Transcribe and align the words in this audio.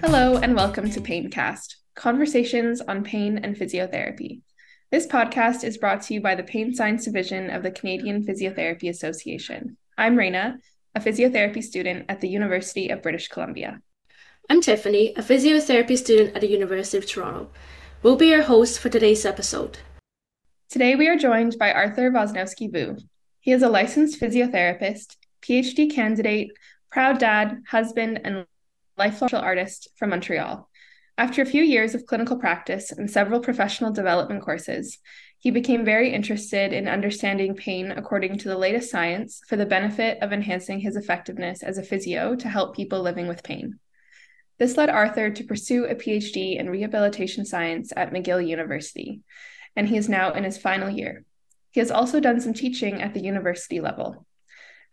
Hello, 0.00 0.36
and 0.38 0.54
welcome 0.54 0.90
to 0.90 1.00
Paincast 1.00 1.76
Conversations 1.94 2.80
on 2.80 3.04
Pain 3.04 3.38
and 3.38 3.54
Physiotherapy. 3.54 4.40
This 4.90 5.06
podcast 5.06 5.62
is 5.62 5.76
brought 5.76 6.00
to 6.02 6.14
you 6.14 6.22
by 6.22 6.34
the 6.34 6.42
Pain 6.42 6.74
Science 6.74 7.04
Division 7.04 7.50
of 7.50 7.62
the 7.62 7.70
Canadian 7.70 8.24
Physiotherapy 8.24 8.88
Association. 8.88 9.76
I'm 9.98 10.16
Raina, 10.16 10.58
a 10.94 11.00
physiotherapy 11.00 11.62
student 11.62 12.06
at 12.08 12.22
the 12.22 12.28
University 12.28 12.88
of 12.88 13.02
British 13.02 13.28
Columbia. 13.28 13.82
I'm 14.48 14.62
Tiffany, 14.62 15.14
a 15.16 15.22
physiotherapy 15.22 15.98
student 15.98 16.34
at 16.34 16.40
the 16.40 16.50
University 16.50 16.96
of 16.96 17.06
Toronto. 17.06 17.50
We'll 18.02 18.16
be 18.16 18.28
your 18.28 18.44
hosts 18.44 18.78
for 18.78 18.88
today's 18.88 19.26
episode. 19.26 19.80
Today 20.70 20.94
we 20.94 21.08
are 21.08 21.16
joined 21.16 21.58
by 21.58 21.72
Arthur 21.72 22.12
Woznowski-Vu. 22.12 22.96
He 23.40 23.50
is 23.50 23.62
a 23.62 23.68
licensed 23.68 24.20
physiotherapist, 24.20 25.16
PhD 25.42 25.92
candidate, 25.92 26.52
proud 26.92 27.18
dad, 27.18 27.64
husband, 27.66 28.20
and 28.22 28.46
lifelong 28.96 29.34
artist 29.34 29.88
from 29.96 30.10
Montreal. 30.10 30.70
After 31.18 31.42
a 31.42 31.46
few 31.46 31.64
years 31.64 31.96
of 31.96 32.06
clinical 32.06 32.38
practice 32.38 32.92
and 32.92 33.10
several 33.10 33.40
professional 33.40 33.90
development 33.90 34.44
courses, 34.44 35.00
he 35.40 35.50
became 35.50 35.84
very 35.84 36.14
interested 36.14 36.72
in 36.72 36.86
understanding 36.86 37.56
pain 37.56 37.90
according 37.90 38.38
to 38.38 38.48
the 38.48 38.56
latest 38.56 38.92
science 38.92 39.40
for 39.48 39.56
the 39.56 39.66
benefit 39.66 40.18
of 40.22 40.32
enhancing 40.32 40.78
his 40.78 40.94
effectiveness 40.94 41.64
as 41.64 41.78
a 41.78 41.82
physio 41.82 42.36
to 42.36 42.48
help 42.48 42.76
people 42.76 43.02
living 43.02 43.26
with 43.26 43.42
pain. 43.42 43.80
This 44.60 44.76
led 44.76 44.88
Arthur 44.88 45.30
to 45.30 45.42
pursue 45.42 45.86
a 45.86 45.96
PhD 45.96 46.60
in 46.60 46.70
rehabilitation 46.70 47.44
science 47.44 47.92
at 47.96 48.12
McGill 48.12 48.46
University, 48.46 49.22
and 49.76 49.88
he 49.88 49.96
is 49.96 50.08
now 50.08 50.32
in 50.32 50.44
his 50.44 50.58
final 50.58 50.90
year. 50.90 51.24
He 51.70 51.80
has 51.80 51.90
also 51.90 52.20
done 52.20 52.40
some 52.40 52.54
teaching 52.54 53.00
at 53.00 53.14
the 53.14 53.20
university 53.20 53.80
level. 53.80 54.26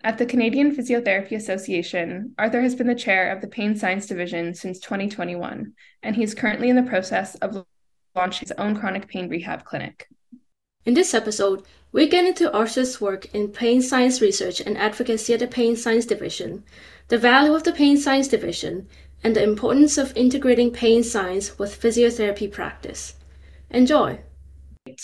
At 0.04 0.20
the 0.20 0.28
Canadian 0.28 0.76
Physiotherapy 0.76 1.32
Association, 1.32 2.36
Arthur 2.38 2.62
has 2.62 2.76
been 2.76 2.88
the 2.88 2.94
chair 2.94 3.32
of 3.32 3.42
the 3.42 3.48
Pain 3.48 3.76
Science 3.76 4.06
Division 4.06 4.54
since 4.54 4.80
2021, 4.80 5.74
and 6.04 6.16
he 6.16 6.24
is 6.24 6.36
currently 6.36 6.70
in 6.70 6.76
the 6.76 6.84
process 6.84 7.36
of 7.36 7.66
launching 8.16 8.48
his 8.48 8.52
own 8.60 8.76
chronic 8.76 9.08
pain 9.08 9.28
rehab 9.28 9.66
clinic. 9.66 10.08
In 10.86 10.94
this 10.94 11.14
episode, 11.14 11.66
we 11.92 12.08
get 12.08 12.26
into 12.26 12.54
Arthur's 12.54 13.02
work 13.02 13.34
in 13.34 13.50
pain 13.50 13.82
science 13.82 14.22
research 14.22 14.62
and 14.62 14.78
advocacy 14.78 15.34
at 15.34 15.40
the 15.40 15.48
Pain 15.48 15.76
Science 15.76 16.06
Division, 16.06 16.64
the 17.08 17.18
value 17.18 17.54
of 17.54 17.64
the 17.64 17.74
Pain 17.74 17.98
Science 17.98 18.28
Division, 18.28 18.88
and 19.24 19.36
the 19.36 19.44
importance 19.44 19.98
of 19.98 20.16
integrating 20.16 20.72
pain 20.72 21.04
science 21.04 21.58
with 21.58 21.82
physiotherapy 21.82 22.52
practice. 22.52 23.16
Enjoy! 23.72 24.20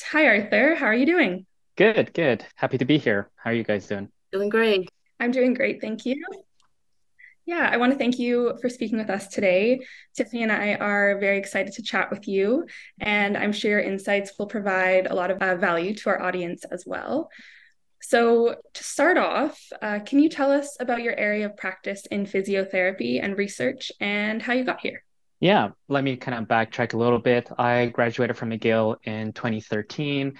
Hi, 0.01 0.25
Arthur. 0.25 0.73
How 0.73 0.87
are 0.87 0.93
you 0.95 1.05
doing? 1.05 1.45
Good, 1.75 2.13
good. 2.13 2.43
Happy 2.55 2.79
to 2.79 2.85
be 2.85 2.97
here. 2.97 3.29
How 3.35 3.51
are 3.51 3.53
you 3.53 3.63
guys 3.63 3.87
doing? 3.87 4.09
Doing 4.31 4.49
great. 4.49 4.89
I'm 5.19 5.29
doing 5.29 5.53
great. 5.53 5.81
Thank 5.81 6.05
you. 6.05 6.15
Yeah, 7.45 7.69
I 7.71 7.77
want 7.77 7.91
to 7.91 7.97
thank 7.97 8.17
you 8.17 8.57
for 8.59 8.69
speaking 8.69 8.97
with 8.97 9.11
us 9.11 9.27
today. 9.27 9.81
Tiffany 10.15 10.43
and 10.43 10.51
I 10.51 10.75
are 10.75 11.19
very 11.19 11.37
excited 11.37 11.73
to 11.73 11.83
chat 11.83 12.09
with 12.09 12.27
you, 12.27 12.65
and 13.01 13.37
I'm 13.37 13.51
sure 13.51 13.69
your 13.69 13.81
insights 13.81 14.31
will 14.39 14.47
provide 14.47 15.07
a 15.07 15.13
lot 15.13 15.29
of 15.29 15.37
uh, 15.39 15.57
value 15.57 15.93
to 15.93 16.09
our 16.09 16.21
audience 16.21 16.63
as 16.71 16.85
well. 16.87 17.29
So, 18.01 18.55
to 18.73 18.83
start 18.83 19.17
off, 19.17 19.61
uh, 19.81 19.99
can 19.99 20.19
you 20.19 20.29
tell 20.29 20.51
us 20.51 20.75
about 20.79 21.03
your 21.03 21.15
area 21.15 21.45
of 21.45 21.57
practice 21.57 22.05
in 22.07 22.25
physiotherapy 22.25 23.21
and 23.21 23.37
research 23.37 23.91
and 23.99 24.41
how 24.41 24.53
you 24.53 24.63
got 24.63 24.81
here? 24.81 25.03
Yeah, 25.43 25.71
let 25.89 26.05
me 26.05 26.15
kind 26.15 26.37
of 26.37 26.47
backtrack 26.47 26.93
a 26.93 26.97
little 26.97 27.19
bit. 27.19 27.49
I 27.59 27.87
graduated 27.87 28.37
from 28.37 28.51
McGill 28.51 28.95
in 29.03 29.33
2013 29.33 30.39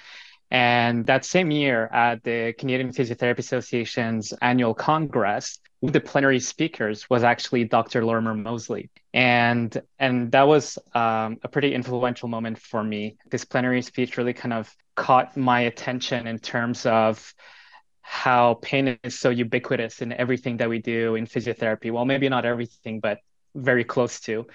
and 0.49 1.05
that 1.07 1.25
same 1.25 1.51
year 1.51 1.87
at 1.87 2.23
the 2.23 2.53
Canadian 2.57 2.93
Physiotherapy 2.93 3.39
Association's 3.39 4.31
annual 4.41 4.73
congress, 4.73 5.59
one 5.81 5.89
of 5.89 5.93
the 5.93 5.99
plenary 5.99 6.39
speakers 6.39 7.09
was 7.09 7.21
actually 7.21 7.65
Dr. 7.65 8.05
Lorimer 8.05 8.33
Moseley. 8.33 8.91
And, 9.13 9.75
and 9.99 10.31
that 10.31 10.47
was 10.47 10.77
um, 10.95 11.37
a 11.43 11.49
pretty 11.49 11.73
influential 11.73 12.29
moment 12.29 12.57
for 12.57 12.81
me. 12.81 13.17
This 13.29 13.43
plenary 13.43 13.81
speech 13.81 14.15
really 14.15 14.31
kind 14.31 14.53
of 14.53 14.73
caught 14.95 15.35
my 15.35 15.59
attention 15.63 16.27
in 16.27 16.39
terms 16.39 16.85
of 16.85 17.33
how 17.99 18.53
pain 18.53 18.97
is 19.03 19.19
so 19.19 19.31
ubiquitous 19.31 20.01
in 20.01 20.13
everything 20.13 20.55
that 20.57 20.69
we 20.69 20.79
do 20.79 21.15
in 21.15 21.27
physiotherapy. 21.27 21.91
Well, 21.91 22.05
maybe 22.05 22.29
not 22.29 22.45
everything, 22.45 23.01
but 23.01 23.19
very 23.55 23.83
close 23.83 24.19
to. 24.21 24.47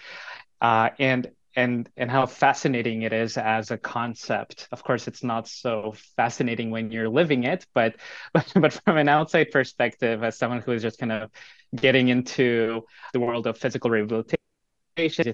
Uh, 0.61 0.91
and 0.99 1.31
and 1.57 1.89
and 1.97 2.11
how 2.11 2.27
fascinating 2.27 3.03
it 3.03 3.13
is 3.13 3.37
as 3.37 3.71
a 3.71 3.79
concept. 3.79 4.69
Of 4.71 4.85
course, 4.85 5.09
it's 5.09 5.25
not 5.25 5.49
so 5.49 5.95
fascinating 6.17 6.71
when 6.71 6.91
you're 6.93 7.09
living 7.09 7.45
it, 7.45 7.67
but 7.75 7.97
but 8.33 8.53
but 8.55 8.73
from 8.85 8.97
an 8.97 9.09
outside 9.09 9.51
perspective, 9.51 10.23
as 10.23 10.39
someone 10.39 10.61
who 10.61 10.73
is 10.73 10.83
just 10.83 10.99
kind 10.99 11.13
of 11.13 11.31
getting 11.75 12.09
into 12.09 12.83
the 13.13 13.21
world 13.21 13.47
of 13.47 13.59
physical 13.59 13.91
rehabilitation 13.91 14.39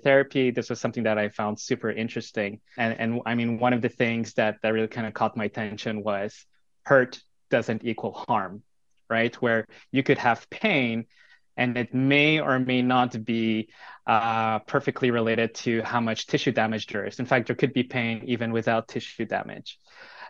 therapy 0.02 0.50
this 0.50 0.68
was 0.68 0.78
something 0.78 1.04
that 1.04 1.16
i 1.18 1.28
found 1.28 1.58
super 1.58 1.90
interesting 1.90 2.60
and 2.76 2.94
and 3.00 3.20
i 3.24 3.34
mean 3.34 3.58
one 3.58 3.72
of 3.72 3.80
the 3.80 3.88
things 3.88 4.34
that 4.34 4.56
that 4.62 4.70
really 4.74 4.88
kind 4.88 5.06
of 5.06 5.14
caught 5.14 5.36
my 5.36 5.44
attention 5.46 6.02
was 6.02 6.44
hurt 6.84 7.22
doesn't 7.50 7.84
equal 7.84 8.12
harm 8.12 8.62
right 9.08 9.34
where 9.36 9.66
you 9.90 10.02
could 10.02 10.18
have 10.18 10.48
pain 10.50 11.06
and 11.56 11.76
it 11.76 11.94
may 11.94 12.40
or 12.40 12.58
may 12.58 12.82
not 12.82 13.24
be 13.24 13.68
uh, 14.06 14.58
perfectly 14.60 15.10
related 15.10 15.54
to 15.54 15.82
how 15.82 16.00
much 16.00 16.26
tissue 16.26 16.52
damage 16.52 16.86
there 16.86 17.06
is. 17.06 17.18
In 17.18 17.26
fact, 17.26 17.46
there 17.46 17.56
could 17.56 17.72
be 17.72 17.82
pain 17.82 18.22
even 18.26 18.52
without 18.52 18.88
tissue 18.88 19.24
damage, 19.24 19.78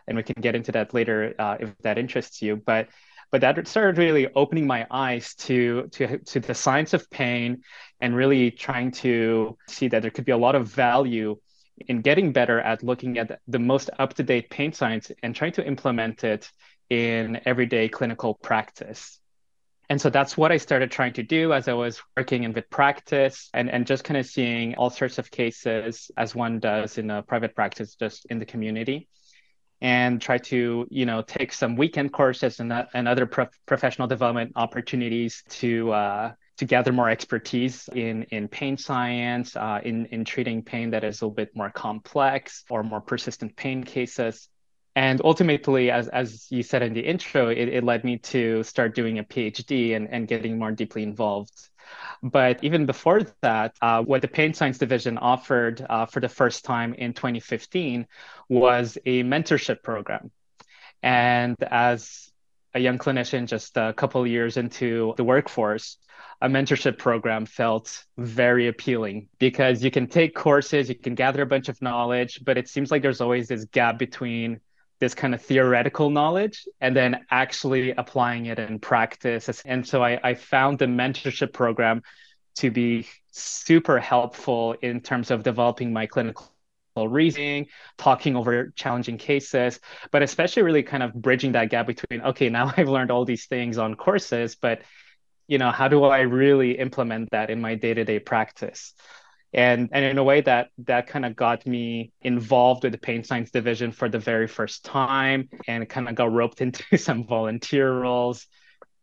and 0.07 0.15
we 0.15 0.23
can 0.23 0.41
get 0.41 0.55
into 0.55 0.71
that 0.73 0.93
later 0.93 1.33
uh, 1.39 1.57
if 1.59 1.77
that 1.79 1.97
interests 1.97 2.41
you. 2.41 2.55
But 2.55 2.89
but 3.31 3.41
that 3.41 3.67
started 3.67 3.97
really 3.97 4.27
opening 4.33 4.67
my 4.67 4.87
eyes 4.89 5.35
to 5.35 5.87
to 5.93 6.19
to 6.19 6.39
the 6.39 6.53
science 6.53 6.93
of 6.93 7.09
pain, 7.09 7.63
and 7.99 8.15
really 8.15 8.51
trying 8.51 8.91
to 8.91 9.57
see 9.67 9.87
that 9.89 10.01
there 10.01 10.11
could 10.11 10.25
be 10.25 10.31
a 10.31 10.37
lot 10.37 10.55
of 10.55 10.67
value 10.67 11.37
in 11.87 12.01
getting 12.01 12.31
better 12.31 12.59
at 12.59 12.83
looking 12.83 13.17
at 13.17 13.39
the 13.47 13.59
most 13.59 13.89
up 13.99 14.13
to 14.13 14.23
date 14.23 14.49
pain 14.49 14.71
science 14.71 15.11
and 15.21 15.35
trying 15.35 15.51
to 15.51 15.65
implement 15.65 16.23
it 16.23 16.49
in 16.89 17.41
everyday 17.45 17.89
clinical 17.89 18.35
practice. 18.35 19.19
And 19.89 20.01
so 20.01 20.09
that's 20.09 20.35
what 20.35 20.51
I 20.51 20.57
started 20.57 20.91
trying 20.91 21.13
to 21.13 21.23
do 21.23 21.53
as 21.53 21.67
I 21.67 21.73
was 21.73 22.01
working 22.17 22.43
in 22.43 22.53
with 22.53 22.69
practice 22.69 23.49
and, 23.53 23.69
and 23.69 23.85
just 23.85 24.03
kind 24.03 24.17
of 24.17 24.25
seeing 24.25 24.75
all 24.75 24.89
sorts 24.89 25.19
of 25.19 25.29
cases 25.29 26.09
as 26.17 26.35
one 26.35 26.59
does 26.59 26.97
in 26.97 27.11
a 27.11 27.21
private 27.21 27.55
practice, 27.55 27.95
just 27.95 28.25
in 28.25 28.39
the 28.39 28.45
community. 28.45 29.07
And 29.81 30.21
try 30.21 30.37
to, 30.37 30.87
you 30.89 31.05
know, 31.05 31.21
take 31.21 31.51
some 31.51 31.75
weekend 31.75 32.13
courses 32.13 32.59
and, 32.59 32.73
and 32.93 33.07
other 33.07 33.25
professional 33.65 34.07
development 34.07 34.53
opportunities 34.55 35.43
to 35.49 35.91
uh, 35.91 36.31
to 36.57 36.65
gather 36.65 36.93
more 36.93 37.09
expertise 37.09 37.89
in 37.93 38.23
in 38.31 38.47
pain 38.47 38.77
science, 38.77 39.55
uh, 39.55 39.81
in 39.83 40.05
in 40.07 40.23
treating 40.23 40.63
pain 40.63 40.91
that 40.91 41.03
is 41.03 41.21
a 41.21 41.25
little 41.25 41.35
bit 41.35 41.53
more 41.55 41.69
complex 41.69 42.63
or 42.69 42.83
more 42.83 43.01
persistent 43.01 43.55
pain 43.57 43.83
cases 43.83 44.47
and 44.95 45.21
ultimately 45.23 45.91
as, 45.91 46.07
as 46.09 46.47
you 46.49 46.63
said 46.63 46.81
in 46.81 46.93
the 46.93 47.01
intro 47.01 47.49
it, 47.49 47.67
it 47.67 47.83
led 47.83 48.03
me 48.03 48.17
to 48.17 48.63
start 48.63 48.95
doing 48.95 49.19
a 49.19 49.23
phd 49.23 49.95
and, 49.95 50.07
and 50.09 50.27
getting 50.27 50.57
more 50.57 50.71
deeply 50.71 51.03
involved. 51.03 51.69
But 52.23 52.63
even 52.63 52.85
before 52.85 53.21
that 53.41 53.75
uh, 53.81 54.01
what 54.03 54.21
the 54.21 54.27
pain 54.27 54.53
science 54.53 54.77
division 54.77 55.17
offered 55.17 55.85
uh, 55.87 56.05
for 56.05 56.19
the 56.19 56.29
first 56.29 56.65
time 56.65 56.93
in 56.93 57.13
2015 57.13 58.07
was 58.49 58.97
a 59.05 59.23
mentorship 59.23 59.83
program. 59.83 60.31
And 61.03 61.55
as 61.61 62.31
a 62.73 62.79
young 62.79 62.97
clinician 62.97 63.47
just 63.47 63.77
a 63.77 63.93
couple 63.93 64.25
years 64.25 64.57
into 64.57 65.13
the 65.17 65.23
workforce 65.23 65.97
a 66.41 66.49
mentorship 66.49 66.97
program 66.97 67.45
felt 67.45 68.03
very 68.17 68.67
appealing 68.67 69.29
because 69.39 69.83
you 69.83 69.89
can 69.89 70.07
take 70.07 70.35
courses, 70.35 70.89
you 70.89 70.95
can 70.95 71.15
gather 71.15 71.41
a 71.41 71.45
bunch 71.45 71.69
of 71.69 71.81
knowledge, 71.81 72.41
but 72.43 72.57
it 72.57 72.67
seems 72.67 72.91
like 72.91 73.01
there's 73.01 73.21
always 73.21 73.47
this 73.47 73.65
gap 73.65 73.97
between 73.97 74.59
this 74.99 75.13
kind 75.13 75.33
of 75.33 75.41
theoretical 75.41 76.09
knowledge 76.09 76.67
and 76.79 76.95
then 76.95 77.25
actually 77.29 77.91
applying 77.91 78.45
it 78.45 78.59
in 78.59 78.79
practice. 78.79 79.61
And 79.65 79.85
so 79.85 80.03
I, 80.03 80.19
I 80.23 80.33
found 80.35 80.79
the 80.79 80.85
mentorship 80.85 81.53
program 81.53 82.01
to 82.55 82.71
be 82.71 83.07
super 83.31 83.99
helpful 83.99 84.73
in 84.81 85.01
terms 85.01 85.31
of 85.31 85.43
developing 85.43 85.91
my 85.91 86.05
clinical 86.05 86.47
reasoning, 86.95 87.67
talking 87.97 88.37
over 88.37 88.71
challenging 88.75 89.17
cases, 89.17 89.81
but 90.11 90.23
especially 90.23 90.63
really 90.63 90.83
kind 90.83 91.03
of 91.03 91.13
bridging 91.13 91.51
that 91.51 91.69
gap 91.69 91.87
between, 91.87 92.21
okay, 92.21 92.49
now 92.49 92.71
I've 92.77 92.87
learned 92.87 93.11
all 93.11 93.25
these 93.25 93.47
things 93.47 93.77
on 93.77 93.95
courses, 93.95 94.55
but 94.55 94.81
you 95.47 95.57
know, 95.57 95.71
how 95.71 95.87
do 95.87 96.03
I 96.05 96.21
really 96.21 96.71
implement 96.79 97.29
that 97.31 97.49
in 97.49 97.61
my 97.61 97.75
day-to-day 97.75 98.19
practice? 98.19 98.93
And 99.55 99.89
and 99.93 100.05
in 100.05 100.17
a 100.17 100.23
way 100.23 100.41
that 100.41 100.69
that 100.79 101.07
kind 101.07 101.25
of 101.25 101.35
got 101.35 101.65
me 101.65 102.11
involved 102.21 102.83
with 102.83 102.91
the 102.91 102.97
pain 102.97 103.23
science 103.23 103.49
division 103.49 103.91
for 103.91 104.09
the 104.09 104.19
very 104.19 104.47
first 104.47 104.83
time 104.83 105.49
and 105.67 105.89
kind 105.89 106.09
of 106.09 106.13
got 106.13 106.31
roped 106.31 106.61
into 106.65 106.97
some 106.97 107.25
volunteer 107.25 107.91
roles 107.91 108.45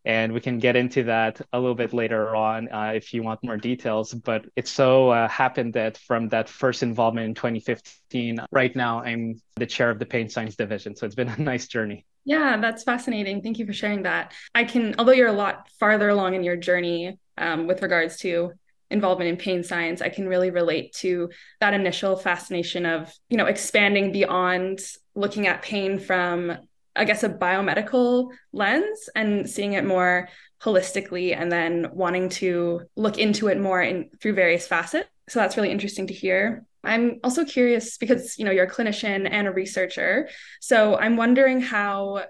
and 0.04 0.32
we 0.32 0.40
can 0.40 0.58
get 0.58 0.74
into 0.76 1.04
that 1.04 1.40
a 1.52 1.58
little 1.60 1.74
bit 1.74 1.92
later 1.92 2.34
on 2.34 2.68
uh, 2.72 2.92
if 2.94 3.14
you 3.14 3.22
want 3.22 3.42
more 3.44 3.56
details. 3.56 4.12
But 4.12 4.46
it 4.56 4.66
so 4.66 5.10
uh, 5.10 5.28
happened 5.28 5.74
that 5.74 5.96
from 5.96 6.28
that 6.30 6.48
first 6.48 6.82
involvement 6.82 7.26
in 7.26 7.34
2015, 7.34 8.40
right 8.50 8.74
now 8.74 9.00
I'm 9.00 9.40
the 9.54 9.66
chair 9.66 9.90
of 9.90 10.00
the 10.00 10.06
pain 10.06 10.28
science 10.28 10.56
division. 10.56 10.96
So 10.96 11.06
it's 11.06 11.14
been 11.14 11.28
a 11.38 11.40
nice 11.40 11.68
journey. 11.68 12.04
Yeah, 12.24 12.56
that's 12.56 12.82
fascinating. 12.82 13.42
Thank 13.42 13.58
you 13.58 13.66
for 13.66 13.72
sharing 13.72 14.02
that. 14.02 14.32
I 14.54 14.64
can, 14.64 14.96
although 14.98 15.12
you're 15.12 15.28
a 15.28 15.32
lot 15.32 15.68
farther 15.78 16.08
along 16.08 16.34
in 16.34 16.42
your 16.42 16.56
journey 16.56 17.18
um, 17.38 17.68
with 17.68 17.82
regards 17.82 18.16
to 18.18 18.52
involvement 18.92 19.30
in 19.30 19.36
pain 19.36 19.64
science, 19.64 20.02
I 20.02 20.08
can 20.08 20.28
really 20.28 20.50
relate 20.50 20.92
to 20.94 21.30
that 21.60 21.74
initial 21.74 22.16
fascination 22.16 22.86
of, 22.86 23.12
you 23.28 23.36
know, 23.36 23.46
expanding 23.46 24.12
beyond 24.12 24.80
looking 25.14 25.46
at 25.46 25.62
pain 25.62 25.98
from 25.98 26.56
I 26.94 27.04
guess, 27.04 27.22
a 27.22 27.28
biomedical 27.28 28.30
lens 28.52 29.08
and 29.14 29.48
seeing 29.48 29.72
it 29.72 29.84
more 29.84 30.28
holistically 30.62 31.36
and 31.36 31.50
then 31.50 31.88
wanting 31.92 32.28
to 32.28 32.82
look 32.96 33.18
into 33.18 33.48
it 33.48 33.58
more 33.58 33.82
in 33.82 34.10
through 34.20 34.34
various 34.34 34.66
facets. 34.66 35.08
So 35.28 35.40
that's 35.40 35.56
really 35.56 35.70
interesting 35.70 36.06
to 36.08 36.14
hear. 36.14 36.64
I'm 36.84 37.20
also 37.22 37.44
curious 37.44 37.96
because 37.96 38.38
you 38.38 38.44
know 38.44 38.50
you're 38.50 38.66
a 38.66 38.70
clinician 38.70 39.28
and 39.30 39.46
a 39.46 39.52
researcher. 39.52 40.28
So 40.60 40.96
I'm 40.96 41.16
wondering 41.16 41.60
how 41.60 42.24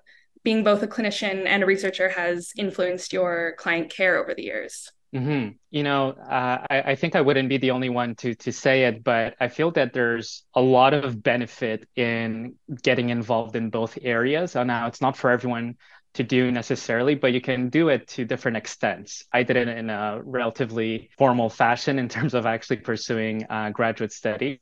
being 0.45 0.63
both 0.63 0.83
a 0.83 0.89
clinician 0.89 1.47
and 1.47 1.63
a 1.63 1.67
researcher 1.67 2.09
has 2.11 2.53
influenced 2.57 3.13
your 3.13 3.55
client 3.59 3.91
care 3.91 4.19
over 4.19 4.35
the 4.35 4.43
years. 4.43 4.91
Mm-hmm. 5.15 5.51
You 5.71 5.83
know, 5.83 6.11
uh, 6.11 6.67
I, 6.71 6.83
I, 6.93 6.95
think 6.95 7.17
I 7.17 7.21
wouldn't 7.21 7.51
be 7.51 7.59
the 7.59 7.73
only 7.73 7.91
one 7.91 8.15
to 8.17 8.35
to 8.35 8.51
say 8.51 8.85
it, 8.85 9.05
but 9.05 9.35
I 9.39 9.49
feel 9.49 9.71
that 9.73 9.93
there's 9.93 10.43
a 10.55 10.63
lot 10.63 10.95
of 10.95 11.23
benefit 11.23 11.87
in 11.95 12.55
getting 12.83 13.11
involved 13.11 13.55
in 13.55 13.69
both 13.69 13.99
areas. 14.01 14.57
And 14.57 14.69
now 14.69 14.87
it's 14.87 15.03
not 15.03 15.19
for 15.19 15.31
everyone 15.31 15.77
to 16.15 16.23
do 16.23 16.51
necessarily, 16.51 17.15
but 17.15 17.35
you 17.35 17.43
can 17.43 17.69
do 17.69 17.91
it 17.91 18.09
to 18.09 18.25
different 18.25 18.57
extents. 18.57 19.25
I 19.33 19.43
did 19.43 19.57
it 19.57 19.69
in 19.69 19.91
a 19.91 20.21
relatively 20.23 21.11
formal 21.19 21.51
fashion 21.51 21.99
in 21.99 22.09
terms 22.09 22.33
of 22.33 22.47
actually 22.47 22.79
pursuing 22.79 23.45
uh, 23.51 23.69
graduate 23.69 24.13
studies, 24.13 24.61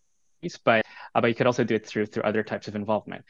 but 0.64 0.84
uh, 1.14 1.20
but 1.20 1.28
you 1.28 1.34
could 1.36 1.46
also 1.46 1.62
do 1.62 1.76
it 1.76 1.86
through 1.86 2.06
through 2.06 2.24
other 2.24 2.42
types 2.42 2.66
of 2.66 2.74
involvement. 2.74 3.24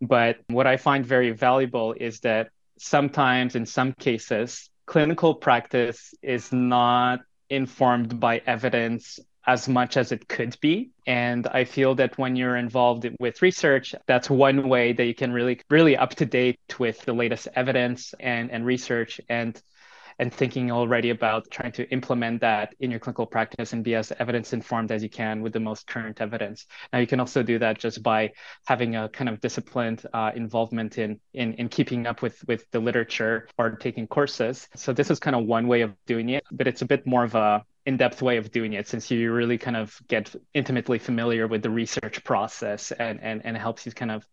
But 0.00 0.38
what 0.46 0.68
I 0.68 0.76
find 0.76 1.04
very 1.04 1.32
valuable 1.32 1.94
is 1.94 2.20
that 2.20 2.50
sometimes, 2.78 3.56
in 3.56 3.66
some 3.66 3.92
cases, 3.92 4.70
clinical 4.90 5.36
practice 5.36 6.12
is 6.20 6.52
not 6.52 7.20
informed 7.48 8.18
by 8.18 8.42
evidence 8.44 9.20
as 9.46 9.68
much 9.68 9.96
as 9.96 10.10
it 10.10 10.26
could 10.26 10.56
be. 10.60 10.90
And 11.06 11.46
I 11.46 11.62
feel 11.62 11.94
that 11.94 12.18
when 12.18 12.34
you're 12.34 12.56
involved 12.56 13.08
with 13.20 13.40
research, 13.40 13.94
that's 14.08 14.28
one 14.28 14.68
way 14.68 14.92
that 14.92 15.04
you 15.04 15.14
can 15.14 15.32
really, 15.32 15.60
really 15.70 15.96
up 15.96 16.16
to 16.16 16.26
date 16.26 16.58
with 16.80 17.00
the 17.02 17.12
latest 17.12 17.46
evidence 17.54 18.14
and, 18.18 18.50
and 18.50 18.66
research 18.66 19.20
and 19.28 19.62
and 20.18 20.32
thinking 20.32 20.70
already 20.70 21.10
about 21.10 21.50
trying 21.50 21.72
to 21.72 21.88
implement 21.90 22.40
that 22.40 22.74
in 22.80 22.90
your 22.90 23.00
clinical 23.00 23.26
practice 23.26 23.72
and 23.72 23.84
be 23.84 23.94
as 23.94 24.12
evidence 24.18 24.52
informed 24.52 24.90
as 24.92 25.02
you 25.02 25.08
can 25.08 25.42
with 25.42 25.52
the 25.52 25.60
most 25.60 25.86
current 25.86 26.20
evidence. 26.20 26.66
Now 26.92 26.98
you 26.98 27.06
can 27.06 27.20
also 27.20 27.42
do 27.42 27.58
that 27.58 27.78
just 27.78 28.02
by 28.02 28.32
having 28.66 28.96
a 28.96 29.08
kind 29.08 29.28
of 29.28 29.40
disciplined 29.40 30.04
uh, 30.12 30.32
involvement 30.34 30.98
in, 30.98 31.20
in 31.34 31.54
in 31.54 31.68
keeping 31.68 32.06
up 32.06 32.22
with 32.22 32.42
with 32.46 32.70
the 32.70 32.80
literature 32.80 33.48
or 33.58 33.70
taking 33.70 34.06
courses. 34.06 34.68
So 34.76 34.92
this 34.92 35.10
is 35.10 35.18
kind 35.18 35.36
of 35.36 35.44
one 35.44 35.66
way 35.68 35.82
of 35.82 35.94
doing 36.06 36.30
it, 36.30 36.44
but 36.50 36.66
it's 36.66 36.82
a 36.82 36.86
bit 36.86 37.06
more 37.06 37.24
of 37.24 37.34
a 37.34 37.64
in-depth 37.86 38.20
way 38.20 38.36
of 38.36 38.50
doing 38.50 38.74
it 38.74 38.86
since 38.86 39.10
you 39.10 39.32
really 39.32 39.56
kind 39.56 39.76
of 39.76 39.98
get 40.06 40.34
intimately 40.52 40.98
familiar 40.98 41.46
with 41.46 41.62
the 41.62 41.70
research 41.70 42.22
process 42.24 42.92
and 42.92 43.20
and, 43.22 43.44
and 43.44 43.56
helps 43.56 43.86
you 43.86 43.92
kind 43.92 44.10
of 44.10 44.26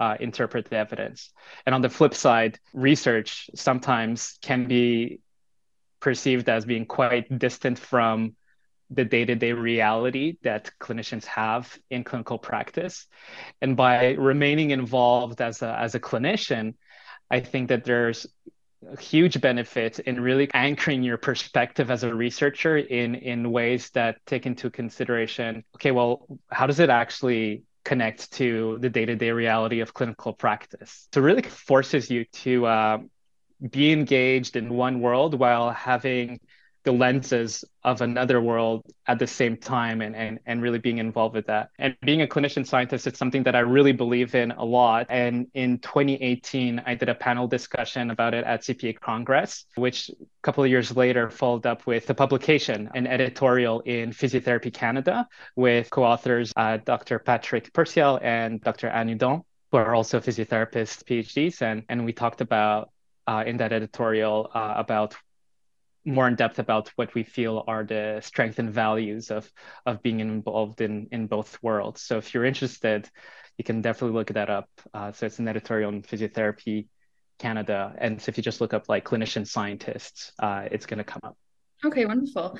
uh, 0.00 0.16
interpret 0.18 0.68
the 0.70 0.76
evidence. 0.76 1.30
And 1.66 1.74
on 1.74 1.82
the 1.82 1.90
flip 1.90 2.14
side, 2.14 2.58
research 2.72 3.50
sometimes 3.54 4.38
can 4.42 4.66
be 4.66 5.20
perceived 6.00 6.48
as 6.48 6.64
being 6.64 6.86
quite 6.86 7.38
distant 7.38 7.78
from 7.78 8.34
the 8.90 9.04
day-to-day 9.04 9.52
reality 9.52 10.36
that 10.42 10.70
clinicians 10.80 11.24
have 11.24 11.78
in 11.90 12.02
clinical 12.02 12.38
practice 12.38 13.06
and 13.60 13.76
by 13.76 14.14
remaining 14.14 14.70
involved 14.70 15.40
as 15.40 15.62
a, 15.62 15.78
as 15.78 15.94
a 15.94 16.00
clinician 16.00 16.74
i 17.30 17.38
think 17.38 17.68
that 17.68 17.84
there's 17.84 18.26
a 18.90 19.00
huge 19.00 19.40
benefit 19.40 20.00
in 20.00 20.20
really 20.20 20.50
anchoring 20.54 21.04
your 21.04 21.18
perspective 21.18 21.88
as 21.90 22.02
a 22.02 22.12
researcher 22.12 22.78
in 22.78 23.14
in 23.14 23.52
ways 23.52 23.90
that 23.90 24.16
take 24.26 24.44
into 24.44 24.70
consideration 24.70 25.62
okay 25.76 25.92
well 25.92 26.26
how 26.50 26.66
does 26.66 26.80
it 26.80 26.90
actually 26.90 27.62
connect 27.84 28.32
to 28.32 28.78
the 28.80 28.90
day-to-day 28.90 29.30
reality 29.30 29.80
of 29.80 29.94
clinical 29.94 30.32
practice. 30.32 31.08
So 31.12 31.20
really 31.20 31.42
forces 31.42 32.10
you 32.10 32.24
to 32.44 32.66
uh, 32.66 32.98
be 33.70 33.92
engaged 33.92 34.56
in 34.56 34.72
one 34.72 35.00
world 35.00 35.38
while 35.38 35.70
having 35.70 36.40
the 36.84 36.92
lenses 36.92 37.64
of 37.84 38.00
another 38.00 38.40
world 38.40 38.84
at 39.06 39.18
the 39.18 39.26
same 39.26 39.56
time 39.56 40.00
and, 40.00 40.16
and, 40.16 40.38
and 40.46 40.62
really 40.62 40.78
being 40.78 40.98
involved 40.98 41.34
with 41.34 41.46
that. 41.46 41.70
And 41.78 41.96
being 42.02 42.22
a 42.22 42.26
clinician 42.26 42.66
scientist, 42.66 43.06
it's 43.06 43.18
something 43.18 43.42
that 43.44 43.54
I 43.54 43.60
really 43.60 43.92
believe 43.92 44.34
in 44.34 44.50
a 44.52 44.64
lot. 44.64 45.06
And 45.10 45.46
in 45.54 45.78
2018, 45.78 46.82
I 46.86 46.94
did 46.94 47.08
a 47.08 47.14
panel 47.14 47.46
discussion 47.46 48.10
about 48.10 48.34
it 48.34 48.44
at 48.44 48.62
CPA 48.62 48.98
Congress, 49.00 49.66
which 49.76 50.10
a 50.10 50.14
couple 50.42 50.64
of 50.64 50.70
years 50.70 50.96
later 50.96 51.30
followed 51.30 51.66
up 51.66 51.86
with 51.86 52.08
a 52.08 52.14
publication, 52.14 52.90
an 52.94 53.06
editorial 53.06 53.80
in 53.80 54.10
Physiotherapy 54.10 54.72
Canada 54.72 55.26
with 55.56 55.90
co-authors 55.90 56.52
uh, 56.56 56.78
Dr. 56.84 57.18
Patrick 57.18 57.72
Purcell 57.72 58.18
and 58.22 58.60
Dr. 58.62 58.88
Anne 58.88 59.08
Hudon 59.08 59.44
who 59.70 59.76
are 59.76 59.94
also 59.94 60.20
physiotherapists, 60.20 61.04
PhDs, 61.04 61.62
and, 61.62 61.84
and 61.88 62.04
we 62.04 62.12
talked 62.12 62.40
about 62.40 62.90
uh, 63.26 63.44
in 63.46 63.56
that 63.58 63.72
editorial 63.72 64.50
uh, 64.52 64.74
about 64.76 65.14
more 66.04 66.26
in 66.28 66.34
depth 66.34 66.58
about 66.58 66.88
what 66.96 67.14
we 67.14 67.22
feel 67.22 67.64
are 67.66 67.84
the 67.84 68.20
strengths 68.22 68.58
and 68.58 68.70
values 68.70 69.30
of 69.30 69.50
of 69.86 70.02
being 70.02 70.20
involved 70.20 70.80
in 70.80 71.08
in 71.12 71.26
both 71.26 71.58
worlds. 71.62 72.02
So 72.02 72.18
if 72.18 72.32
you're 72.32 72.44
interested, 72.44 73.08
you 73.58 73.64
can 73.64 73.82
definitely 73.82 74.16
look 74.16 74.28
that 74.28 74.50
up. 74.50 74.68
Uh, 74.94 75.12
so 75.12 75.26
it's 75.26 75.38
an 75.38 75.48
editorial 75.48 75.90
in 75.90 76.02
physiotherapy 76.02 76.86
Canada, 77.38 77.94
and 77.98 78.20
so 78.20 78.30
if 78.30 78.36
you 78.36 78.42
just 78.42 78.60
look 78.60 78.74
up 78.74 78.88
like 78.88 79.04
clinician 79.04 79.46
scientists, 79.46 80.32
uh, 80.38 80.68
it's 80.70 80.86
going 80.86 80.98
to 80.98 81.04
come 81.04 81.20
up. 81.24 81.36
Okay, 81.84 82.04
wonderful. 82.04 82.58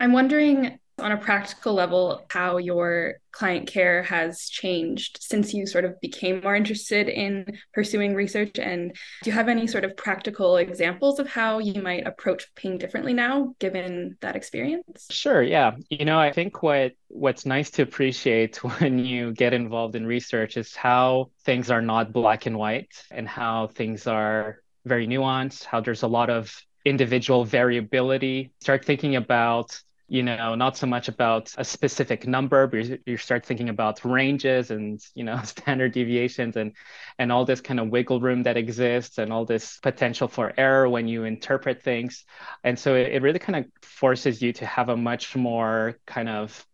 I'm 0.00 0.12
wondering 0.12 0.78
on 1.02 1.12
a 1.12 1.16
practical 1.16 1.74
level 1.74 2.24
how 2.28 2.56
your 2.56 3.14
client 3.32 3.66
care 3.66 4.02
has 4.02 4.48
changed 4.48 5.18
since 5.20 5.54
you 5.54 5.66
sort 5.66 5.84
of 5.84 6.00
became 6.00 6.40
more 6.42 6.54
interested 6.54 7.08
in 7.08 7.58
pursuing 7.72 8.14
research? 8.14 8.58
And 8.58 8.94
do 9.22 9.30
you 9.30 9.34
have 9.34 9.48
any 9.48 9.66
sort 9.66 9.84
of 9.84 9.96
practical 9.96 10.56
examples 10.56 11.18
of 11.18 11.28
how 11.28 11.58
you 11.58 11.82
might 11.82 12.06
approach 12.06 12.54
pain 12.54 12.78
differently 12.78 13.14
now 13.14 13.54
given 13.58 14.16
that 14.20 14.36
experience? 14.36 15.06
Sure 15.10 15.42
yeah. 15.42 15.72
You 15.90 16.04
know 16.04 16.18
i 16.18 16.32
think 16.32 16.62
what 16.62 16.92
what's 17.08 17.44
nice 17.44 17.70
to 17.70 17.82
appreciate 17.82 18.56
when 18.78 18.98
you 18.98 19.32
get 19.32 19.52
involved 19.52 19.96
in 19.96 20.06
research 20.06 20.56
is 20.56 20.74
how 20.74 21.30
things 21.44 21.70
are 21.70 21.82
not 21.82 22.12
black 22.12 22.46
and 22.46 22.58
white 22.58 22.92
and 23.10 23.28
how 23.28 23.66
things 23.68 24.06
are 24.06 24.62
very 24.84 25.06
nuanced 25.06 25.64
how 25.64 25.80
there's 25.80 26.02
a 26.02 26.08
lot 26.08 26.30
of 26.30 26.64
individual 26.84 27.44
variability. 27.44 28.52
Start 28.60 28.84
thinking 28.84 29.16
about 29.16 29.80
you 30.12 30.22
know 30.22 30.54
not 30.54 30.76
so 30.76 30.86
much 30.86 31.08
about 31.08 31.50
a 31.56 31.64
specific 31.64 32.26
number 32.26 32.66
but 32.66 33.00
you 33.06 33.16
start 33.16 33.46
thinking 33.46 33.70
about 33.70 34.04
ranges 34.04 34.70
and 34.70 35.00
you 35.14 35.24
know 35.24 35.40
standard 35.44 35.92
deviations 35.92 36.56
and 36.56 36.72
and 37.18 37.32
all 37.32 37.46
this 37.46 37.62
kind 37.62 37.80
of 37.80 37.88
wiggle 37.88 38.20
room 38.20 38.42
that 38.42 38.58
exists 38.58 39.16
and 39.16 39.32
all 39.32 39.46
this 39.46 39.78
potential 39.78 40.28
for 40.28 40.52
error 40.58 40.88
when 40.88 41.08
you 41.08 41.24
interpret 41.24 41.82
things. 41.82 42.24
And 42.64 42.78
so 42.78 42.94
it, 42.94 43.12
it 43.12 43.22
really 43.22 43.38
kind 43.38 43.56
of 43.56 43.66
forces 43.82 44.42
you 44.42 44.52
to 44.54 44.66
have 44.66 44.88
a 44.88 44.96
much 44.96 45.36
more 45.36 45.98
kind 46.06 46.28
of 46.28 46.66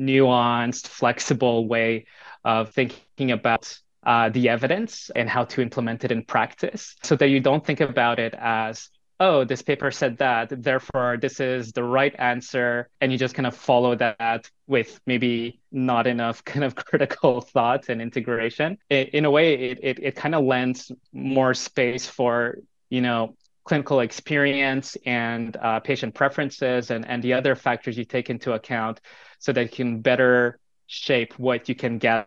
nuanced 0.00 0.86
flexible 0.86 1.66
way 1.66 2.06
of 2.44 2.70
thinking 2.70 3.30
about 3.32 3.76
uh, 4.04 4.28
the 4.28 4.48
evidence 4.48 5.10
and 5.16 5.28
how 5.28 5.44
to 5.44 5.62
implement 5.62 6.04
it 6.04 6.12
in 6.12 6.22
practice 6.22 6.94
so 7.02 7.16
that 7.16 7.28
you 7.28 7.40
don't 7.40 7.64
think 7.64 7.80
about 7.80 8.18
it 8.18 8.34
as 8.38 8.90
oh, 9.20 9.44
this 9.44 9.62
paper 9.62 9.90
said 9.90 10.18
that, 10.18 10.62
therefore 10.62 11.16
this 11.20 11.40
is 11.40 11.72
the 11.72 11.84
right 11.84 12.14
answer. 12.18 12.88
And 13.00 13.12
you 13.12 13.18
just 13.18 13.34
kind 13.34 13.46
of 13.46 13.56
follow 13.56 13.94
that 13.96 14.50
with 14.66 15.00
maybe 15.06 15.60
not 15.70 16.06
enough 16.06 16.44
kind 16.52 16.64
of 16.64 16.74
critical 16.74 17.40
thought 17.40 17.88
and 17.88 18.02
integration. 18.02 18.78
It, 18.88 19.10
in 19.10 19.24
a 19.24 19.30
way, 19.30 19.54
it, 19.54 19.78
it, 19.82 19.98
it 20.02 20.16
kind 20.16 20.34
of 20.34 20.44
lends 20.44 20.90
more 21.12 21.54
space 21.54 22.06
for, 22.06 22.58
you 22.90 23.00
know, 23.00 23.36
clinical 23.64 24.00
experience 24.00 24.96
and 25.06 25.56
uh, 25.56 25.80
patient 25.80 26.14
preferences 26.14 26.90
and, 26.90 27.06
and 27.08 27.22
the 27.22 27.32
other 27.32 27.54
factors 27.54 27.96
you 27.96 28.04
take 28.04 28.28
into 28.28 28.52
account 28.52 29.00
so 29.38 29.52
that 29.52 29.62
you 29.62 29.68
can 29.68 30.00
better 30.00 30.58
shape 30.86 31.38
what 31.38 31.68
you 31.68 31.74
can 31.74 31.98
gather 31.98 32.26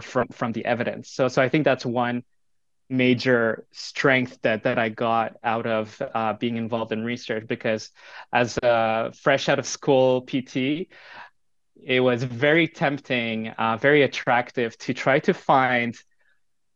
from, 0.00 0.26
from 0.28 0.52
the 0.52 0.64
evidence. 0.64 1.10
So, 1.10 1.28
so 1.28 1.40
I 1.40 1.48
think 1.48 1.64
that's 1.64 1.86
one 1.86 2.24
major 2.88 3.66
strength 3.72 4.38
that 4.42 4.64
that 4.64 4.78
I 4.78 4.88
got 4.88 5.36
out 5.42 5.66
of 5.66 6.00
uh, 6.14 6.34
being 6.34 6.56
involved 6.56 6.92
in 6.92 7.02
research 7.02 7.46
because 7.46 7.90
as 8.32 8.58
a 8.62 9.12
fresh 9.12 9.48
out 9.48 9.58
of 9.58 9.66
school 9.66 10.22
PT, 10.22 10.88
it 11.82 12.00
was 12.00 12.22
very 12.22 12.68
tempting, 12.68 13.48
uh, 13.48 13.76
very 13.76 14.02
attractive 14.02 14.76
to 14.78 14.94
try 14.94 15.18
to 15.20 15.34
find 15.34 15.96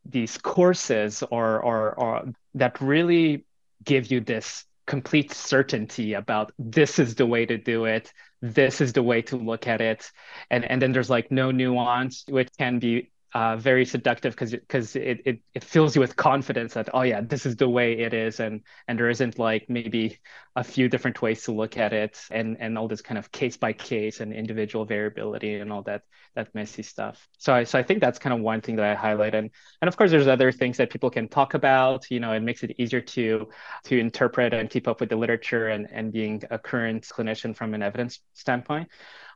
these 0.05 0.39
courses 0.39 1.23
or, 1.31 1.61
or 1.61 1.95
or 1.95 2.33
that 2.55 2.81
really 2.81 3.45
give 3.85 4.11
you 4.11 4.21
this 4.21 4.65
complete 4.87 5.33
certainty 5.33 6.15
about 6.15 6.53
this 6.59 6.99
is 6.99 7.15
the 7.15 7.27
way 7.27 7.45
to 7.45 7.59
do 7.59 7.85
it 7.85 8.11
this 8.41 8.81
is 8.81 8.93
the 8.93 9.03
way 9.03 9.23
to 9.23 9.37
look 9.37 9.67
at 9.67 9.81
it. 9.81 10.11
And 10.51 10.65
and 10.65 10.81
then 10.81 10.93
there's 10.93 11.11
like 11.11 11.31
no 11.31 11.51
nuance 11.51 12.25
which 12.29 12.49
can 12.59 12.79
be 12.79 13.11
uh, 13.35 13.57
very 13.57 13.85
seductive 13.85 14.33
because 14.33 14.53
because 14.53 14.97
it, 14.97 15.21
it 15.27 15.41
it 15.55 15.63
fills 15.63 15.95
you 15.95 16.01
with 16.01 16.17
confidence 16.17 16.75
that 16.75 16.89
oh 16.95 17.03
yeah 17.03 17.21
this 17.21 17.45
is 17.45 17.57
the 17.57 17.69
way 17.69 17.93
it 17.99 18.15
is. 18.15 18.41
And 18.41 18.63
and 18.87 18.99
there 18.99 19.11
isn't 19.11 19.39
like 19.39 19.67
maybe 19.69 20.19
a 20.57 20.65
few 20.65 20.89
different 20.89 21.21
ways 21.21 21.43
to 21.45 21.53
look 21.53 21.77
at 21.77 21.93
it 21.93 22.19
and 22.31 22.57
and 22.59 22.79
all 22.79 22.89
this 22.89 23.03
kind 23.03 23.19
of 23.19 23.31
case 23.31 23.57
by 23.57 23.73
case 23.75 24.21
and 24.21 24.33
individual 24.33 24.87
variability 24.87 25.57
and 25.57 25.71
all 25.73 25.83
that 25.83 26.03
that 26.37 26.55
messy 26.55 26.83
stuff. 26.83 27.29
So 27.39 27.53
I 27.53 27.65
so 27.65 27.79
I 27.79 27.83
think 27.83 28.01
that's 28.01 28.19
kind 28.19 28.33
of 28.33 28.41
one 28.41 28.63
thing 28.63 28.77
that 28.77 28.87
I 28.87 28.95
highlight. 28.95 29.35
And 29.35 29.51
and 29.83 29.89
of 29.89 29.97
course 29.97 30.11
there's 30.11 30.27
other 30.27 30.51
things 30.51 30.79
that 30.79 30.91
people 30.91 31.11
can 31.11 31.29
talk 31.29 31.53
about 31.53 32.11
you 32.11 32.21
know 32.21 32.33
it 32.33 32.41
makes 32.41 32.63
it 32.63 32.77
easier 32.79 33.03
to 33.03 33.49
to 33.85 33.99
interpret 33.99 34.55
and 34.55 34.71
keep 34.71 34.89
up 34.89 35.01
with 35.01 35.11
the 35.11 35.17
literature 35.17 35.69
and 35.69 35.87
and 35.93 36.13
being 36.13 36.43
a 36.51 36.59
current 36.59 37.05
clinician 37.05 37.55
from 37.55 37.75
an 37.75 37.83
evidence 37.83 38.21
standpoint. 38.33 38.89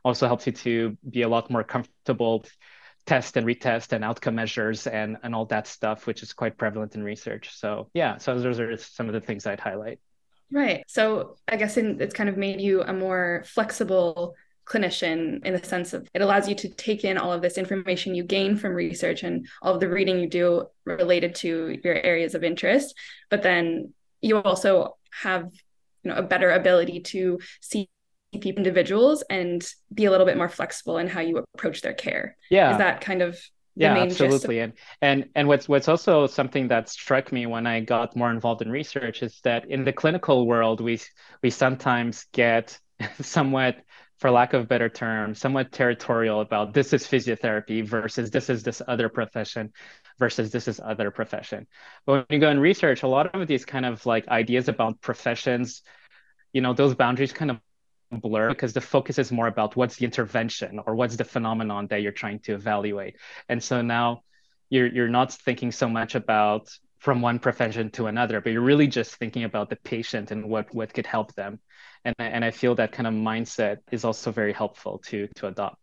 Also 0.03 0.27
helps 0.27 0.47
you 0.47 0.53
to 0.53 0.97
be 1.09 1.21
a 1.21 1.29
lot 1.29 1.49
more 1.49 1.63
comfortable 1.63 2.43
test 3.05 3.37
and 3.37 3.45
retest 3.45 3.91
and 3.91 4.03
outcome 4.03 4.35
measures 4.35 4.87
and 4.87 5.17
and 5.23 5.35
all 5.35 5.45
that 5.45 5.67
stuff 5.67 6.07
which 6.07 6.23
is 6.23 6.33
quite 6.33 6.57
prevalent 6.57 6.95
in 6.95 7.03
research. 7.03 7.55
So 7.55 7.89
yeah 7.93 8.17
so 8.17 8.39
those 8.39 8.59
are 8.59 8.77
some 8.77 9.07
of 9.07 9.13
the 9.13 9.21
things 9.21 9.45
i'd 9.45 9.59
highlight. 9.59 9.99
Right. 10.51 10.83
So 10.87 11.37
i 11.47 11.55
guess 11.55 11.77
in, 11.77 12.01
it's 12.01 12.13
kind 12.13 12.29
of 12.29 12.37
made 12.37 12.61
you 12.61 12.81
a 12.81 12.93
more 12.93 13.43
flexible 13.47 14.35
clinician 14.65 15.45
in 15.45 15.53
the 15.53 15.63
sense 15.63 15.93
of 15.93 16.07
it 16.13 16.21
allows 16.21 16.47
you 16.47 16.55
to 16.55 16.69
take 16.69 17.03
in 17.03 17.17
all 17.17 17.33
of 17.33 17.41
this 17.41 17.57
information 17.57 18.15
you 18.15 18.23
gain 18.23 18.55
from 18.55 18.73
research 18.73 19.23
and 19.23 19.45
all 19.61 19.73
of 19.73 19.81
the 19.81 19.89
reading 19.89 20.19
you 20.19 20.29
do 20.29 20.65
related 20.85 21.35
to 21.35 21.77
your 21.83 21.95
areas 21.95 22.33
of 22.33 22.43
interest. 22.43 22.95
But 23.29 23.43
then 23.43 23.93
you 24.21 24.37
also 24.41 24.97
have 25.11 25.51
you 26.03 26.11
know 26.11 26.15
a 26.15 26.23
better 26.23 26.51
ability 26.51 27.01
to 27.01 27.39
see 27.61 27.89
people 28.39 28.59
individuals 28.59 29.23
and 29.29 29.65
be 29.93 30.05
a 30.05 30.11
little 30.11 30.25
bit 30.25 30.37
more 30.37 30.49
flexible 30.49 30.97
in 30.97 31.07
how 31.07 31.21
you 31.21 31.43
approach 31.55 31.81
their 31.81 31.93
care. 31.93 32.37
Yeah. 32.49 32.71
Is 32.71 32.77
that 32.77 33.01
kind 33.01 33.21
of 33.21 33.37
yeah 33.75 33.97
absolutely 33.97 34.59
of- 34.59 34.71
and 35.01 35.21
and 35.21 35.29
and 35.35 35.47
what's 35.47 35.67
what's 35.67 35.87
also 35.87 36.27
something 36.27 36.67
that 36.67 36.89
struck 36.89 37.31
me 37.31 37.45
when 37.45 37.65
i 37.65 37.79
got 37.79 38.15
more 38.15 38.31
involved 38.31 38.61
in 38.61 38.69
research 38.69 39.23
is 39.23 39.39
that 39.43 39.69
in 39.69 39.83
the 39.83 39.93
clinical 39.93 40.45
world 40.45 40.79
we 40.79 40.99
we 41.41 41.49
sometimes 41.49 42.25
get 42.33 42.77
somewhat 43.21 43.77
for 44.19 44.29
lack 44.29 44.53
of 44.53 44.61
a 44.61 44.65
better 44.65 44.89
term 44.89 45.33
somewhat 45.33 45.71
territorial 45.71 46.41
about 46.41 46.73
this 46.73 46.93
is 46.93 47.03
physiotherapy 47.03 47.85
versus 47.85 48.29
this 48.29 48.49
is 48.49 48.63
this 48.63 48.81
other 48.87 49.09
profession 49.09 49.71
versus 50.19 50.51
this 50.51 50.67
is 50.67 50.79
other 50.79 51.09
profession 51.09 51.65
but 52.05 52.13
when 52.13 52.25
you 52.29 52.39
go 52.39 52.49
in 52.49 52.59
research 52.59 53.03
a 53.03 53.07
lot 53.07 53.33
of 53.33 53.47
these 53.47 53.65
kind 53.65 53.85
of 53.85 54.05
like 54.05 54.27
ideas 54.27 54.67
about 54.67 55.01
professions 55.01 55.81
you 56.53 56.61
know 56.61 56.73
those 56.73 56.93
boundaries 56.93 57.33
kind 57.33 57.49
of 57.49 57.57
blur 58.21 58.49
because 58.49 58.73
the 58.73 58.81
focus 58.81 59.17
is 59.19 59.31
more 59.31 59.47
about 59.47 59.75
what's 59.75 59.97
the 59.97 60.05
intervention 60.05 60.79
or 60.85 60.95
what's 60.95 61.15
the 61.15 61.23
phenomenon 61.23 61.87
that 61.87 62.01
you're 62.01 62.11
trying 62.11 62.39
to 62.39 62.53
evaluate. 62.53 63.15
And 63.49 63.61
so 63.61 63.81
now 63.81 64.23
you're 64.69 64.87
you're 64.87 65.09
not 65.09 65.33
thinking 65.33 65.71
so 65.71 65.87
much 65.87 66.15
about 66.15 66.69
from 66.99 67.21
one 67.21 67.37
profession 67.37 67.89
to 67.91 68.07
another, 68.07 68.39
but 68.39 68.53
you're 68.53 68.61
really 68.61 68.87
just 68.87 69.15
thinking 69.15 69.43
about 69.43 69.69
the 69.69 69.75
patient 69.75 70.31
and 70.31 70.49
what 70.49 70.73
what 70.73 70.93
could 70.93 71.05
help 71.05 71.33
them. 71.35 71.59
And 72.05 72.15
and 72.19 72.43
I 72.45 72.51
feel 72.51 72.75
that 72.75 72.91
kind 72.91 73.07
of 73.07 73.13
mindset 73.13 73.77
is 73.91 74.03
also 74.05 74.31
very 74.31 74.53
helpful 74.53 74.99
to 75.09 75.27
to 75.35 75.47
adopt. 75.47 75.77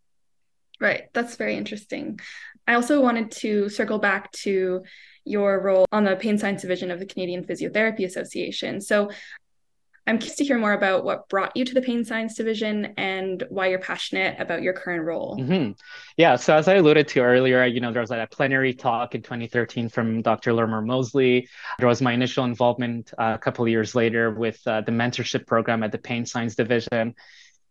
Right. 0.79 1.13
That's 1.13 1.35
very 1.35 1.55
interesting. 1.57 2.19
I 2.67 2.73
also 2.73 3.01
wanted 3.01 3.29
to 3.43 3.69
circle 3.69 3.99
back 3.99 4.31
to 4.43 4.83
your 5.23 5.61
role 5.61 5.85
on 5.91 6.03
the 6.03 6.15
pain 6.15 6.39
science 6.39 6.63
division 6.63 6.89
of 6.89 6.99
the 6.99 7.05
Canadian 7.05 7.43
Physiotherapy 7.43 8.05
Association. 8.05 8.81
So 8.81 9.11
I'm 10.07 10.17
curious 10.17 10.37
to 10.37 10.43
hear 10.43 10.57
more 10.57 10.73
about 10.73 11.03
what 11.03 11.29
brought 11.29 11.55
you 11.55 11.63
to 11.63 11.73
the 11.73 11.81
pain 11.81 12.03
science 12.03 12.35
division 12.35 12.93
and 12.97 13.43
why 13.49 13.67
you're 13.67 13.79
passionate 13.79 14.39
about 14.39 14.63
your 14.63 14.73
current 14.73 15.05
role. 15.05 15.37
Mm-hmm. 15.37 15.71
Yeah, 16.17 16.35
so 16.37 16.55
as 16.55 16.67
I 16.67 16.75
alluded 16.75 17.07
to 17.09 17.21
earlier, 17.21 17.63
you 17.65 17.79
know, 17.79 17.91
there 17.91 18.01
was 18.01 18.11
a 18.11 18.27
plenary 18.31 18.73
talk 18.73 19.13
in 19.13 19.21
2013 19.21 19.89
from 19.89 20.21
Dr. 20.21 20.53
Lorimer 20.53 20.81
Moseley. 20.81 21.47
There 21.77 21.87
was 21.87 22.01
my 22.01 22.13
initial 22.13 22.45
involvement 22.45 23.13
uh, 23.17 23.33
a 23.35 23.37
couple 23.37 23.67
years 23.67 23.93
later 23.93 24.31
with 24.31 24.59
uh, 24.65 24.81
the 24.81 24.91
mentorship 24.91 25.45
program 25.45 25.83
at 25.83 25.91
the 25.91 25.99
pain 25.99 26.25
science 26.25 26.55
division 26.55 27.15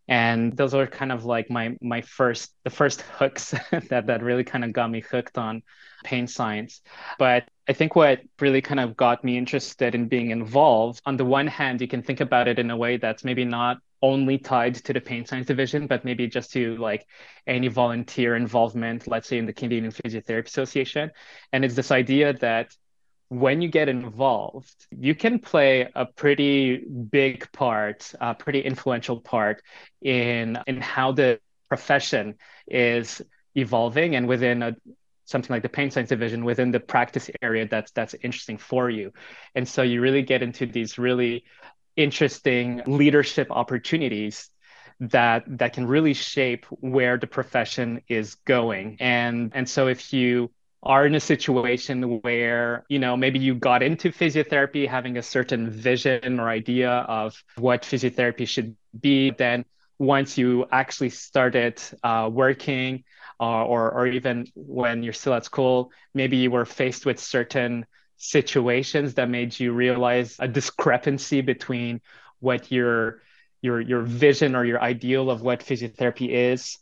and 0.09 0.57
those 0.57 0.75
were 0.75 0.89
kind 0.89 1.13
of 1.13 1.25
like 1.25 1.49
my 1.51 1.77
my 1.81 2.01
first 2.03 2.53
the 2.65 2.71
first 2.71 3.03
hooks 3.03 3.55
that 3.89 4.07
that 4.07 4.23
really 4.23 4.45
kind 4.45 4.65
of 4.65 4.73
got 4.73 4.91
me 4.91 5.01
hooked 5.01 5.39
on 5.39 5.63
pain 6.05 6.27
science. 6.27 6.83
But 7.19 7.45
i 7.69 7.73
think 7.73 7.95
what 7.95 8.21
really 8.41 8.61
kind 8.61 8.81
of 8.81 8.97
got 8.97 9.23
me 9.23 9.39
interested 9.39 9.95
in 9.95 10.09
being 10.09 10.31
involved 10.31 11.01
on 11.07 11.17
the 11.17 11.25
one 11.25 11.47
hand 11.47 11.81
you 11.81 11.87
can 11.87 12.03
think 12.03 12.21
about 12.21 12.49
it 12.49 12.59
in 12.59 12.69
a 12.71 12.77
way 12.77 12.97
that's 12.97 13.23
maybe 13.23 13.45
not 13.45 13.79
only 14.03 14.39
tied 14.39 14.75
to 14.75 14.93
the 14.93 15.01
pain 15.01 15.25
science 15.25 15.47
division 15.47 15.87
but 15.87 16.05
maybe 16.05 16.27
just 16.27 16.51
to 16.53 16.77
like 16.79 17.07
any 17.47 17.69
volunteer 17.69 18.35
involvement 18.35 19.07
let's 19.07 19.29
say 19.29 19.39
in 19.39 19.47
the 19.47 19.53
canadian 19.53 19.93
physiotherapy 19.93 20.47
association. 20.47 21.11
And 21.53 21.65
it's 21.65 21.77
this 21.77 21.93
idea 21.93 22.33
that 22.35 22.75
when 23.29 23.61
you 23.63 23.69
get 23.69 23.89
involved, 23.89 24.75
you 24.91 25.15
can 25.15 25.39
play 25.39 25.89
a 25.95 26.05
pretty 26.05 26.85
big 27.19 27.51
part, 27.53 28.13
a 28.21 28.35
pretty 28.35 28.61
influential 28.61 29.21
part 29.21 29.63
in 30.03 30.59
in 30.67 30.81
how 30.81 31.13
the 31.13 31.39
profession 31.69 32.35
is 32.67 33.23
evolving 33.55 34.17
and 34.17 34.27
within 34.27 34.63
a 34.63 34.75
something 35.31 35.53
like 35.55 35.63
the 35.63 35.69
pain 35.69 35.91
science 35.91 36.09
division 36.09 36.45
within 36.45 36.71
the 36.71 36.81
practice 36.81 37.31
area 37.41 37.67
that's 37.69 37.93
that's 37.93 38.15
interesting 38.15 38.59
for 38.59 38.91
you. 38.91 39.13
And 39.55 39.69
so 39.69 39.83
you 39.83 40.01
really 40.01 40.23
get 40.23 40.43
into 40.43 40.67
these 40.67 40.99
really 40.99 41.45
interesting 41.97 42.83
leadership 42.87 43.49
opportunities 43.51 44.51
that 45.01 45.45
that 45.59 45.73
can 45.73 45.87
really 45.87 46.15
shape 46.15 46.67
where 46.67 47.17
the 47.17 47.27
profession 47.27 48.03
is 48.09 48.35
going. 48.47 48.97
And 49.01 49.53
and 49.55 49.69
so 49.69 49.89
if 49.89 50.13
you 50.13 50.51
are 50.83 51.07
in 51.07 51.15
a 51.15 51.21
situation 51.21 52.21
where 52.23 52.85
you 52.89 52.99
know 52.99 53.17
maybe 53.17 53.39
you 53.39 53.55
got 53.55 53.83
into 53.83 54.11
physiotherapy 54.11 54.89
having 54.89 55.17
a 55.19 55.23
certain 55.23 55.71
vision 55.71 56.41
or 56.41 56.49
idea 56.49 56.91
of 56.91 57.43
what 57.57 57.83
physiotherapy 57.83 58.49
should 58.49 58.75
be 58.99 59.31
then 59.31 59.65
once 59.99 60.39
you 60.39 60.65
actually 60.73 61.11
started 61.11 61.79
uh, 62.03 62.29
working 62.33 63.05
uh, 63.41 63.65
or 63.65 63.91
or 63.91 64.07
even 64.07 64.47
when 64.55 65.03
you're 65.03 65.13
still 65.13 65.35
at 65.35 65.45
school 65.45 65.91
maybe 66.15 66.37
you 66.37 66.51
were 66.51 66.65
faced 66.65 67.07
with 67.07 67.19
certain 67.19 67.87
situations 68.21 69.15
that 69.15 69.31
made 69.31 69.59
you 69.59 69.73
realize 69.73 70.37
a 70.39 70.47
discrepancy 70.47 71.41
between 71.41 72.01
what 72.41 72.71
your 72.71 73.23
your 73.63 73.81
your 73.81 74.03
vision 74.03 74.55
or 74.55 74.65
your 74.65 74.81
ideal 74.81 75.31
of 75.31 75.41
what 75.43 75.61
physiotherapy 75.61 76.29
is. 76.29 76.79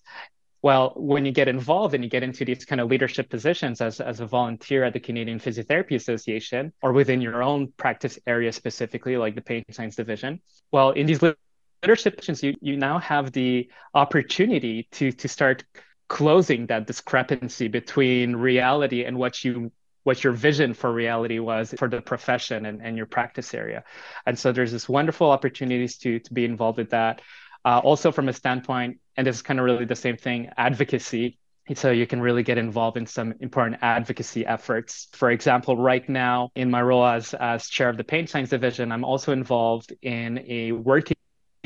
Well, 0.60 0.92
when 0.96 1.24
you 1.24 1.30
get 1.30 1.46
involved 1.46 1.94
and 1.94 2.02
you 2.02 2.10
get 2.10 2.24
into 2.24 2.44
these 2.44 2.64
kind 2.64 2.80
of 2.80 2.88
leadership 2.88 3.30
positions 3.30 3.80
as, 3.80 4.00
as 4.00 4.18
a 4.18 4.26
volunteer 4.26 4.82
at 4.82 4.92
the 4.92 4.98
Canadian 4.98 5.38
Physiotherapy 5.38 5.94
Association 5.94 6.72
or 6.82 6.92
within 6.92 7.20
your 7.20 7.44
own 7.44 7.72
practice 7.76 8.18
area 8.26 8.52
specifically, 8.52 9.16
like 9.16 9.36
the 9.36 9.40
pain 9.40 9.64
science 9.70 9.94
division, 9.94 10.40
well, 10.72 10.90
in 10.90 11.06
these 11.06 11.22
leadership 11.22 12.16
positions, 12.16 12.42
you, 12.42 12.56
you 12.60 12.76
now 12.76 12.98
have 12.98 13.30
the 13.30 13.70
opportunity 13.94 14.88
to, 14.90 15.12
to 15.12 15.28
start 15.28 15.62
closing 16.08 16.66
that 16.66 16.86
discrepancy 16.86 17.68
between 17.68 18.34
reality 18.34 19.04
and 19.04 19.18
what 19.18 19.44
you 19.44 19.70
what 20.04 20.24
your 20.24 20.32
vision 20.32 20.72
for 20.72 20.90
reality 20.90 21.38
was 21.38 21.74
for 21.76 21.86
the 21.86 22.00
profession 22.00 22.64
and, 22.64 22.80
and 22.80 22.96
your 22.96 23.04
practice 23.04 23.52
area. 23.52 23.84
And 24.24 24.38
so 24.38 24.52
there's 24.52 24.72
this 24.72 24.88
wonderful 24.88 25.30
opportunities 25.30 25.98
to, 25.98 26.18
to 26.20 26.32
be 26.32 26.46
involved 26.46 26.78
with 26.78 26.90
that. 26.90 27.20
Uh, 27.62 27.80
also, 27.80 28.10
from 28.10 28.30
a 28.30 28.32
standpoint, 28.32 29.00
and 29.18 29.26
this 29.26 29.36
is 29.36 29.42
kind 29.42 29.60
of 29.60 29.66
really 29.66 29.84
the 29.84 29.96
same 29.96 30.16
thing, 30.16 30.48
advocacy. 30.56 31.36
So 31.74 31.90
you 31.90 32.06
can 32.06 32.22
really 32.22 32.42
get 32.42 32.56
involved 32.56 32.96
in 32.96 33.04
some 33.04 33.34
important 33.40 33.82
advocacy 33.82 34.46
efforts. 34.46 35.08
For 35.12 35.30
example, 35.30 35.76
right 35.76 36.08
now 36.08 36.48
in 36.54 36.70
my 36.70 36.80
role 36.80 37.04
as, 37.04 37.34
as 37.34 37.68
chair 37.68 37.90
of 37.90 37.98
the 37.98 38.04
pain 38.04 38.26
science 38.26 38.48
division, 38.48 38.90
I'm 38.90 39.04
also 39.04 39.32
involved 39.32 39.92
in 40.00 40.42
a 40.48 40.72
working 40.72 41.17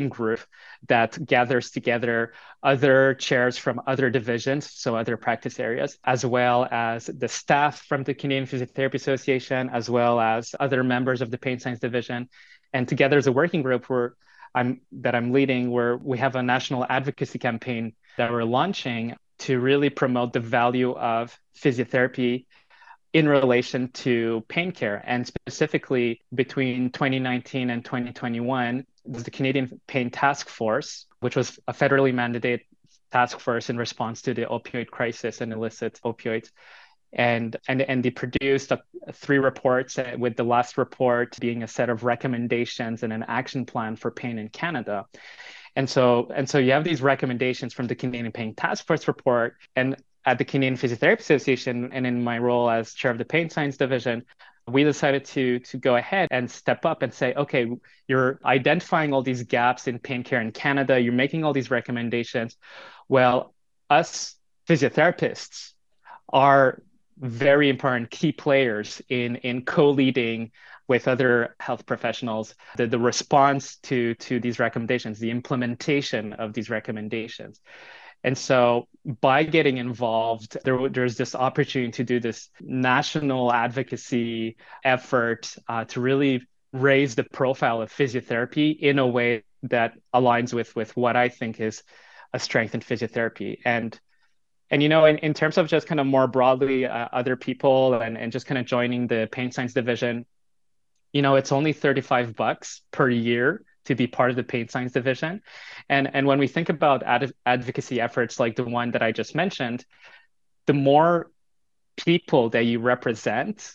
group 0.09 0.41
that 0.89 1.25
gathers 1.25 1.71
together 1.71 2.33
other 2.63 3.15
chairs 3.15 3.59
from 3.59 3.81
other 3.87 4.11
divisions, 4.11 4.71
so 4.71 4.97
other 4.97 5.17
practice 5.17 5.59
areas, 5.61 5.99
as 6.05 6.25
well 6.25 6.67
as 6.71 7.07
the 7.07 7.29
staff 7.29 7.83
from 7.83 8.03
the 8.05 8.15
Canadian 8.15 8.47
Physiotherapy 8.47 8.95
Association, 8.95 9.71
as 9.73 9.91
well 9.91 10.21
as 10.21 10.55
other 10.59 10.83
members 10.83 11.23
of 11.23 11.31
the 11.31 11.39
pain 11.39 11.59
science 11.59 11.81
division. 11.81 12.29
And 12.73 12.89
together 12.89 13.19
as 13.19 13.27
a 13.27 13.33
working 13.33 13.63
group, 13.63 13.89
we're 13.89 14.13
I'm 14.55 14.83
that 14.93 15.15
I'm 15.15 15.33
leading, 15.33 15.71
where 15.71 15.97
we 15.97 16.19
have 16.19 16.37
a 16.37 16.43
national 16.43 16.85
advocacy 16.89 17.39
campaign 17.39 17.95
that 18.19 18.31
we're 18.31 18.45
launching 18.45 19.17
to 19.41 19.59
really 19.59 19.91
promote 19.91 20.33
the 20.33 20.41
value 20.41 20.93
of 20.93 21.37
physiotherapy 21.57 22.45
in 23.13 23.29
relation 23.29 23.89
to 23.93 24.43
pain 24.49 24.73
care 24.73 25.03
and 25.07 25.27
specifically 25.27 26.23
between 26.35 26.91
2019 26.91 27.71
and 27.71 27.85
2021 27.85 28.87
was 29.05 29.25
the 29.25 29.31
Canadian 29.31 29.81
Pain 29.87 30.11
Task 30.11 30.49
Force, 30.49 31.07
which 31.21 31.37
was 31.37 31.59
a 31.67 31.73
federally 31.73 32.13
mandated 32.13 32.61
task 33.11 33.39
force 33.41 33.69
in 33.69 33.77
response 33.77 34.23
to 34.23 34.33
the 34.33 34.47
opioid 34.47 34.89
crisis 34.89 35.43
and 35.43 35.53
illicit 35.53 36.01
opioids 36.03 36.49
and 37.13 37.57
and 37.69 37.83
and 37.83 38.03
they 38.03 38.11
produced 38.11 38.73
a, 38.73 38.81
three 39.13 39.39
reports 39.39 39.99
uh, 39.99 40.15
with 40.19 40.37
the 40.37 40.45
last 40.45 40.79
report 40.79 41.39
being 41.41 41.63
a 41.63 41.69
set 41.69 41.91
of 41.91 42.05
recommendations 42.05 43.03
and 43.03 43.13
an 43.13 43.25
action 43.29 43.67
plan 43.67 43.97
for 43.97 44.11
pain 44.11 44.39
in 44.39 44.49
Canada. 44.49 45.07
And 45.77 45.89
so 45.89 46.31
and 46.35 46.49
so 46.49 46.59
you 46.59 46.73
have 46.73 46.85
these 46.85 47.03
recommendations 47.03 47.75
from 47.75 47.87
the 47.87 47.95
Canadian 47.95 48.33
Pain 48.33 48.55
Task 48.55 48.87
Force 48.87 49.09
report 49.09 49.57
and 49.77 49.97
at 50.25 50.39
the 50.39 50.45
Canadian 50.45 50.77
Physiotherapy 50.77 51.21
Association 51.21 51.91
and 51.93 52.07
in 52.07 52.23
my 52.23 52.39
role 52.39 52.71
as 52.71 52.95
chair 52.95 53.11
of 53.11 53.19
the 53.19 53.25
pain 53.25 53.51
science 53.51 53.77
division, 53.77 54.25
we 54.69 54.85
decided 54.85 55.25
to 55.25 55.59
to 55.61 55.76
go 55.76 55.97
ahead 55.97 56.28
and 56.31 56.50
step 56.50 56.87
up 56.87 57.02
and 57.02 57.12
say, 57.12 57.35
okay, 57.35 57.66
you're 58.07 58.40
identifying 58.45 59.12
all 59.12 59.23
these 59.23 59.42
gaps 59.42 59.88
in 59.88 59.99
pain 59.99 60.23
care 60.23 60.40
in 60.40 60.52
Canada, 60.52 61.00
you're 61.00 61.12
making 61.12 61.45
all 61.45 61.52
these 61.52 61.71
recommendations. 61.71 62.57
Well, 63.09 63.54
us 63.90 64.37
physiotherapists 64.69 65.73
are 66.28 66.83
very 67.19 67.69
important 67.69 68.11
key 68.11 68.33
players 68.33 69.02
in 69.09 69.37
in 69.37 69.64
co-leading 69.64 70.50
with 70.88 71.09
other 71.09 71.54
health 71.61 71.87
professionals 71.87 72.54
the, 72.76 72.87
the 72.87 72.99
response 72.99 73.76
to 73.76 74.14
to 74.14 74.40
these 74.40 74.59
recommendations 74.59 75.19
the 75.19 75.31
implementation 75.31 76.33
of 76.33 76.52
these 76.52 76.71
recommendations 76.71 77.61
and 78.25 78.37
so 78.38 78.88
by 79.21 79.43
getting 79.43 79.79
involved, 79.79 80.57
there, 80.64 80.88
there's 80.88 81.17
this 81.17 81.35
opportunity 81.35 81.91
to 81.93 82.05
do 82.05 82.21
this 82.21 82.50
national 82.61 83.52
advocacy 83.52 84.57
effort 84.85 85.57
uh, 85.69 85.85
to 85.87 86.00
really 86.00 86.47
raise 86.73 87.14
the 87.14 87.25
profile 87.25 87.83
of 87.83 87.93
physiotherapy 87.93 88.79
in 88.79 88.99
a 88.99 89.07
way 89.07 89.43
that 89.64 89.95
aligns 90.14 90.52
with, 90.52 90.75
with 90.76 90.97
what 90.97 91.17
I 91.17 91.29
think 91.29 91.61
is 91.61 91.83
a 92.33 92.38
strength 92.38 92.75
in 92.75 92.81
physiotherapy. 92.81 93.59
And 93.64 93.99
and 94.71 94.83
you 94.83 94.88
know, 94.88 95.05
in, 95.05 95.19
in 95.19 95.35
terms 95.35 95.59
of 95.59 95.69
just 95.69 95.87
kind 95.87 96.00
of 96.00 96.07
more 96.07 96.26
broadly, 96.26 96.87
uh, 96.87 97.09
other 97.12 97.37
people 97.37 97.93
and, 98.00 98.17
and 98.17 98.33
just 98.33 98.47
kind 98.47 98.57
of 98.57 98.64
joining 98.64 99.07
the 99.07 99.29
pain 99.31 99.52
science 99.52 99.75
division, 99.75 100.25
you 101.12 101.21
know, 101.21 101.35
it's 101.35 101.52
only 101.52 101.75
35 101.75 102.35
bucks 102.35 102.81
per 102.91 103.11
year 103.11 103.62
to 103.85 103.95
be 103.95 104.07
part 104.07 104.31
of 104.31 104.37
the 104.37 104.43
pain 104.43 104.69
science 104.69 104.93
division. 104.93 105.43
And, 105.89 106.15
and 106.15 106.27
when 106.27 106.39
we 106.39 106.49
think 106.49 106.69
about 106.69 107.03
ad- 107.03 107.33
advocacy 107.45 108.01
efforts 108.01 108.39
like 108.39 108.57
the 108.57 108.65
one 108.65 108.93
that 108.93 109.03
I 109.03 109.12
just 109.12 109.35
mentioned, 109.35 109.85
the 110.67 110.73
more 110.73 111.31
people 111.97 112.51
that 112.51 112.65
you 112.65 112.79
represent, 112.79 113.75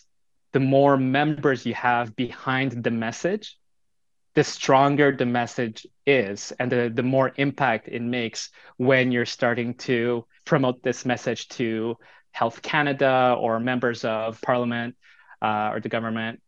the 0.52 0.60
more 0.60 0.96
members 0.96 1.66
you 1.66 1.74
have 1.74 2.16
behind 2.16 2.82
the 2.82 2.90
message, 2.90 3.58
the 4.34 4.44
stronger 4.44 5.14
the 5.14 5.26
message 5.26 5.86
is 6.06 6.52
and 6.58 6.70
the, 6.70 6.90
the 6.94 7.02
more 7.02 7.32
impact 7.36 7.88
it 7.88 8.02
makes 8.02 8.50
when 8.76 9.10
you're 9.10 9.26
starting 9.26 9.74
to 9.74 10.24
promote 10.44 10.82
this 10.82 11.04
message 11.04 11.48
to 11.48 11.96
Health 12.30 12.62
Canada 12.62 13.36
or 13.38 13.58
members 13.58 14.04
of 14.04 14.40
parliament 14.40 14.96
uh, 15.42 15.70
or 15.72 15.80
the 15.80 15.88
government 15.88 16.40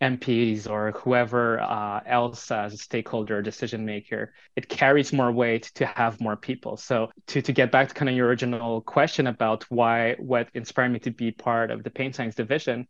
MPs 0.00 0.68
or 0.68 0.92
whoever 0.92 1.60
uh, 1.60 2.00
else 2.06 2.50
as 2.50 2.74
a 2.74 2.76
stakeholder 2.76 3.42
decision 3.42 3.84
maker, 3.84 4.32
it 4.54 4.68
carries 4.68 5.12
more 5.12 5.32
weight 5.32 5.70
to 5.74 5.86
have 5.86 6.20
more 6.20 6.36
people. 6.36 6.76
So 6.76 7.10
to, 7.28 7.42
to 7.42 7.52
get 7.52 7.72
back 7.72 7.88
to 7.88 7.94
kind 7.94 8.08
of 8.08 8.14
your 8.14 8.28
original 8.28 8.80
question 8.80 9.26
about 9.26 9.64
why 9.70 10.14
what 10.18 10.48
inspired 10.54 10.90
me 10.90 11.00
to 11.00 11.10
be 11.10 11.32
part 11.32 11.70
of 11.70 11.82
the 11.82 11.90
pain 11.90 12.12
science 12.12 12.36
division, 12.36 12.86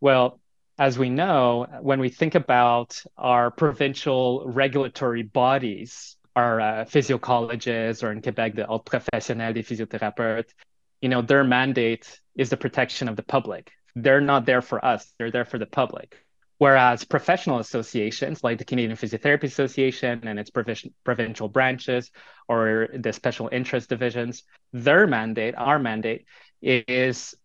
well, 0.00 0.40
as 0.78 0.98
we 0.98 1.08
know, 1.08 1.66
when 1.80 1.98
we 1.98 2.08
think 2.08 2.34
about 2.34 3.02
our 3.16 3.50
provincial 3.50 4.44
regulatory 4.46 5.22
bodies, 5.22 6.16
our 6.36 6.60
uh, 6.60 6.84
or 6.84 8.12
in 8.12 8.22
Quebec, 8.22 8.54
the 8.54 8.66
Ordre 8.68 8.84
professionnel 8.84 9.54
des 9.54 9.62
physiothérapeutes, 9.62 10.52
you 11.00 11.08
know, 11.08 11.22
their 11.22 11.42
mandate 11.42 12.20
is 12.36 12.50
the 12.50 12.56
protection 12.56 13.08
of 13.08 13.16
the 13.16 13.24
public 13.24 13.72
they're 14.02 14.20
not 14.20 14.46
there 14.46 14.62
for 14.62 14.84
us, 14.84 15.12
they're 15.18 15.30
there 15.30 15.44
for 15.44 15.58
the 15.58 15.66
public. 15.66 16.16
Whereas 16.58 17.04
professional 17.04 17.60
associations 17.60 18.42
like 18.42 18.58
the 18.58 18.64
Canadian 18.64 18.96
Physiotherapy 18.96 19.44
Association 19.44 20.26
and 20.26 20.40
its 20.40 20.50
provincial 20.50 21.48
branches 21.48 22.10
or 22.48 22.88
the 22.92 23.12
special 23.12 23.48
interest 23.52 23.88
divisions, 23.88 24.42
their 24.72 25.06
mandate, 25.06 25.54
our 25.56 25.78
mandate, 25.78 26.26
is, 26.60 27.36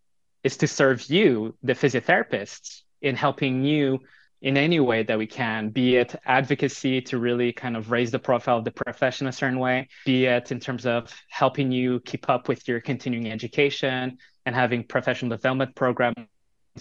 is 0.42 0.56
to 0.56 0.66
serve 0.66 1.08
you, 1.08 1.54
the 1.62 1.74
physiotherapists, 1.74 2.82
in 3.02 3.14
helping 3.14 3.62
you 3.64 4.00
in 4.42 4.56
any 4.56 4.80
way 4.80 5.02
that 5.04 5.16
we 5.16 5.26
can, 5.26 5.68
be 5.70 5.96
it 5.96 6.14
advocacy 6.26 7.00
to 7.00 7.18
really 7.18 7.52
kind 7.52 7.76
of 7.76 7.90
raise 7.90 8.10
the 8.10 8.18
profile 8.18 8.58
of 8.58 8.64
the 8.64 8.70
profession 8.70 9.26
a 9.26 9.32
certain 9.32 9.58
way, 9.58 9.88
be 10.04 10.26
it 10.26 10.50
in 10.50 10.58
terms 10.58 10.86
of 10.86 11.10
helping 11.28 11.70
you 11.70 12.00
keep 12.00 12.28
up 12.28 12.48
with 12.48 12.66
your 12.66 12.80
continuing 12.80 13.30
education 13.30 14.18
and 14.44 14.54
having 14.54 14.82
professional 14.82 15.30
development 15.30 15.74
programs 15.74 16.16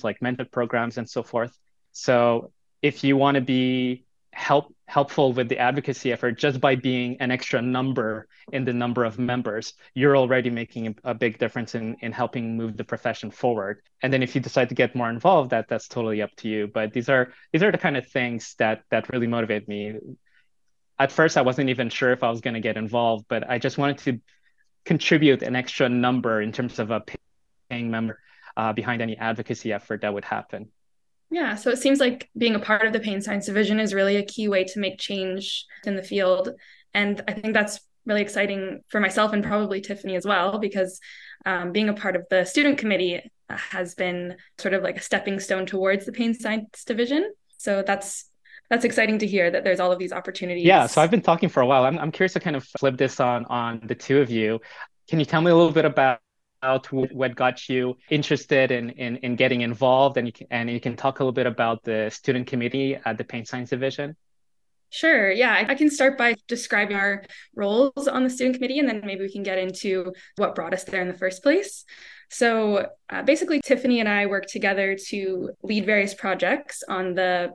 like 0.01 0.21
mentor 0.21 0.45
programs 0.45 0.97
and 0.97 1.07
so 1.07 1.21
forth. 1.21 1.55
So 1.91 2.51
if 2.81 3.03
you 3.03 3.17
want 3.17 3.35
to 3.35 3.41
be 3.41 4.05
help 4.31 4.73
helpful 4.87 5.31
with 5.31 5.47
the 5.47 5.59
advocacy 5.59 6.11
effort 6.11 6.39
just 6.39 6.59
by 6.59 6.75
being 6.75 7.17
an 7.19 7.29
extra 7.29 7.61
number 7.61 8.27
in 8.51 8.65
the 8.65 8.73
number 8.73 9.05
of 9.05 9.19
members 9.19 9.73
you're 9.93 10.17
already 10.17 10.49
making 10.49 10.95
a 11.03 11.13
big 11.13 11.37
difference 11.37 11.75
in 11.75 11.95
in 12.01 12.11
helping 12.11 12.57
move 12.57 12.75
the 12.75 12.83
profession 12.83 13.29
forward. 13.29 13.81
And 14.01 14.11
then 14.11 14.23
if 14.23 14.33
you 14.33 14.41
decide 14.41 14.69
to 14.69 14.75
get 14.75 14.95
more 14.95 15.09
involved 15.09 15.51
that 15.51 15.67
that's 15.67 15.87
totally 15.87 16.23
up 16.23 16.31
to 16.37 16.49
you. 16.49 16.67
But 16.67 16.93
these 16.93 17.09
are 17.09 17.31
these 17.51 17.61
are 17.61 17.71
the 17.71 17.77
kind 17.77 17.95
of 17.95 18.07
things 18.07 18.55
that 18.57 18.83
that 18.89 19.09
really 19.09 19.27
motivate 19.27 19.67
me. 19.67 19.93
At 20.97 21.11
first 21.11 21.37
i 21.37 21.41
wasn't 21.41 21.69
even 21.69 21.89
sure 21.89 22.11
if 22.11 22.23
i 22.23 22.29
was 22.29 22.41
going 22.41 22.55
to 22.55 22.59
get 22.59 22.77
involved 22.77 23.25
but 23.27 23.49
i 23.49 23.59
just 23.59 23.77
wanted 23.77 23.99
to 23.99 24.19
contribute 24.85 25.43
an 25.43 25.55
extra 25.55 25.89
number 25.89 26.41
in 26.41 26.51
terms 26.51 26.79
of 26.79 26.91
a 26.91 27.03
paying 27.69 27.89
member 27.89 28.19
uh, 28.57 28.73
behind 28.73 29.01
any 29.01 29.17
advocacy 29.17 29.73
effort 29.73 30.01
that 30.01 30.13
would 30.13 30.25
happen. 30.25 30.69
Yeah, 31.29 31.55
so 31.55 31.71
it 31.71 31.79
seems 31.79 31.99
like 31.99 32.29
being 32.37 32.55
a 32.55 32.59
part 32.59 32.85
of 32.85 32.93
the 32.93 32.99
pain 32.99 33.19
science 33.19 33.47
division 33.47 33.79
is 33.79 33.93
really 33.93 34.17
a 34.17 34.25
key 34.25 34.47
way 34.47 34.65
to 34.65 34.79
make 34.79 34.99
change 34.99 35.65
in 35.85 35.95
the 35.95 36.03
field. 36.03 36.49
And 36.93 37.21
I 37.27 37.33
think 37.33 37.53
that's 37.53 37.79
really 38.05 38.21
exciting 38.21 38.81
for 38.89 38.99
myself 38.99 39.33
and 39.33 39.43
probably 39.43 39.81
Tiffany 39.81 40.15
as 40.15 40.25
well, 40.25 40.59
because 40.59 40.99
um, 41.45 41.71
being 41.71 41.89
a 41.89 41.93
part 41.93 42.15
of 42.15 42.25
the 42.29 42.45
student 42.45 42.77
committee 42.77 43.31
has 43.49 43.95
been 43.95 44.35
sort 44.59 44.73
of 44.73 44.83
like 44.83 44.97
a 44.97 45.01
stepping 45.01 45.39
stone 45.39 45.65
towards 45.65 46.05
the 46.05 46.11
pain 46.11 46.33
science 46.33 46.83
division. 46.85 47.33
So 47.57 47.83
that's 47.85 48.25
that's 48.69 48.85
exciting 48.85 49.19
to 49.19 49.27
hear 49.27 49.51
that 49.51 49.63
there's 49.63 49.79
all 49.79 49.91
of 49.91 49.99
these 49.99 50.11
opportunities. 50.11 50.65
Yeah, 50.65 50.87
so 50.87 51.01
I've 51.01 51.11
been 51.11 51.21
talking 51.21 51.49
for 51.49 51.61
a 51.61 51.65
while. 51.65 51.83
I'm, 51.85 51.99
I'm 51.99 52.11
curious 52.11 52.33
to 52.33 52.39
kind 52.39 52.55
of 52.55 52.63
flip 52.63 52.97
this 52.97 53.19
on 53.19 53.45
on 53.45 53.81
the 53.83 53.95
two 53.95 54.21
of 54.21 54.29
you. 54.29 54.61
Can 55.09 55.19
you 55.19 55.25
tell 55.25 55.41
me 55.41 55.51
a 55.51 55.55
little 55.55 55.71
bit 55.71 55.85
about 55.85 56.19
out 56.63 56.91
what 56.91 57.35
got 57.35 57.69
you 57.69 57.97
interested 58.09 58.71
in, 58.71 58.89
in, 58.91 59.17
in 59.17 59.35
getting 59.35 59.61
involved 59.61 60.17
and 60.17 60.27
you 60.27 60.33
can, 60.33 60.47
and 60.49 60.69
you 60.69 60.79
can 60.79 60.95
talk 60.95 61.19
a 61.19 61.23
little 61.23 61.33
bit 61.33 61.47
about 61.47 61.83
the 61.83 62.09
student 62.09 62.47
committee 62.47 62.97
at 63.05 63.17
the 63.17 63.23
pain 63.23 63.45
science 63.45 63.69
division 63.69 64.15
Sure. 64.93 65.31
Yeah. 65.31 65.65
I 65.67 65.73
can 65.73 65.89
start 65.89 66.19
by 66.19 66.35
describing 66.47 66.95
our 66.95 67.23
roles 67.55 68.07
on 68.07 68.23
the 68.23 68.29
student 68.29 68.57
committee, 68.57 68.77
and 68.77 68.87
then 68.87 69.01
maybe 69.03 69.21
we 69.21 69.31
can 69.31 69.41
get 69.41 69.57
into 69.57 70.13
what 70.35 70.53
brought 70.53 70.71
us 70.71 70.83
there 70.83 71.01
in 71.01 71.07
the 71.07 71.15
first 71.15 71.41
place. 71.41 71.83
So 72.29 72.91
uh, 73.09 73.23
basically, 73.23 73.59
Tiffany 73.59 74.01
and 74.01 74.07
I 74.07 74.27
work 74.27 74.45
together 74.45 74.95
to 75.07 75.49
lead 75.63 75.87
various 75.87 76.13
projects 76.13 76.83
on 76.87 77.15
the 77.15 77.53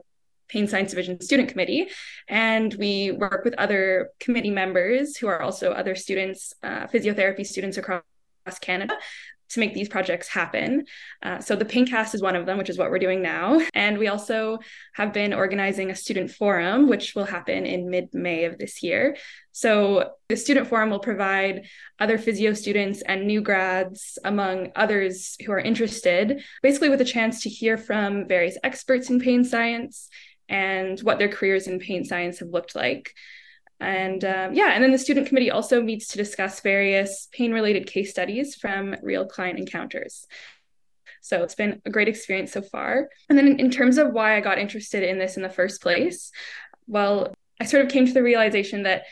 Pain 0.49 0.67
Science 0.67 0.89
Division 0.89 1.21
Student 1.21 1.47
Committee. 1.47 1.87
And 2.27 2.73
we 2.73 3.11
work 3.11 3.45
with 3.45 3.53
other 3.53 4.09
committee 4.19 4.51
members 4.51 5.15
who 5.15 5.27
are 5.27 5.41
also 5.41 5.71
other 5.71 5.95
students, 5.95 6.53
uh, 6.61 6.87
physiotherapy 6.87 7.45
students 7.45 7.77
across 7.77 8.03
Canada 8.61 8.97
to 9.49 9.59
make 9.59 9.73
these 9.73 9.89
projects 9.89 10.27
happen. 10.27 10.85
Uh, 11.23 11.39
so 11.39 11.55
the 11.55 11.65
Paincast 11.65 12.13
is 12.13 12.21
one 12.21 12.35
of 12.35 12.45
them, 12.45 12.57
which 12.57 12.69
is 12.69 12.77
what 12.77 12.91
we're 12.91 12.99
doing 12.99 13.21
now. 13.21 13.59
And 13.73 13.97
we 13.97 14.07
also 14.07 14.59
have 14.93 15.11
been 15.11 15.33
organizing 15.33 15.89
a 15.89 15.95
student 15.95 16.31
forum, 16.31 16.87
which 16.87 17.15
will 17.15 17.25
happen 17.25 17.65
in 17.65 17.89
mid-May 17.89 18.45
of 18.45 18.57
this 18.57 18.83
year. 18.83 19.17
So 19.51 20.11
the 20.29 20.37
student 20.37 20.67
forum 20.67 20.91
will 20.91 20.99
provide 20.99 21.65
other 21.99 22.17
physio 22.17 22.53
students 22.53 23.01
and 23.01 23.25
new 23.25 23.41
grads, 23.41 24.19
among 24.23 24.71
others 24.75 25.35
who 25.43 25.51
are 25.51 25.59
interested, 25.59 26.43
basically 26.61 26.89
with 26.89 27.01
a 27.01 27.05
chance 27.05 27.41
to 27.41 27.49
hear 27.49 27.75
from 27.75 28.27
various 28.27 28.57
experts 28.63 29.09
in 29.09 29.19
pain 29.19 29.43
science 29.43 30.09
and 30.47 30.99
what 30.99 31.19
their 31.19 31.29
careers 31.29 31.67
in 31.67 31.79
pain 31.79 32.05
science 32.05 32.39
have 32.39 32.49
looked 32.49 32.75
like. 32.75 33.13
And 33.79 34.23
um, 34.25 34.53
yeah, 34.53 34.71
and 34.73 34.83
then 34.83 34.91
the 34.91 34.97
student 34.97 35.27
committee 35.27 35.51
also 35.51 35.81
meets 35.81 36.09
to 36.09 36.17
discuss 36.17 36.59
various 36.59 37.27
pain 37.31 37.53
related 37.53 37.87
case 37.87 38.11
studies 38.11 38.55
from 38.55 38.95
real 39.01 39.25
client 39.25 39.57
encounters. 39.57 40.27
So 41.21 41.43
it's 41.43 41.55
been 41.55 41.81
a 41.85 41.89
great 41.89 42.07
experience 42.07 42.51
so 42.51 42.61
far. 42.61 43.09
And 43.29 43.37
then 43.37 43.47
in, 43.47 43.59
in 43.59 43.71
terms 43.71 43.97
of 43.97 44.11
why 44.11 44.35
I 44.35 44.41
got 44.41 44.57
interested 44.57 45.03
in 45.03 45.17
this 45.17 45.37
in 45.37 45.43
the 45.43 45.49
first 45.49 45.81
place, 45.81 46.31
well, 46.87 47.33
I 47.59 47.65
sort 47.65 47.83
of 47.83 47.91
came 47.91 48.05
to 48.05 48.13
the 48.13 48.23
realization 48.23 48.83
that 48.83 49.03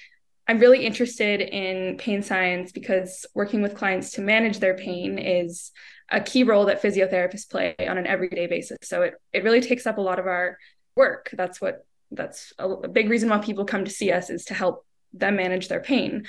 I'm 0.47 0.59
really 0.59 0.85
interested 0.85 1.41
in 1.41 1.97
pain 1.97 2.23
science 2.23 2.71
because 2.71 3.25
working 3.33 3.61
with 3.61 3.75
clients 3.75 4.11
to 4.11 4.21
manage 4.21 4.59
their 4.59 4.75
pain 4.75 5.19
is 5.19 5.71
a 6.09 6.21
key 6.21 6.43
role 6.43 6.65
that 6.65 6.81
physiotherapists 6.81 7.49
play 7.49 7.75
on 7.79 7.97
an 7.97 8.07
everyday 8.07 8.47
basis. 8.47 8.77
So 8.83 9.01
it, 9.01 9.15
it 9.33 9.43
really 9.43 9.59
takes 9.59 9.85
up 9.85 9.97
a 9.97 10.01
lot 10.01 10.19
of 10.19 10.25
our 10.25 10.57
work. 10.95 11.29
That's 11.33 11.59
what 11.59 11.85
that's 12.11 12.53
a, 12.59 12.67
a 12.69 12.87
big 12.87 13.09
reason 13.09 13.29
why 13.29 13.37
people 13.37 13.65
come 13.65 13.85
to 13.85 13.91
see 13.91 14.11
us 14.11 14.29
is 14.29 14.45
to 14.45 14.53
help 14.53 14.85
them 15.13 15.35
manage 15.35 15.67
their 15.67 15.81
pain 15.81 16.25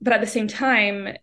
but 0.00 0.12
at 0.12 0.20
the 0.20 0.26
same 0.26 0.48
time 0.48 1.16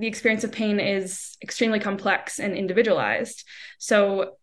the 0.00 0.06
experience 0.06 0.44
of 0.44 0.50
pain 0.50 0.80
is 0.80 1.36
extremely 1.42 1.78
complex 1.78 2.38
and 2.38 2.56
individualized. 2.56 3.44
So 3.78 4.36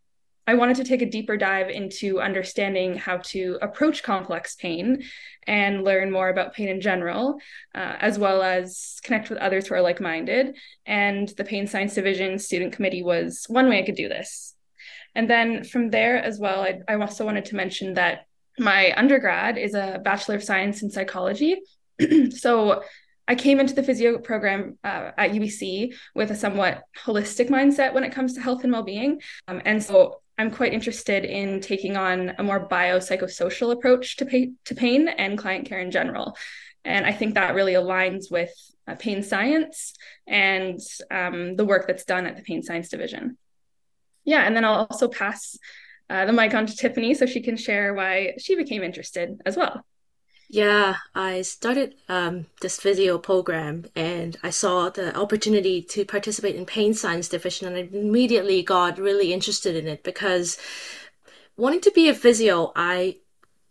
I 0.45 0.53
wanted 0.53 0.77
to 0.77 0.85
take 0.85 1.01
a 1.01 1.09
deeper 1.09 1.35
dive 1.35 1.69
into 1.69 2.21
understanding 2.21 2.95
how 2.95 3.17
to 3.17 3.57
approach 3.61 4.03
complex 4.03 4.55
pain 4.55 5.03
and 5.45 5.83
learn 5.83 6.11
more 6.11 6.29
about 6.29 6.53
pain 6.53 6.69
in 6.69 6.79
general, 6.79 7.39
uh, 7.75 7.95
as 7.99 8.17
well 8.19 8.43
as 8.43 8.99
connect 9.03 9.29
with 9.29 9.39
others 9.39 9.67
who 9.67 9.75
are 9.75 9.81
like 9.81 9.99
minded. 9.99 10.55
And 10.85 11.27
the 11.29 11.43
Pain 11.43 11.67
Science 11.67 11.95
Division 11.95 12.39
Student 12.39 12.73
Committee 12.73 13.03
was 13.03 13.45
one 13.49 13.67
way 13.67 13.79
I 13.79 13.85
could 13.85 13.95
do 13.95 14.07
this. 14.07 14.53
And 15.15 15.29
then 15.29 15.63
from 15.63 15.89
there 15.89 16.23
as 16.23 16.39
well, 16.39 16.61
I, 16.61 16.79
I 16.87 16.95
also 16.95 17.25
wanted 17.25 17.45
to 17.45 17.55
mention 17.55 17.95
that 17.95 18.26
my 18.57 18.93
undergrad 18.95 19.57
is 19.57 19.73
a 19.73 20.01
Bachelor 20.03 20.35
of 20.35 20.43
Science 20.43 20.81
in 20.81 20.89
Psychology. 20.89 21.61
so 22.29 22.83
I 23.27 23.35
came 23.35 23.59
into 23.59 23.73
the 23.73 23.83
physio 23.83 24.19
program 24.19 24.77
uh, 24.83 25.11
at 25.17 25.31
UBC 25.31 25.93
with 26.15 26.31
a 26.31 26.35
somewhat 26.35 26.83
holistic 27.05 27.49
mindset 27.49 27.93
when 27.93 28.03
it 28.03 28.13
comes 28.13 28.33
to 28.33 28.41
health 28.41 28.63
and 28.63 28.71
well 28.71 28.83
being. 28.83 29.21
Um, 29.47 29.61
and 29.65 29.83
so 29.83 30.21
I'm 30.37 30.51
quite 30.51 30.73
interested 30.73 31.25
in 31.25 31.59
taking 31.59 31.97
on 31.97 32.33
a 32.37 32.43
more 32.43 32.67
biopsychosocial 32.67 33.71
approach 33.71 34.17
to, 34.17 34.25
pay, 34.25 34.51
to 34.65 34.75
pain 34.75 35.07
and 35.07 35.37
client 35.37 35.67
care 35.67 35.79
in 35.79 35.91
general. 35.91 36.37
And 36.85 37.05
I 37.05 37.11
think 37.11 37.33
that 37.33 37.55
really 37.55 37.73
aligns 37.73 38.31
with 38.31 38.51
uh, 38.87 38.95
pain 38.95 39.23
science 39.23 39.93
and 40.25 40.79
um, 41.11 41.55
the 41.57 41.65
work 41.65 41.85
that's 41.87 42.05
done 42.05 42.25
at 42.25 42.37
the 42.37 42.43
Pain 42.43 42.63
Science 42.63 42.87
Division. 42.87 43.37
Yeah, 44.23 44.43
and 44.43 44.55
then 44.55 44.63
I'll 44.63 44.87
also 44.89 45.09
pass 45.09 45.57
uh, 46.09 46.25
the 46.25 46.33
mic 46.33 46.53
on 46.53 46.65
to 46.65 46.75
Tiffany 46.75 47.13
so 47.13 47.25
she 47.25 47.41
can 47.41 47.57
share 47.57 47.93
why 47.93 48.33
she 48.37 48.55
became 48.55 48.83
interested 48.83 49.39
as 49.45 49.57
well. 49.57 49.85
Yeah, 50.49 50.95
I 51.13 51.41
started 51.41 51.95
um, 52.07 52.45
this 52.61 52.79
physio 52.79 53.17
program 53.17 53.85
and 53.95 54.37
I 54.41 54.49
saw 54.49 54.89
the 54.89 55.13
opportunity 55.17 55.81
to 55.81 56.05
participate 56.05 56.55
in 56.55 56.65
pain 56.65 56.93
science 56.93 57.27
division 57.27 57.67
and 57.67 57.75
I 57.75 57.89
immediately 57.91 58.63
got 58.63 58.97
really 58.97 59.33
interested 59.33 59.75
in 59.75 59.87
it 59.87 60.03
because 60.03 60.57
wanting 61.57 61.81
to 61.81 61.91
be 61.91 62.07
a 62.07 62.13
physio, 62.13 62.71
I 62.77 63.17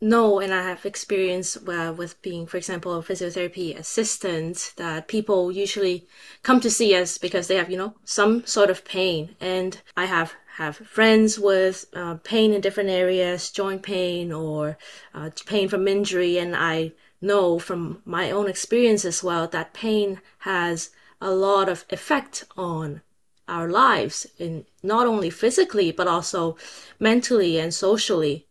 know 0.02 0.38
and 0.40 0.52
I 0.52 0.62
have 0.62 0.84
experience 0.84 1.56
uh, 1.56 1.94
with 1.96 2.20
being, 2.20 2.46
for 2.46 2.58
example, 2.58 2.94
a 2.94 3.02
physiotherapy 3.02 3.78
assistant 3.78 4.74
that 4.76 5.08
people 5.08 5.50
usually 5.50 6.06
come 6.42 6.60
to 6.60 6.70
see 6.70 6.94
us 6.94 7.16
because 7.16 7.48
they 7.48 7.56
have, 7.56 7.70
you 7.70 7.78
know, 7.78 7.94
some 8.04 8.44
sort 8.44 8.68
of 8.68 8.84
pain. 8.84 9.34
And 9.40 9.80
I 9.96 10.04
have 10.04 10.34
have 10.56 10.76
friends 10.76 11.38
with 11.38 11.84
uh, 11.94 12.14
pain 12.24 12.54
in 12.54 12.62
different 12.62 12.88
areas, 12.88 13.50
joint 13.50 13.82
pain 13.82 14.32
or 14.32 14.78
uh, 15.12 15.28
pain 15.44 15.68
from 15.68 15.86
injury, 15.86 16.38
and 16.38 16.56
I 16.56 16.92
know 17.20 17.58
from 17.58 18.00
my 18.06 18.30
own 18.30 18.48
experience 18.48 19.04
as 19.04 19.22
well 19.22 19.46
that 19.48 19.74
pain 19.74 20.22
has 20.38 20.90
a 21.20 21.30
lot 21.30 21.68
of 21.68 21.84
effect 21.90 22.44
on 22.56 23.02
our 23.46 23.68
lives 23.68 24.26
in 24.38 24.64
not 24.82 25.06
only 25.06 25.28
physically 25.28 25.92
but 25.92 26.08
also 26.08 26.56
mentally 26.98 27.58
and 27.58 27.74
socially 27.74 28.46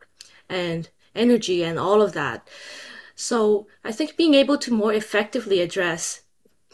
and 0.47 0.89
energy 1.15 1.63
and 1.63 1.79
all 1.79 2.03
of 2.03 2.13
that. 2.13 2.47
So 3.15 3.65
i 3.83 3.91
think 3.91 4.15
being 4.15 4.35
able 4.35 4.59
to 4.59 4.73
more 4.73 4.93
effectively 4.93 5.59
address 5.59 6.21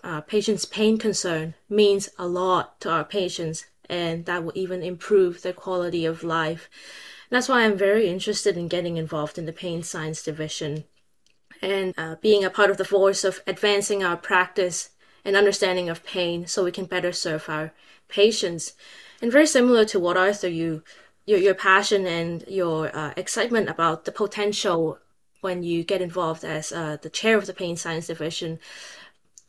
uh, 0.03 0.19
patients 0.21 0.65
pain 0.65 0.97
concern 0.97 1.53
means 1.69 2.09
a 2.17 2.27
lot 2.27 2.81
to 2.81 2.89
our 2.89 3.05
patients 3.05 3.65
and 3.91 4.25
that 4.25 4.43
will 4.43 4.53
even 4.55 4.81
improve 4.81 5.41
their 5.41 5.53
quality 5.53 6.05
of 6.05 6.23
life. 6.23 6.69
That's 7.29 7.49
why 7.49 7.63
I'm 7.63 7.77
very 7.77 8.07
interested 8.07 8.57
in 8.57 8.67
getting 8.67 8.97
involved 8.97 9.37
in 9.37 9.45
the 9.45 9.53
pain 9.53 9.83
science 9.83 10.23
division 10.23 10.85
and 11.61 11.93
uh, 11.97 12.15
being 12.21 12.43
a 12.43 12.49
part 12.49 12.71
of 12.71 12.77
the 12.77 12.85
force 12.85 13.23
of 13.23 13.41
advancing 13.45 14.03
our 14.03 14.17
practice 14.17 14.89
and 15.23 15.35
understanding 15.35 15.89
of 15.89 16.03
pain 16.03 16.47
so 16.47 16.63
we 16.63 16.71
can 16.71 16.85
better 16.85 17.11
serve 17.11 17.47
our 17.47 17.73
patients. 18.07 18.73
And 19.21 19.31
very 19.31 19.45
similar 19.45 19.85
to 19.85 19.99
what 19.99 20.17
Arthur, 20.17 20.47
you 20.47 20.83
your, 21.25 21.37
your 21.37 21.53
passion 21.53 22.07
and 22.07 22.43
your 22.47 22.95
uh, 22.95 23.13
excitement 23.15 23.69
about 23.69 24.05
the 24.05 24.11
potential 24.11 24.97
when 25.41 25.63
you 25.63 25.83
get 25.83 26.01
involved 26.01 26.43
as 26.43 26.71
uh, 26.71 26.97
the 27.01 27.09
chair 27.09 27.37
of 27.37 27.45
the 27.45 27.53
pain 27.53 27.75
science 27.75 28.07
division 28.07 28.59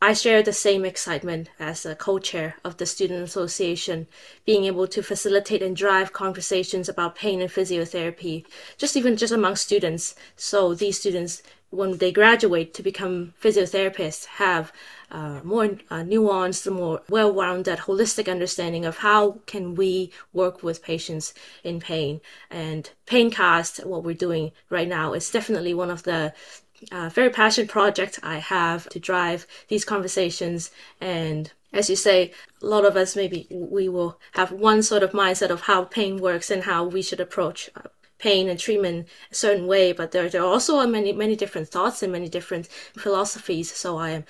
I 0.02 0.14
share 0.14 0.42
the 0.42 0.52
same 0.52 0.84
excitement 0.84 1.48
as 1.60 1.86
a 1.86 1.94
co-chair 1.94 2.56
of 2.64 2.78
the 2.78 2.86
student 2.86 3.22
association, 3.22 4.08
being 4.44 4.64
able 4.64 4.88
to 4.88 5.00
facilitate 5.00 5.62
and 5.62 5.76
drive 5.76 6.12
conversations 6.12 6.88
about 6.88 7.14
pain 7.14 7.40
and 7.40 7.48
physiotherapy, 7.48 8.44
just 8.76 8.96
even 8.96 9.16
just 9.16 9.32
among 9.32 9.54
students. 9.54 10.16
So 10.34 10.74
these 10.74 10.98
students, 10.98 11.44
when 11.70 11.98
they 11.98 12.10
graduate 12.10 12.74
to 12.74 12.82
become 12.82 13.34
physiotherapists, 13.40 14.24
have 14.26 14.72
uh, 15.12 15.38
more 15.44 15.66
uh, 15.88 16.02
nuanced, 16.02 16.68
more 16.72 17.02
well-rounded, 17.08 17.78
holistic 17.78 18.28
understanding 18.28 18.84
of 18.84 18.98
how 18.98 19.38
can 19.46 19.76
we 19.76 20.10
work 20.32 20.64
with 20.64 20.82
patients 20.82 21.32
in 21.62 21.78
pain. 21.78 22.20
And 22.50 22.90
Paincast, 23.06 23.86
what 23.86 24.02
we're 24.02 24.14
doing 24.14 24.50
right 24.68 24.88
now, 24.88 25.12
is 25.12 25.30
definitely 25.30 25.74
one 25.74 25.90
of 25.90 26.02
the 26.02 26.34
very 26.90 27.30
passionate 27.30 27.70
project 27.70 28.18
I 28.22 28.38
have 28.38 28.88
to 28.90 29.00
drive 29.00 29.46
these 29.68 29.84
conversations. 29.84 30.70
And 31.00 31.50
as 31.72 31.88
you 31.88 31.96
say, 31.96 32.32
a 32.62 32.66
lot 32.66 32.84
of 32.84 32.96
us 32.96 33.16
maybe 33.16 33.46
we 33.50 33.88
will 33.88 34.20
have 34.32 34.52
one 34.52 34.82
sort 34.82 35.02
of 35.02 35.12
mindset 35.12 35.50
of 35.50 35.62
how 35.62 35.84
pain 35.84 36.18
works 36.18 36.50
and 36.50 36.64
how 36.64 36.84
we 36.84 37.02
should 37.02 37.20
approach 37.20 37.70
uh, 37.76 37.88
pain 38.18 38.48
and 38.48 38.58
treatment 38.58 39.08
a 39.30 39.34
certain 39.34 39.66
way. 39.66 39.92
But 39.92 40.12
there, 40.12 40.28
there 40.28 40.42
are 40.42 40.52
also 40.52 40.86
many, 40.86 41.12
many 41.12 41.34
different 41.36 41.68
thoughts 41.68 42.02
and 42.02 42.12
many 42.12 42.28
different 42.28 42.68
philosophies. 42.96 43.72
So 43.72 43.96
I 43.98 44.10
am 44.10 44.24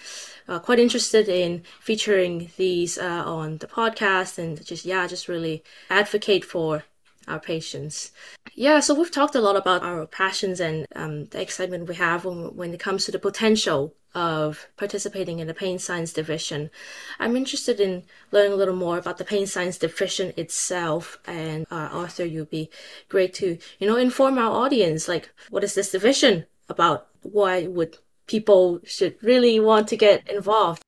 uh, 0.48 0.58
quite 0.60 0.78
interested 0.78 1.28
in 1.28 1.62
featuring 1.80 2.50
these 2.56 2.96
uh, 2.96 3.22
on 3.26 3.58
the 3.58 3.66
podcast 3.66 4.38
and 4.38 4.64
just, 4.64 4.84
yeah, 4.84 5.06
just 5.06 5.28
really 5.28 5.62
advocate 5.90 6.44
for 6.44 6.84
our 7.28 7.40
patients. 7.40 8.12
Yeah, 8.54 8.80
so 8.80 8.94
we've 8.94 9.10
talked 9.10 9.34
a 9.34 9.40
lot 9.40 9.56
about 9.56 9.82
our 9.82 10.06
passions 10.06 10.60
and 10.60 10.86
um, 10.94 11.26
the 11.26 11.40
excitement 11.40 11.88
we 11.88 11.94
have 11.94 12.24
when, 12.24 12.54
when 12.56 12.74
it 12.74 12.80
comes 12.80 13.04
to 13.04 13.12
the 13.12 13.18
potential 13.18 13.94
of 14.14 14.68
participating 14.76 15.38
in 15.38 15.46
the 15.46 15.54
pain 15.54 15.78
science 15.78 16.12
division. 16.12 16.70
I'm 17.18 17.36
interested 17.36 17.80
in 17.80 18.04
learning 18.30 18.52
a 18.52 18.56
little 18.56 18.76
more 18.76 18.98
about 18.98 19.18
the 19.18 19.24
pain 19.24 19.46
science 19.46 19.78
division 19.78 20.34
itself. 20.36 21.18
And 21.26 21.66
uh, 21.70 21.88
Arthur, 21.92 22.24
you'd 22.24 22.50
be 22.50 22.70
great 23.08 23.32
to, 23.34 23.58
you 23.78 23.86
know, 23.86 23.96
inform 23.96 24.38
our 24.38 24.50
audience, 24.50 25.08
like, 25.08 25.30
what 25.50 25.64
is 25.64 25.74
this 25.74 25.92
division 25.92 26.46
about? 26.68 27.08
Why 27.22 27.66
would 27.66 27.98
people 28.26 28.80
should 28.84 29.16
really 29.22 29.58
want 29.60 29.88
to 29.88 29.96
get 29.96 30.28
involved? 30.28 30.82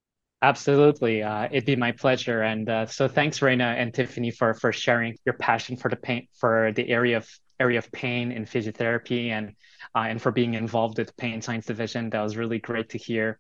Absolutely. 0.44 1.22
Uh, 1.22 1.46
it'd 1.50 1.64
be 1.64 1.74
my 1.74 1.92
pleasure. 1.92 2.42
And 2.42 2.68
uh, 2.68 2.84
so 2.84 3.08
thanks, 3.08 3.38
Raina 3.40 3.76
and 3.80 3.94
Tiffany, 3.94 4.30
for 4.30 4.52
for 4.52 4.72
sharing 4.74 5.16
your 5.24 5.32
passion 5.32 5.78
for 5.78 5.88
the 5.88 5.96
pain 5.96 6.28
for 6.38 6.70
the 6.72 6.86
area 6.86 7.16
of 7.16 7.26
area 7.58 7.78
of 7.78 7.90
pain 7.92 8.30
in 8.30 8.44
physiotherapy 8.44 9.30
and 9.30 9.54
uh, 9.94 10.00
and 10.00 10.20
for 10.20 10.32
being 10.32 10.52
involved 10.52 10.98
with 10.98 11.06
the 11.08 11.14
pain 11.14 11.40
science 11.40 11.64
division. 11.64 12.10
That 12.10 12.20
was 12.20 12.36
really 12.36 12.58
great 12.58 12.90
to 12.90 12.98
hear. 12.98 13.38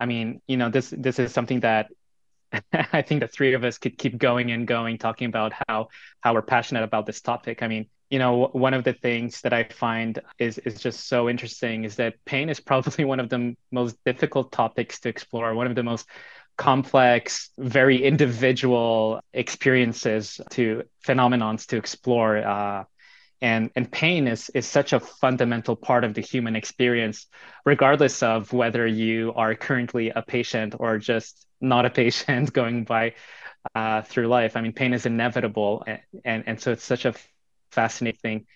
I 0.00 0.06
mean, 0.06 0.42
you 0.48 0.56
know, 0.56 0.68
this 0.68 0.90
this 0.90 1.20
is 1.20 1.32
something 1.32 1.60
that 1.60 1.90
I 2.72 3.02
think 3.02 3.20
the 3.20 3.28
three 3.28 3.54
of 3.54 3.62
us 3.62 3.78
could 3.78 3.96
keep 3.96 4.18
going 4.18 4.50
and 4.50 4.66
going, 4.66 4.98
talking 4.98 5.28
about 5.28 5.52
how 5.68 5.90
how 6.22 6.34
we're 6.34 6.42
passionate 6.42 6.82
about 6.82 7.06
this 7.06 7.20
topic. 7.20 7.62
I 7.62 7.68
mean, 7.68 7.86
you 8.12 8.18
know, 8.18 8.50
one 8.52 8.74
of 8.74 8.84
the 8.84 8.92
things 8.92 9.40
that 9.40 9.54
I 9.54 9.64
find 9.64 10.20
is 10.38 10.58
is 10.58 10.78
just 10.78 11.08
so 11.08 11.30
interesting 11.30 11.84
is 11.84 11.96
that 11.96 12.22
pain 12.26 12.50
is 12.50 12.60
probably 12.60 13.04
one 13.12 13.20
of 13.20 13.30
the 13.30 13.56
most 13.70 13.96
difficult 14.04 14.52
topics 14.52 15.00
to 15.00 15.08
explore, 15.08 15.54
one 15.54 15.66
of 15.66 15.74
the 15.74 15.82
most 15.82 16.06
complex, 16.58 17.48
very 17.56 18.04
individual 18.04 19.22
experiences 19.32 20.42
to 20.50 20.82
phenomenons 21.06 21.66
to 21.68 21.78
explore. 21.78 22.36
Uh, 22.36 22.84
and, 23.40 23.70
and 23.74 23.90
pain 23.90 24.28
is, 24.28 24.50
is 24.50 24.66
such 24.66 24.92
a 24.92 25.00
fundamental 25.00 25.74
part 25.74 26.04
of 26.04 26.12
the 26.12 26.20
human 26.20 26.54
experience, 26.54 27.26
regardless 27.64 28.22
of 28.22 28.52
whether 28.52 28.86
you 28.86 29.32
are 29.36 29.54
currently 29.54 30.10
a 30.10 30.20
patient 30.20 30.74
or 30.78 30.98
just 30.98 31.46
not 31.62 31.86
a 31.86 31.90
patient 31.90 32.52
going 32.60 32.84
by 32.84 33.14
uh, 33.74 34.02
through 34.02 34.28
life. 34.28 34.54
I 34.54 34.60
mean, 34.60 34.74
pain 34.74 34.92
is 34.92 35.06
inevitable. 35.06 35.82
And, 35.86 36.00
and, 36.24 36.44
and 36.46 36.60
so 36.60 36.72
it's 36.72 36.84
such 36.84 37.06
a 37.06 37.14
fascinating 37.72 38.46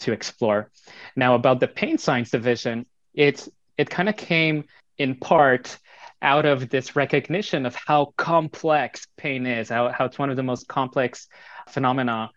to 0.00 0.12
explore. 0.12 0.70
Now, 1.14 1.34
about 1.34 1.60
the 1.60 1.68
pain 1.68 1.98
science 1.98 2.30
division, 2.30 2.86
it's, 3.14 3.48
it 3.78 3.88
kind 3.88 4.08
of 4.08 4.16
came 4.16 4.64
in 4.98 5.14
part 5.16 5.78
out 6.22 6.46
of 6.46 6.68
this 6.68 6.96
recognition 6.96 7.66
of 7.66 7.74
how 7.74 8.12
complex 8.16 9.06
pain 9.16 9.46
is, 9.46 9.68
how, 9.68 9.90
how 9.90 10.04
it's 10.06 10.18
one 10.18 10.30
of 10.30 10.36
the 10.36 10.42
most 10.42 10.66
complex 10.66 11.28
phenomena, 11.68 12.30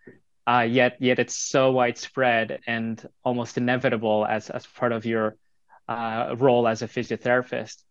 uh, 0.46 0.66
yet 0.68 0.96
yet 1.00 1.18
it's 1.18 1.36
so 1.36 1.70
widespread 1.70 2.60
and 2.66 3.06
almost 3.24 3.56
inevitable 3.56 4.26
as, 4.26 4.50
as 4.50 4.66
part 4.66 4.92
of 4.92 5.04
your 5.06 5.36
uh, 5.88 6.34
role 6.38 6.66
as 6.68 6.82
a 6.82 6.88
physiotherapist. 6.88 7.82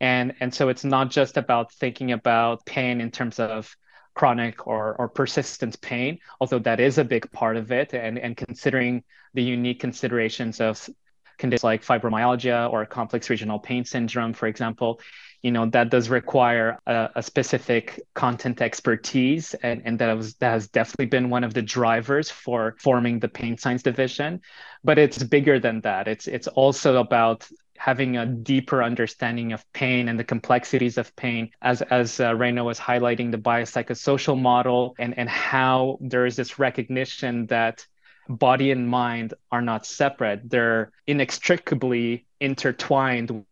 And, 0.00 0.34
and 0.40 0.52
so 0.54 0.68
it's 0.68 0.84
not 0.84 1.10
just 1.10 1.36
about 1.36 1.72
thinking 1.72 2.12
about 2.12 2.66
pain 2.66 3.00
in 3.00 3.10
terms 3.10 3.38
of 3.38 3.74
chronic 4.16 4.66
or, 4.66 4.96
or 4.98 5.08
persistent 5.08 5.80
pain, 5.82 6.18
although 6.40 6.58
that 6.58 6.80
is 6.80 6.98
a 6.98 7.04
big 7.04 7.30
part 7.32 7.56
of 7.56 7.70
it, 7.70 7.92
and, 7.92 8.18
and 8.18 8.36
considering 8.36 9.04
the 9.34 9.42
unique 9.42 9.78
considerations 9.78 10.58
of 10.60 10.88
conditions 11.36 11.62
like 11.62 11.84
fibromyalgia 11.84 12.72
or 12.72 12.86
complex 12.86 13.28
regional 13.28 13.58
pain 13.58 13.84
syndrome, 13.84 14.32
for 14.32 14.46
example, 14.46 14.98
you 15.42 15.52
know 15.52 15.66
that 15.66 15.90
does 15.90 16.08
require 16.08 16.78
a, 16.86 17.10
a, 17.16 17.22
specific 17.22 18.00
content 18.14 18.62
expertise. 18.62 19.54
And, 19.62 19.82
and 19.84 19.98
that, 19.98 20.12
was, 20.16 20.34
that 20.36 20.50
has 20.50 20.68
definitely 20.68 21.06
been 21.06 21.28
one 21.28 21.44
of 21.44 21.52
the 21.52 21.62
drivers 21.62 22.30
for 22.30 22.74
forming 22.80 23.20
the 23.20 23.28
pain 23.28 23.58
science 23.58 23.82
division. 23.82 24.40
But 24.82 24.98
it's 24.98 25.22
bigger 25.22 25.60
than 25.60 25.82
that. 25.82 26.08
It's 26.08 26.26
it's 26.26 26.48
also 26.48 26.96
about 26.96 27.46
having 27.78 28.16
a 28.16 28.26
deeper 28.26 28.82
understanding 28.82 29.52
of 29.52 29.64
pain 29.72 30.08
and 30.08 30.18
the 30.18 30.24
complexities 30.24 30.98
of 30.98 31.14
pain 31.16 31.50
as 31.62 31.82
as 31.82 32.20
uh, 32.20 32.32
Raina 32.32 32.64
was 32.64 32.78
highlighting 32.78 33.30
the 33.30 33.38
biopsychosocial 33.38 34.40
model 34.40 34.94
and 34.98 35.18
and 35.18 35.28
how 35.28 35.98
there 36.00 36.26
is 36.26 36.36
this 36.36 36.58
recognition 36.58 37.46
that 37.46 37.86
body 38.28 38.72
and 38.72 38.88
mind 38.88 39.34
are 39.52 39.62
not 39.62 39.86
separate 39.86 40.50
they're 40.50 40.90
inextricably 41.06 42.26
intertwined 42.40 43.44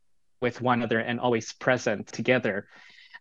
with 0.44 0.60
one 0.60 0.80
another 0.80 1.00
and 1.00 1.18
always 1.18 1.54
present 1.54 2.06
together, 2.08 2.68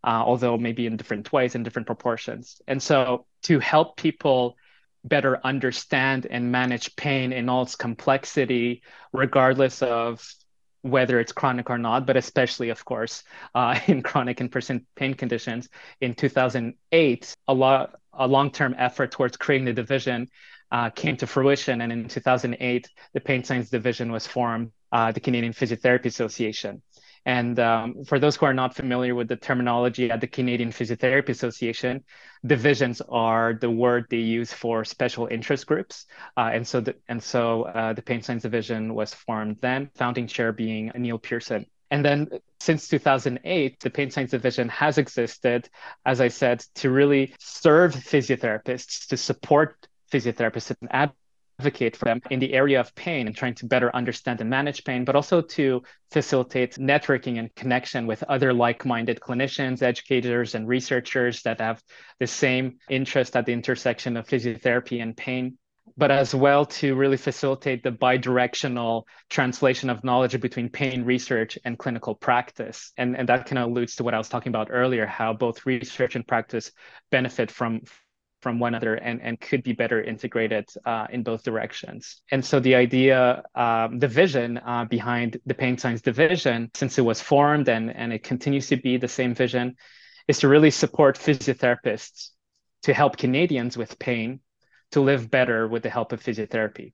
uh, 0.04 0.22
although 0.26 0.58
maybe 0.58 0.86
in 0.86 0.98
different 0.98 1.32
ways, 1.32 1.56
in 1.56 1.64
different 1.64 1.88
proportions. 1.88 2.62
And 2.68 2.84
so 2.84 3.26
to 3.44 3.60
help 3.60 3.96
people 3.96 4.58
better 5.06 5.40
understand 5.44 6.28
and 6.30 6.52
manage 6.52 6.96
pain 6.98 7.32
in 7.32 7.48
all 7.48 7.64
its 7.64 7.78
complexity, 7.78 8.84
regardless 9.14 9.82
of 9.82 10.22
whether 10.84 11.20
it's 11.20 11.32
chronic 11.32 11.70
or 11.70 11.78
not, 11.78 12.06
but 12.06 12.16
especially, 12.16 12.70
of 12.70 12.86
course, 12.86 13.24
uh, 13.56 13.80
in 13.88 14.04
chronic 14.04 14.40
and 14.40 14.52
persistent 14.52 14.86
pain 14.96 15.14
conditions. 15.16 15.70
In 16.00 16.14
2008, 16.14 17.36
a 17.48 17.88
a 18.16 18.28
long-term 18.28 18.76
effort 18.78 19.12
towards 19.12 19.38
creating 19.38 19.66
the 19.66 19.74
division 19.74 20.30
uh, 20.72 20.90
came 20.90 21.18
to 21.18 21.28
fruition, 21.28 21.82
and 21.82 21.92
in 21.92 22.08
2008, 22.08 22.90
the 23.14 23.20
Pain 23.20 23.44
Science 23.44 23.70
Division 23.70 24.12
was 24.12 24.28
formed, 24.28 24.72
uh, 24.92 25.12
the 25.12 25.20
Canadian 25.20 25.54
Physiotherapy 25.54 26.06
Association. 26.06 26.82
And 27.26 27.58
um, 27.60 28.04
for 28.06 28.20
those 28.20 28.36
who 28.36 28.46
are 28.46 28.54
not 28.54 28.76
familiar 28.76 29.16
with 29.16 29.28
the 29.28 29.36
terminology 29.36 30.12
at 30.12 30.20
the 30.20 30.28
Canadian 30.28 30.72
Physiotherapy 30.72 31.30
Association, 31.30 32.04
divisions 32.46 33.02
are 33.10 33.54
the 33.54 33.70
word 33.70 34.08
they 34.10 34.18
use 34.18 34.52
for 34.52 34.84
special 34.84 35.28
interest 35.28 35.66
groups. 35.66 36.06
Uh, 36.36 36.52
and 36.54 36.68
so, 36.68 36.82
the, 36.82 36.96
and 37.08 37.24
so 37.24 37.64
uh, 37.64 37.94
the 37.94 38.02
Pain 38.02 38.22
Science 38.22 38.44
Division 38.44 38.94
was 38.94 39.14
formed 39.14 39.58
then, 39.62 39.90
founding 39.96 40.28
chair 40.28 40.52
being 40.52 40.92
Neil 40.96 41.18
Pearson. 41.18 41.66
And 41.92 42.04
then 42.04 42.28
since 42.60 42.88
2008, 42.88 43.80
the 43.80 43.90
Pain 43.90 44.10
Science 44.10 44.32
Division 44.32 44.68
has 44.70 44.98
existed, 44.98 45.70
as 46.06 46.20
I 46.20 46.28
said, 46.28 46.66
to 46.76 46.90
really 46.90 47.36
serve 47.40 47.94
physiotherapists, 47.94 49.08
to 49.10 49.18
support 49.18 49.88
physiotherapists 50.12 50.76
and 50.82 50.90
advocate 51.60 51.96
for 51.96 52.06
them 52.06 52.22
in 52.30 52.40
the 52.40 52.54
area 52.54 52.80
of 52.80 52.94
pain 52.96 53.28
and 53.28 53.36
trying 53.36 53.56
to 53.56 53.66
better 53.66 53.96
understand 53.96 54.42
and 54.42 54.50
manage 54.50 54.84
pain, 54.84 55.06
but 55.06 55.16
also 55.16 55.42
to 55.42 55.82
facilitate 56.12 56.76
networking 56.76 57.40
and 57.40 57.54
connection 57.56 58.08
with 58.08 58.24
other 58.24 58.54
like 58.54 58.86
minded 58.86 59.20
clinicians, 59.20 59.82
educators, 59.82 60.56
and 60.56 60.68
researchers 60.68 61.42
that 61.44 61.60
have 61.62 61.82
the 62.20 62.28
same 62.28 62.78
interest 62.90 63.36
at 63.36 63.46
the 63.46 63.54
intersection 63.54 64.18
of 64.18 64.28
physiotherapy 64.28 65.02
and 65.02 65.16
pain. 65.16 65.58
But 65.98 66.12
as 66.12 66.34
well 66.34 66.66
to 66.66 66.96
really 66.96 67.18
facilitate 67.18 67.84
the 67.84 67.92
bidirectional 67.92 69.04
translation 69.30 69.90
of 69.90 70.04
knowledge 70.04 70.40
between 70.40 70.70
pain 70.70 71.04
research 71.04 71.60
and 71.66 71.78
clinical 71.78 72.16
practice. 72.16 72.94
And, 72.98 73.18
and 73.18 73.28
that 73.30 73.46
kind 73.46 73.60
of 73.60 73.70
alludes 73.70 73.96
to 73.96 74.04
what 74.04 74.14
I 74.14 74.18
was 74.18 74.30
talking 74.30 74.50
about 74.50 74.70
earlier, 74.72 75.06
how 75.06 75.34
both 75.34 75.66
research 75.66 76.16
and 76.16 76.26
practice 76.26 76.72
benefit 77.12 77.52
from, 77.52 77.82
from 78.44 78.60
one 78.60 78.76
another 78.76 78.96
and, 78.96 79.22
and 79.22 79.40
could 79.40 79.64
be 79.64 79.74
better 79.74 80.00
integrated 80.04 80.66
uh, 80.86 81.08
in 81.10 81.24
both 81.24 81.42
directions. 81.44 82.22
And 82.30 82.44
so 82.44 82.60
the 82.60 82.76
idea, 82.76 83.42
um, 83.56 84.00
the 84.00 84.10
vision 84.10 84.58
uh, 84.58 84.86
behind 84.86 85.38
the 85.46 85.54
pain 85.54 85.78
science 85.78 86.02
division, 86.02 86.70
since 86.76 87.00
it 87.00 87.06
was 87.12 87.22
formed 87.22 87.70
and, 87.70 87.90
and 87.96 88.12
it 88.12 88.24
continues 88.24 88.68
to 88.68 88.78
be 88.78 88.98
the 88.98 89.08
same 89.08 89.34
vision, 89.34 89.76
is 90.28 90.40
to 90.40 90.48
really 90.48 90.72
support 90.72 91.18
physiotherapists 91.18 92.30
to 92.84 92.94
help 92.94 93.18
Canadians 93.18 93.78
with 93.78 93.98
pain 93.98 94.42
to 94.92 95.00
live 95.02 95.32
better 95.32 95.68
with 95.68 95.84
the 95.84 95.90
help 95.90 96.12
of 96.12 96.22
physiotherapy. 96.22 96.94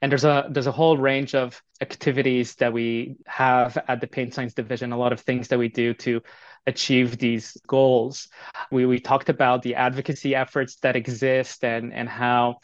And 0.00 0.10
there's 0.10 0.24
a 0.24 0.46
there's 0.50 0.66
a 0.66 0.72
whole 0.72 0.96
range 0.96 1.34
of 1.34 1.60
activities 1.80 2.54
that 2.56 2.72
we 2.72 3.16
have 3.26 3.76
at 3.88 4.00
the 4.00 4.06
pain 4.06 4.30
science 4.32 4.54
division, 4.54 4.92
a 4.92 4.98
lot 4.98 5.12
of 5.12 5.20
things 5.20 5.48
that 5.48 5.58
we 5.58 5.68
do 5.68 5.94
to 5.94 6.22
achieve 6.66 7.18
these 7.18 7.56
goals. 7.66 8.28
We, 8.70 8.86
we 8.86 8.98
talked 8.98 9.28
about 9.28 9.62
the 9.62 9.74
advocacy 9.74 10.34
efforts 10.34 10.76
that 10.76 10.96
exist 10.96 11.64
and, 11.64 11.92
and 11.92 12.08
how 12.08 12.56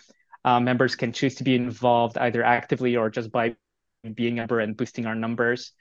uh, 0.44 0.60
members 0.60 0.96
can 0.96 1.12
choose 1.12 1.36
to 1.36 1.44
be 1.44 1.54
involved 1.54 2.18
either 2.18 2.42
actively 2.42 2.96
or 2.96 3.10
just 3.10 3.30
by 3.30 3.56
being 4.14 4.38
a 4.38 4.42
member 4.42 4.60
and 4.60 4.76
boosting 4.76 5.06
our 5.06 5.14
numbers. 5.14 5.72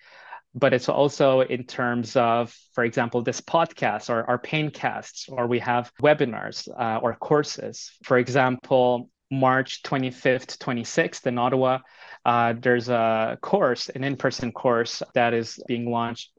But 0.54 0.74
it's 0.74 0.90
also 0.90 1.42
in 1.42 1.64
terms 1.64 2.16
of, 2.18 2.54
for 2.74 2.84
example, 2.84 3.22
this 3.22 3.40
podcast 3.40 4.10
or 4.10 4.30
our 4.30 4.38
pain 4.38 4.70
casts, 4.70 5.30
or 5.30 5.48
we 5.48 5.60
have 5.60 5.92
webinars 6.02 6.68
uh, 6.68 7.00
or 7.02 7.16
courses. 7.16 7.92
For 8.04 8.18
example, 8.18 9.10
March 9.32 9.82
25th, 9.84 10.58
26th 10.60 11.26
in 11.26 11.38
Ottawa, 11.38 11.80
uh, 12.26 12.54
there's 12.60 12.90
a 12.90 13.38
course, 13.42 13.90
an 13.90 14.04
in 14.04 14.18
person 14.18 14.52
course 14.52 15.02
that 15.14 15.34
is 15.34 15.60
being 15.68 15.90
launched 15.90 16.32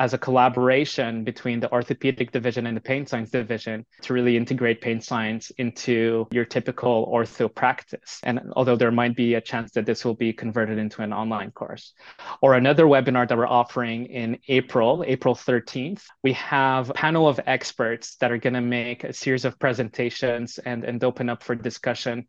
as 0.00 0.14
a 0.14 0.18
collaboration 0.18 1.24
between 1.24 1.60
the 1.60 1.70
orthopedic 1.70 2.32
division 2.32 2.66
and 2.66 2.74
the 2.74 2.80
pain 2.80 3.06
science 3.06 3.30
division 3.30 3.84
to 4.00 4.14
really 4.14 4.34
integrate 4.34 4.80
pain 4.80 4.98
science 4.98 5.50
into 5.58 6.26
your 6.32 6.46
typical 6.46 7.06
ortho 7.12 7.54
practice. 7.54 8.18
And 8.22 8.40
although 8.56 8.76
there 8.76 8.90
might 8.90 9.14
be 9.14 9.34
a 9.34 9.42
chance 9.42 9.72
that 9.72 9.84
this 9.84 10.02
will 10.02 10.14
be 10.14 10.32
converted 10.32 10.78
into 10.78 11.02
an 11.02 11.12
online 11.12 11.50
course. 11.50 11.92
Or 12.40 12.54
another 12.54 12.86
webinar 12.86 13.28
that 13.28 13.36
we're 13.36 13.46
offering 13.46 14.06
in 14.06 14.38
April, 14.48 15.04
April 15.06 15.34
13th, 15.34 16.02
we 16.24 16.32
have 16.32 16.88
a 16.88 16.94
panel 16.94 17.28
of 17.28 17.38
experts 17.46 18.16
that 18.16 18.32
are 18.32 18.38
going 18.38 18.54
to 18.54 18.62
make 18.62 19.04
a 19.04 19.12
series 19.12 19.44
of 19.44 19.58
presentations 19.58 20.58
and, 20.58 20.82
and 20.82 21.04
open 21.04 21.28
up 21.28 21.42
for 21.42 21.54
discussion 21.54 22.26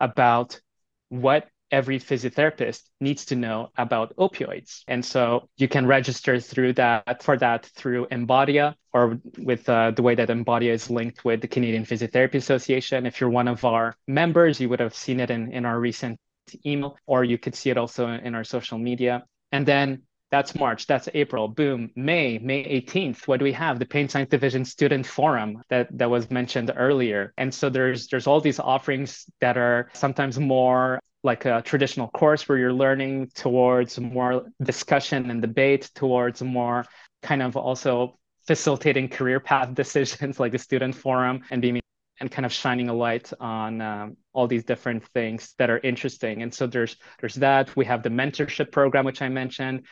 about 0.00 0.60
what 1.08 1.46
every 1.72 1.98
physiotherapist 1.98 2.82
needs 3.00 3.24
to 3.24 3.34
know 3.34 3.70
about 3.76 4.14
opioids. 4.16 4.82
And 4.86 5.04
so 5.04 5.48
you 5.56 5.66
can 5.66 5.86
register 5.86 6.38
through 6.38 6.74
that 6.74 7.22
for 7.22 7.36
that 7.38 7.66
through 7.74 8.06
Embodia 8.08 8.74
or 8.92 9.18
with 9.38 9.68
uh, 9.68 9.90
the 9.92 10.02
way 10.02 10.14
that 10.14 10.28
Embodia 10.28 10.72
is 10.72 10.90
linked 10.90 11.24
with 11.24 11.40
the 11.40 11.48
Canadian 11.48 11.84
Physiotherapy 11.84 12.34
Association. 12.34 13.06
If 13.06 13.20
you're 13.20 13.30
one 13.30 13.48
of 13.48 13.64
our 13.64 13.96
members, 14.06 14.60
you 14.60 14.68
would 14.68 14.80
have 14.80 14.94
seen 14.94 15.18
it 15.18 15.30
in, 15.30 15.50
in 15.50 15.64
our 15.64 15.80
recent 15.80 16.18
email, 16.66 16.96
or 17.06 17.24
you 17.24 17.38
could 17.38 17.54
see 17.54 17.70
it 17.70 17.78
also 17.78 18.08
in 18.08 18.34
our 18.34 18.44
social 18.44 18.78
media. 18.78 19.24
And 19.50 19.66
then 19.66 20.02
that's 20.32 20.54
March, 20.54 20.86
that's 20.86 21.10
April, 21.12 21.46
boom, 21.46 21.90
May, 21.94 22.38
May 22.38 22.64
18th. 22.64 23.28
What 23.28 23.38
do 23.38 23.44
we 23.44 23.52
have? 23.52 23.78
The 23.78 23.84
Pain 23.84 24.08
Science 24.08 24.30
Division 24.30 24.64
Student 24.64 25.06
Forum 25.06 25.62
that, 25.68 25.86
that 25.98 26.08
was 26.08 26.30
mentioned 26.30 26.72
earlier. 26.74 27.34
And 27.36 27.52
so 27.52 27.68
there's 27.68 28.08
there's 28.08 28.26
all 28.26 28.40
these 28.40 28.58
offerings 28.58 29.26
that 29.42 29.58
are 29.58 29.90
sometimes 29.92 30.38
more 30.38 31.00
like 31.22 31.44
a 31.44 31.60
traditional 31.60 32.08
course 32.08 32.48
where 32.48 32.56
you're 32.56 32.72
learning 32.72 33.30
towards 33.34 34.00
more 34.00 34.46
discussion 34.62 35.30
and 35.30 35.42
debate, 35.42 35.90
towards 35.94 36.42
more 36.42 36.86
kind 37.22 37.42
of 37.42 37.54
also 37.54 38.18
facilitating 38.46 39.10
career 39.10 39.38
path 39.38 39.74
decisions 39.82 40.40
like 40.40 40.52
the 40.52 40.58
student 40.58 40.94
forum 40.94 41.42
and 41.50 41.60
being 41.60 41.82
and 42.20 42.30
kind 42.30 42.46
of 42.46 42.52
shining 42.52 42.88
a 42.88 42.94
light 42.94 43.30
on 43.38 43.82
um, 43.82 44.16
all 44.32 44.46
these 44.46 44.64
different 44.64 45.04
things 45.08 45.54
that 45.58 45.68
are 45.68 45.78
interesting. 45.78 46.42
And 46.42 46.54
so 46.54 46.66
there's 46.66 46.96
there's 47.20 47.34
that. 47.34 47.76
We 47.76 47.84
have 47.84 48.02
the 48.02 48.08
mentorship 48.08 48.72
program, 48.72 49.04
which 49.04 49.20
I 49.20 49.28
mentioned. 49.28 49.84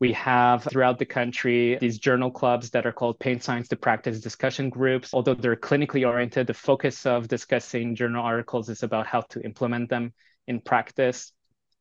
We 0.00 0.14
have 0.14 0.64
throughout 0.64 0.98
the 0.98 1.04
country 1.04 1.76
these 1.78 1.98
journal 1.98 2.30
clubs 2.30 2.70
that 2.70 2.86
are 2.86 2.92
called 2.92 3.18
Pain 3.18 3.38
Science 3.38 3.68
to 3.68 3.76
Practice 3.76 4.20
discussion 4.20 4.70
groups. 4.70 5.12
Although 5.12 5.34
they're 5.34 5.56
clinically 5.56 6.08
oriented, 6.08 6.46
the 6.46 6.54
focus 6.54 7.04
of 7.04 7.28
discussing 7.28 7.94
journal 7.94 8.24
articles 8.24 8.70
is 8.70 8.82
about 8.82 9.06
how 9.06 9.20
to 9.28 9.42
implement 9.42 9.90
them 9.90 10.14
in 10.46 10.60
practice. 10.60 11.32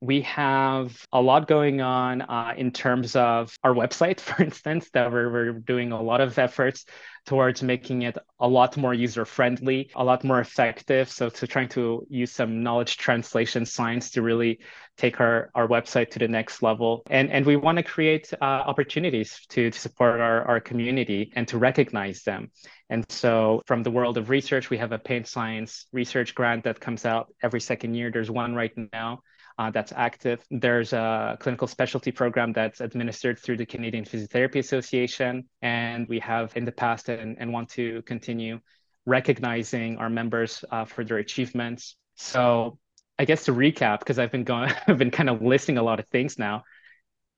We 0.01 0.21
have 0.21 1.05
a 1.11 1.21
lot 1.21 1.47
going 1.47 1.81
on 1.81 2.21
uh, 2.21 2.53
in 2.55 2.71
terms 2.71 3.15
of 3.15 3.53
our 3.63 3.73
website, 3.73 4.19
for 4.21 4.41
instance, 4.41 4.89
that 4.93 5.11
we're, 5.11 5.31
we're 5.31 5.51
doing 5.53 5.91
a 5.91 6.01
lot 6.01 6.21
of 6.21 6.37
efforts 6.39 6.85
towards 7.25 7.61
making 7.61 8.03
it 8.03 8.17
a 8.39 8.47
lot 8.47 8.77
more 8.77 8.93
user 8.93 9.25
friendly, 9.25 9.91
a 9.95 10.03
lot 10.03 10.23
more 10.23 10.39
effective. 10.39 11.09
So, 11.09 11.29
to 11.29 11.47
trying 11.47 11.69
to 11.69 12.07
use 12.09 12.31
some 12.31 12.63
knowledge 12.63 12.97
translation 12.97 13.65
science 13.65 14.11
to 14.11 14.21
really 14.21 14.59
take 14.97 15.19
our, 15.19 15.49
our 15.53 15.67
website 15.67 16.11
to 16.11 16.19
the 16.19 16.27
next 16.27 16.63
level. 16.63 17.03
And, 17.09 17.29
and 17.31 17.45
we 17.45 17.55
want 17.55 17.77
to 17.77 17.83
create 17.83 18.33
uh, 18.41 18.45
opportunities 18.45 19.45
to, 19.49 19.69
to 19.69 19.79
support 19.79 20.19
our, 20.19 20.43
our 20.45 20.59
community 20.59 21.31
and 21.35 21.47
to 21.49 21.57
recognize 21.57 22.23
them. 22.23 22.51
And 22.89 23.05
so, 23.11 23.61
from 23.65 23.83
the 23.83 23.91
world 23.91 24.17
of 24.17 24.29
research, 24.29 24.69
we 24.69 24.77
have 24.77 24.91
a 24.91 24.99
pain 24.99 25.25
science 25.25 25.87
research 25.91 26.35
grant 26.35 26.63
that 26.63 26.79
comes 26.79 27.05
out 27.05 27.33
every 27.43 27.61
second 27.61 27.95
year. 27.95 28.11
There's 28.11 28.31
one 28.31 28.55
right 28.55 28.73
now 28.93 29.21
uh, 29.59 29.69
that's 29.69 29.91
active. 29.93 30.41
There's 30.49 30.93
a 30.93 31.37
clinical 31.41 31.67
specialty 31.67 32.13
program 32.13 32.53
that's 32.53 32.79
administered 32.79 33.37
through 33.37 33.57
the 33.57 33.65
Canadian 33.65 34.05
Physiotherapy 34.05 34.59
Association. 34.59 35.49
And 35.61 36.07
we 36.07 36.19
have 36.19 36.55
in 36.55 36.63
the 36.63 36.71
past 36.71 37.09
and, 37.09 37.35
and 37.37 37.51
want 37.51 37.67
to 37.71 38.01
continue 38.03 38.61
recognizing 39.05 39.97
our 39.97 40.09
members 40.09 40.63
uh, 40.71 40.85
for 40.85 41.03
their 41.03 41.17
achievements. 41.17 41.97
So, 42.15 42.79
I 43.19 43.25
guess 43.25 43.43
to 43.45 43.51
recap, 43.51 43.99
because 43.99 44.17
I've 44.17 44.31
been 44.31 44.45
going, 44.45 44.71
I've 44.87 44.97
been 44.97 45.11
kind 45.11 45.29
of 45.29 45.41
listing 45.41 45.77
a 45.77 45.83
lot 45.83 45.99
of 45.99 46.07
things 46.07 46.39
now. 46.39 46.63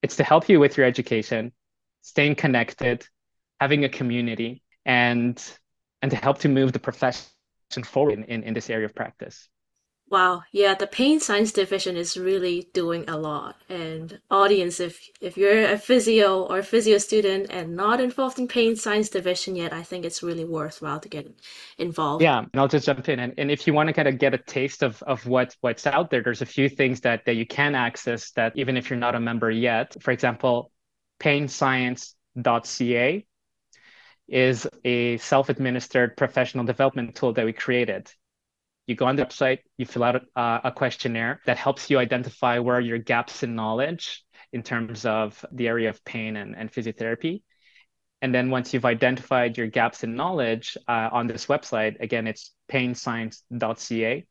it's 0.03 0.17
to 0.17 0.23
help 0.23 0.47
you 0.47 0.59
with 0.59 0.77
your 0.77 0.85
education, 0.85 1.51
staying 2.01 2.35
connected, 2.35 3.03
having 3.59 3.83
a 3.83 3.89
community, 3.89 4.61
and 4.85 5.43
and 6.03 6.11
to 6.11 6.17
help 6.17 6.37
to 6.39 6.49
move 6.49 6.71
the 6.71 6.79
profession 6.79 7.25
forward 7.83 8.13
in, 8.13 8.23
in, 8.25 8.43
in 8.43 8.53
this 8.53 8.69
area 8.69 8.85
of 8.85 8.93
practice. 8.93 9.49
Wow, 10.11 10.43
yeah, 10.51 10.73
the 10.73 10.87
pain 10.87 11.21
science 11.21 11.53
division 11.53 11.95
is 11.95 12.17
really 12.17 12.67
doing 12.73 13.07
a 13.07 13.15
lot. 13.15 13.55
And 13.69 14.19
audience, 14.29 14.81
if 14.81 14.99
if 15.21 15.37
you're 15.37 15.71
a 15.71 15.77
physio 15.77 16.43
or 16.43 16.61
physio 16.63 16.97
student 16.97 17.47
and 17.49 17.77
not 17.77 18.01
involved 18.01 18.37
in 18.37 18.49
pain 18.49 18.75
science 18.75 19.07
division 19.07 19.55
yet, 19.55 19.71
I 19.71 19.83
think 19.83 20.03
it's 20.03 20.21
really 20.21 20.43
worthwhile 20.43 20.99
to 20.99 21.07
get 21.07 21.33
involved. 21.77 22.21
Yeah, 22.21 22.39
and 22.39 22.49
I'll 22.55 22.67
just 22.67 22.85
jump 22.85 23.07
in. 23.07 23.19
And, 23.19 23.33
and 23.37 23.49
if 23.49 23.65
you 23.65 23.73
want 23.73 23.87
to 23.87 23.93
kind 23.93 24.09
of 24.09 24.19
get 24.19 24.33
a 24.33 24.37
taste 24.37 24.83
of, 24.83 25.01
of 25.03 25.25
what 25.25 25.55
what's 25.61 25.87
out 25.87 26.09
there, 26.09 26.21
there's 26.21 26.41
a 26.41 26.45
few 26.45 26.67
things 26.67 26.99
that 27.01 27.23
that 27.23 27.35
you 27.35 27.45
can 27.45 27.73
access 27.73 28.31
that 28.31 28.51
even 28.57 28.75
if 28.75 28.89
you're 28.89 28.99
not 28.99 29.15
a 29.15 29.19
member 29.21 29.49
yet. 29.49 29.95
For 30.01 30.11
example, 30.11 30.73
painscience.ca 31.19 33.25
is 34.27 34.67
a 34.83 35.17
self-administered 35.17 36.17
professional 36.17 36.65
development 36.65 37.15
tool 37.15 37.31
that 37.31 37.45
we 37.45 37.53
created 37.53 38.11
you 38.91 38.95
go 38.95 39.05
on 39.05 39.15
the 39.15 39.25
website, 39.25 39.59
you 39.77 39.85
fill 39.85 40.03
out 40.03 40.21
a, 40.35 40.61
a 40.65 40.71
questionnaire 40.71 41.41
that 41.45 41.57
helps 41.57 41.89
you 41.89 41.97
identify 41.97 42.59
where 42.59 42.79
your 42.79 42.97
gaps 42.97 43.41
in 43.43 43.55
knowledge 43.55 44.23
in 44.53 44.61
terms 44.61 45.05
of 45.05 45.43
the 45.51 45.67
area 45.67 45.89
of 45.89 46.03
pain 46.03 46.35
and, 46.35 46.55
and 46.55 46.71
physiotherapy. 46.71 47.41
And 48.21 48.35
then 48.35 48.51
once 48.51 48.73
you've 48.73 48.85
identified 48.85 49.57
your 49.57 49.67
gaps 49.67 50.03
in 50.03 50.15
knowledge 50.15 50.77
uh, 50.87 51.09
on 51.11 51.25
this 51.25 51.47
website, 51.47 51.99
again, 52.01 52.27
it's 52.27 52.51
painscience.ca, 52.67 54.25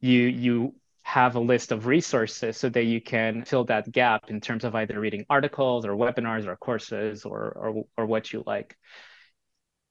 you, 0.00 0.22
you 0.22 0.74
have 1.02 1.36
a 1.36 1.40
list 1.40 1.72
of 1.72 1.86
resources 1.86 2.56
so 2.56 2.68
that 2.68 2.84
you 2.84 3.00
can 3.00 3.44
fill 3.44 3.64
that 3.64 3.90
gap 3.90 4.28
in 4.28 4.40
terms 4.40 4.64
of 4.64 4.74
either 4.74 4.98
reading 5.00 5.24
articles 5.30 5.86
or 5.86 5.92
webinars 5.92 6.46
or 6.46 6.56
courses 6.56 7.24
or, 7.24 7.52
or, 7.56 7.84
or 7.96 8.06
what 8.06 8.32
you 8.32 8.42
like. 8.44 8.76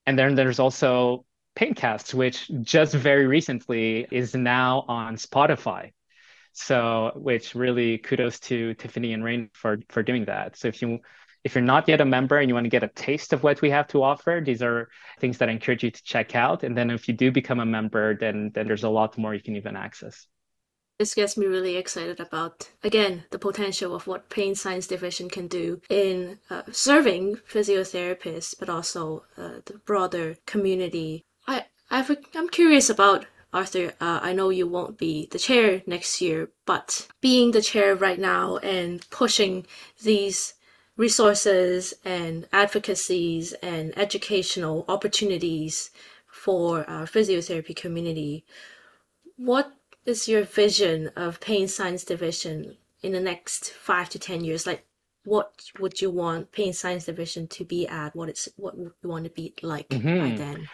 And 0.05 0.19
then 0.19 0.35
there's 0.35 0.59
also 0.59 1.25
Paincast, 1.55 2.13
which 2.13 2.49
just 2.61 2.93
very 2.93 3.27
recently 3.27 4.05
is 4.11 4.35
now 4.35 4.85
on 4.87 5.15
Spotify. 5.15 5.91
So, 6.53 7.11
which 7.15 7.53
really 7.53 7.97
kudos 7.97 8.39
to 8.41 8.73
Tiffany 8.75 9.13
and 9.13 9.23
Raina 9.23 9.49
for 9.53 9.79
for 9.89 10.03
doing 10.03 10.25
that. 10.25 10.57
So 10.57 10.67
if 10.69 10.81
you 10.81 10.99
if 11.43 11.53
you're 11.53 11.63
not 11.63 11.87
yet 11.87 12.01
a 12.01 12.05
member 12.05 12.37
and 12.37 12.49
you 12.49 12.55
want 12.55 12.65
to 12.65 12.69
get 12.69 12.83
a 12.83 12.87
taste 12.87 13.33
of 13.33 13.43
what 13.43 13.61
we 13.61 13.69
have 13.69 13.87
to 13.89 14.01
offer, 14.01 14.41
these 14.43 14.63
are 14.63 14.89
things 15.19 15.37
that 15.37 15.49
I 15.49 15.51
encourage 15.51 15.83
you 15.83 15.91
to 15.91 16.03
check 16.03 16.35
out. 16.35 16.63
And 16.63 16.75
then 16.75 16.89
if 16.89 17.07
you 17.07 17.13
do 17.13 17.31
become 17.31 17.59
a 17.59 17.65
member, 17.65 18.17
then 18.17 18.51
then 18.53 18.67
there's 18.67 18.83
a 18.83 18.89
lot 18.89 19.17
more 19.17 19.33
you 19.33 19.41
can 19.41 19.55
even 19.55 19.75
access. 19.75 20.27
This 20.97 21.13
gets 21.13 21.35
me 21.35 21.45
really 21.45 21.75
excited 21.75 22.21
about, 22.21 22.71
again, 22.81 23.25
the 23.31 23.37
potential 23.37 23.93
of 23.93 24.07
what 24.07 24.29
Pain 24.29 24.55
Science 24.55 24.87
Division 24.87 25.27
can 25.27 25.47
do 25.47 25.81
in 25.89 26.39
uh, 26.49 26.61
serving 26.71 27.35
physiotherapists, 27.51 28.55
but 28.57 28.69
also 28.69 29.25
uh, 29.37 29.59
the 29.65 29.77
broader 29.85 30.37
community 30.45 31.25
I 31.47 31.65
I've, 31.89 32.15
I'm 32.33 32.49
curious 32.49 32.89
about 32.89 33.25
Arthur. 33.53 33.93
Uh, 34.01 34.19
I 34.21 34.33
know 34.33 34.49
you 34.49 34.67
won't 34.67 34.97
be 34.97 35.27
the 35.31 35.39
chair 35.39 35.81
next 35.87 36.21
year, 36.21 36.49
but 36.65 37.07
being 37.21 37.51
the 37.51 37.61
chair 37.61 37.95
right 37.95 38.19
now 38.19 38.57
and 38.57 39.07
pushing 39.09 39.65
these 40.03 40.55
resources 40.97 41.93
and 42.03 42.47
advocacies 42.51 43.53
and 43.61 43.97
educational 43.97 44.85
opportunities 44.87 45.91
for 46.27 46.89
our 46.89 47.05
physiotherapy 47.05 47.75
community, 47.75 48.45
what 49.37 49.71
is 50.05 50.27
your 50.27 50.43
vision 50.43 51.09
of 51.15 51.39
pain 51.39 51.67
science 51.67 52.03
division 52.03 52.77
in 53.01 53.13
the 53.13 53.19
next 53.19 53.71
five 53.71 54.09
to 54.09 54.19
ten 54.19 54.43
years? 54.43 54.67
Like, 54.67 54.85
what 55.23 55.53
would 55.79 56.01
you 56.01 56.09
want 56.09 56.51
pain 56.51 56.73
science 56.73 57.05
division 57.05 57.47
to 57.47 57.63
be 57.63 57.87
at? 57.87 58.15
What 58.15 58.29
it's 58.29 58.49
what 58.57 58.77
you 58.77 58.93
want 59.03 59.25
to 59.25 59.31
be 59.31 59.53
like 59.61 59.89
mm-hmm. 59.89 60.19
by 60.19 60.35
then? 60.35 60.69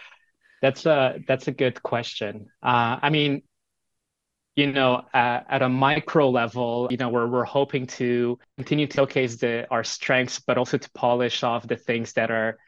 That's 0.62 0.86
a 0.86 1.18
that's 1.26 1.48
a 1.48 1.52
good 1.52 1.82
question. 1.82 2.46
Uh, 2.62 2.98
I 3.02 3.10
mean, 3.10 3.42
you 4.54 4.72
know, 4.72 5.02
uh, 5.12 5.40
at 5.48 5.60
a 5.60 5.68
micro 5.68 6.30
level, 6.30 6.86
you 6.90 6.96
know, 6.96 7.08
we're 7.08 7.26
we're 7.26 7.44
hoping 7.44 7.86
to 7.98 8.38
continue 8.56 8.86
to 8.86 8.94
showcase 8.94 9.36
the 9.36 9.66
our 9.70 9.82
strengths, 9.82 10.38
but 10.38 10.56
also 10.58 10.78
to 10.78 10.90
polish 10.92 11.42
off 11.42 11.66
the 11.66 11.76
things 11.76 12.12
that 12.14 12.30
are 12.30 12.58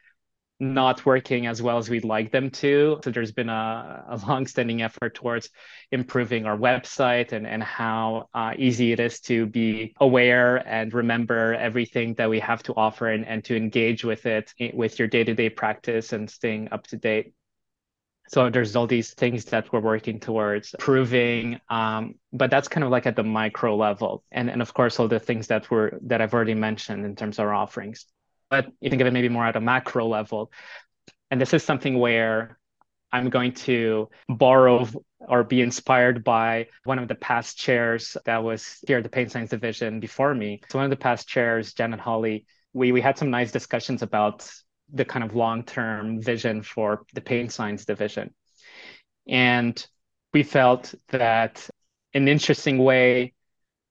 not 0.59 1.05
working 1.05 1.47
as 1.47 1.61
well 1.61 1.77
as 1.77 1.89
we'd 1.89 2.05
like 2.05 2.31
them 2.31 2.49
to. 2.49 2.99
So 3.03 3.11
there's 3.11 3.31
been 3.33 3.49
a, 3.49 4.05
a 4.09 4.17
long-standing 4.27 4.81
effort 4.81 5.15
towards 5.15 5.49
improving 5.91 6.45
our 6.45 6.57
website 6.57 7.33
and, 7.33 7.45
and 7.45 7.61
how 7.61 8.29
uh, 8.33 8.53
easy 8.57 8.93
it 8.93 9.01
is 9.01 9.19
to 9.21 9.45
be 9.47 9.93
aware 9.99 10.57
and 10.57 10.93
remember 10.93 11.53
everything 11.55 12.13
that 12.15 12.29
we 12.29 12.39
have 12.39 12.63
to 12.63 12.73
offer 12.73 13.09
and, 13.09 13.25
and 13.27 13.43
to 13.45 13.57
engage 13.57 14.05
with 14.05 14.25
it 14.25 14.53
with 14.73 14.97
your 14.97 15.09
day-to-day 15.09 15.49
practice 15.49 16.13
and 16.13 16.29
staying 16.29 16.69
up 16.71 16.87
to 16.87 16.97
date 16.97 17.33
so 18.27 18.49
there's 18.49 18.75
all 18.75 18.87
these 18.87 19.13
things 19.13 19.45
that 19.45 19.71
we're 19.71 19.79
working 19.79 20.19
towards 20.19 20.75
proving 20.79 21.59
um, 21.69 22.15
but 22.33 22.49
that's 22.49 22.67
kind 22.67 22.83
of 22.83 22.89
like 22.89 23.05
at 23.05 23.15
the 23.15 23.23
micro 23.23 23.75
level. 23.75 24.23
And 24.31 24.49
and 24.49 24.61
of 24.61 24.73
course 24.73 24.99
all 24.99 25.07
the 25.07 25.19
things 25.19 25.47
that 25.47 25.69
were 25.69 25.99
that 26.03 26.21
i've 26.21 26.33
already 26.33 26.55
mentioned 26.55 27.05
in 27.05 27.15
terms 27.15 27.39
of 27.39 27.45
our 27.45 27.53
offerings 27.53 28.05
but 28.49 28.67
you 28.79 28.89
think 28.89 29.01
of 29.01 29.07
it 29.07 29.13
maybe 29.13 29.29
more 29.29 29.45
at 29.45 29.55
a 29.55 29.61
macro 29.61 30.07
level. 30.07 30.51
And 31.31 31.41
this 31.41 31.53
is 31.53 31.63
something 31.63 31.99
where 31.99 32.57
i'm 33.11 33.29
going 33.29 33.53
to 33.53 34.09
borrow 34.29 34.87
or 35.27 35.43
be 35.43 35.61
inspired 35.61 36.23
by 36.23 36.67
one 36.83 36.99
of 36.99 37.07
the 37.07 37.15
past 37.15 37.57
chairs 37.57 38.17
that 38.25 38.43
was 38.43 38.77
here 38.87 38.97
at 38.97 39.03
the 39.03 39.09
pain 39.09 39.29
science 39.29 39.49
division 39.49 39.99
before 39.99 40.33
me. 40.33 40.61
So 40.69 40.77
one 40.79 40.85
of 40.85 40.91
the 40.91 40.97
past 41.07 41.27
chairs 41.27 41.73
janet 41.73 41.99
holly 41.99 42.45
we, 42.75 42.91
we 42.91 42.99
had 42.99 43.17
some 43.17 43.31
nice 43.31 43.53
discussions 43.53 44.01
about 44.01 44.51
the 44.93 45.05
kind 45.05 45.23
of 45.23 45.35
long-term 45.35 46.21
vision 46.21 46.61
for 46.61 47.03
the 47.13 47.21
pain 47.21 47.49
science 47.49 47.85
division. 47.85 48.33
And 49.27 49.85
we 50.33 50.43
felt 50.43 50.93
that 51.09 51.69
an 52.13 52.27
interesting 52.27 52.77
way 52.77 53.33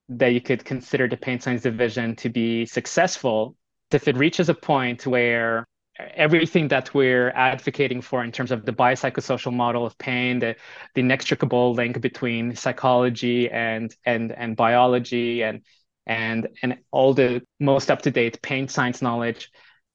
that 0.09 0.29
you 0.29 0.41
could 0.41 0.65
consider 0.65 1.09
the 1.09 1.17
pain 1.17 1.41
science 1.41 1.63
division 1.63 2.15
to 2.17 2.29
be 2.29 2.67
successful 2.67 3.57
if 3.91 4.09
it 4.09 4.17
reaches 4.17 4.49
a 4.49 4.55
point 4.55 5.07
where 5.07 5.67
everything 5.99 6.69
that 6.69 6.93
we're 6.93 7.31
advocating 7.31 8.01
for 8.01 8.25
in 8.25 8.33
terms 8.33 8.51
of 8.51 8.65
the 8.65 8.73
biopsychosocial 8.73 9.53
model 9.53 9.87
of 9.87 9.97
pain, 9.99 10.41
the, 10.41 10.57
the 10.95 11.01
inextricable 11.01 11.73
link 11.75 12.01
between 12.01 12.57
psychology 12.57 13.49
and 13.51 13.95
and 14.05 14.33
and 14.33 14.57
biology 14.57 15.43
and 15.43 15.63
and 16.07 16.49
and 16.63 16.79
all 16.91 17.15
the 17.15 17.43
most 17.61 17.91
up-to-date 17.91 18.43
pain 18.43 18.69
science 18.69 19.01
knowledge, 19.01 19.51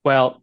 well, 0.06 0.42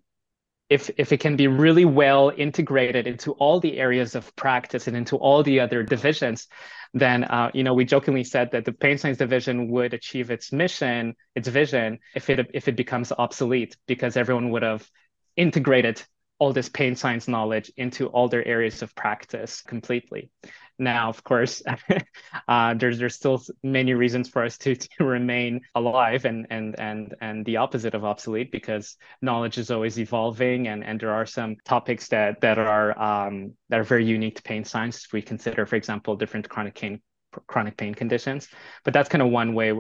if 0.69 0.91
if 0.97 1.13
it 1.13 1.21
can 1.21 1.37
be 1.37 1.47
really 1.47 1.85
well 1.85 2.33
integrated 2.37 3.07
into 3.07 3.33
all 3.33 3.61
the 3.61 3.79
areas 3.79 4.15
of 4.15 4.35
practice 4.37 4.87
and 4.89 4.97
into 4.97 5.17
all 5.17 5.43
the 5.43 5.61
other 5.61 5.83
divisions 5.83 6.49
then 6.95 7.25
uh, 7.25 7.51
you 7.55 7.63
know 7.63 7.75
we 7.75 7.85
jokingly 7.85 8.25
said 8.25 8.51
that 8.53 8.65
the 8.65 8.73
pain 8.73 8.99
science 8.99 9.19
division 9.19 9.69
would 9.69 9.95
achieve 9.95 10.31
its 10.31 10.53
mission 10.53 11.15
its 11.35 11.49
vision 11.49 11.99
if 12.15 12.31
it 12.31 12.51
if 12.55 12.69
it 12.69 12.77
becomes 12.77 13.13
obsolete 13.13 13.77
because 13.87 14.17
everyone 14.17 14.51
would 14.51 14.63
have 14.63 14.89
integrated 15.37 16.03
all 16.39 16.53
this 16.53 16.69
pain 16.69 16.95
science 16.95 17.29
knowledge 17.29 17.73
into 17.77 18.09
all 18.09 18.29
their 18.29 18.47
areas 18.47 18.83
of 18.83 18.95
practice 18.95 19.63
completely 19.63 20.31
now, 20.79 21.09
of 21.09 21.25
course, 21.25 21.63
uh, 22.49 22.75
there's 22.75 22.99
there's 22.99 23.15
still 23.15 23.43
many 23.63 23.95
reasons 23.95 24.29
for 24.29 24.45
us 24.45 24.59
to, 24.59 24.75
to 24.99 25.05
remain 25.05 25.63
alive 25.75 26.25
and 26.25 26.47
and 26.51 26.79
and 26.79 27.15
and 27.21 27.45
the 27.47 27.57
opposite 27.57 27.95
of 27.95 28.05
obsolete 28.05 28.53
because 28.53 28.97
knowledge 29.23 29.59
is 29.59 29.71
always 29.71 29.99
evolving 29.99 30.69
and 30.69 30.85
and 30.85 31.01
there 31.01 31.13
are 31.13 31.27
some 31.27 31.57
topics 31.65 32.09
that 32.09 32.41
that 32.43 32.59
are 32.59 32.99
um, 33.01 33.55
that 33.69 33.81
are 33.81 33.85
very 33.85 34.05
unique 34.05 34.37
to 34.37 34.43
pain 34.43 34.65
science. 34.65 35.05
If 35.05 35.13
we 35.13 35.23
consider, 35.23 35.65
for 35.65 35.77
example, 35.77 36.17
different 36.17 36.49
chronic 36.49 36.75
pain 36.75 37.01
chronic 37.47 37.77
pain 37.77 37.95
conditions, 37.95 38.49
but 38.85 38.93
that's 38.93 39.09
kind 39.09 39.23
of 39.23 39.31
one 39.31 39.55
way 39.55 39.73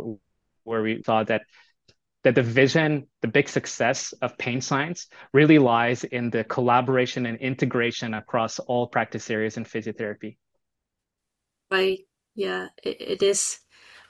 where 0.64 0.82
we 0.82 1.02
saw 1.04 1.24
that 1.24 1.42
that 2.24 2.34
the 2.34 2.42
vision, 2.42 3.06
the 3.22 3.28
big 3.28 3.48
success 3.48 4.12
of 4.20 4.36
pain 4.36 4.60
science 4.60 5.06
really 5.32 5.58
lies 5.60 6.02
in 6.02 6.30
the 6.30 6.42
collaboration 6.42 7.24
and 7.26 7.38
integration 7.38 8.14
across 8.14 8.58
all 8.58 8.88
practice 8.88 9.30
areas 9.30 9.56
in 9.56 9.64
physiotherapy 9.64 10.36
right? 11.70 12.00
Yeah, 12.34 12.68
it, 12.82 13.00
it 13.00 13.22
is 13.22 13.60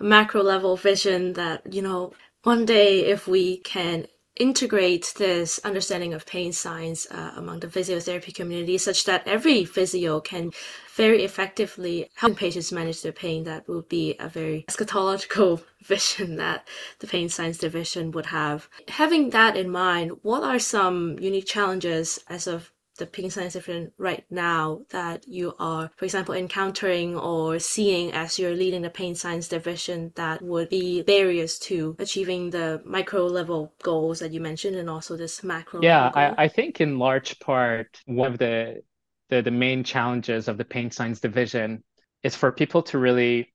a 0.00 0.04
macro 0.04 0.42
level 0.42 0.76
vision 0.76 1.34
that, 1.34 1.72
you 1.72 1.82
know, 1.82 2.12
one 2.42 2.64
day 2.64 3.06
if 3.06 3.26
we 3.26 3.58
can 3.58 4.06
integrate 4.36 5.14
this 5.16 5.58
understanding 5.64 6.12
of 6.12 6.26
pain 6.26 6.52
science 6.52 7.06
uh, 7.10 7.32
among 7.36 7.60
the 7.60 7.66
physiotherapy 7.66 8.34
community 8.34 8.76
such 8.76 9.04
that 9.04 9.26
every 9.26 9.64
physio 9.64 10.20
can 10.20 10.50
very 10.94 11.24
effectively 11.24 12.10
help 12.16 12.36
patients 12.36 12.70
manage 12.70 13.00
their 13.00 13.12
pain 13.12 13.44
that 13.44 13.66
would 13.66 13.88
be 13.88 14.14
a 14.20 14.28
very 14.28 14.64
eschatological 14.68 15.62
vision 15.82 16.36
that 16.36 16.68
the 16.98 17.06
pain 17.06 17.28
science 17.30 17.56
division 17.58 18.10
would 18.10 18.26
have 18.26 18.68
having 18.88 19.30
that 19.30 19.56
in 19.56 19.70
mind 19.70 20.12
what 20.22 20.42
are 20.42 20.58
some 20.58 21.18
unique 21.18 21.46
challenges 21.46 22.18
as 22.28 22.46
of 22.46 22.72
the 22.96 23.06
pain 23.06 23.30
science 23.30 23.52
division 23.52 23.92
right 23.98 24.24
now 24.30 24.82
that 24.90 25.26
you 25.28 25.54
are, 25.58 25.90
for 25.96 26.04
example, 26.04 26.34
encountering 26.34 27.16
or 27.16 27.58
seeing 27.58 28.12
as 28.12 28.38
you're 28.38 28.54
leading 28.54 28.82
the 28.82 28.90
pain 28.90 29.14
science 29.14 29.48
division 29.48 30.12
that 30.16 30.42
would 30.42 30.68
be 30.68 31.02
barriers 31.02 31.58
to 31.58 31.96
achieving 31.98 32.50
the 32.50 32.82
micro 32.84 33.26
level 33.26 33.72
goals 33.82 34.18
that 34.20 34.32
you 34.32 34.40
mentioned 34.40 34.76
and 34.76 34.90
also 34.90 35.16
this 35.16 35.42
macro 35.42 35.80
yeah 35.82 36.10
I, 36.14 36.44
I 36.44 36.48
think 36.48 36.80
in 36.80 36.98
large 36.98 37.38
part 37.38 38.00
one 38.06 38.32
of 38.32 38.38
the, 38.38 38.82
the 39.30 39.42
the 39.42 39.50
main 39.50 39.84
challenges 39.84 40.48
of 40.48 40.58
the 40.58 40.64
pain 40.64 40.90
science 40.90 41.20
division 41.20 41.82
is 42.22 42.34
for 42.34 42.52
people 42.52 42.82
to 42.82 42.98
really 42.98 43.52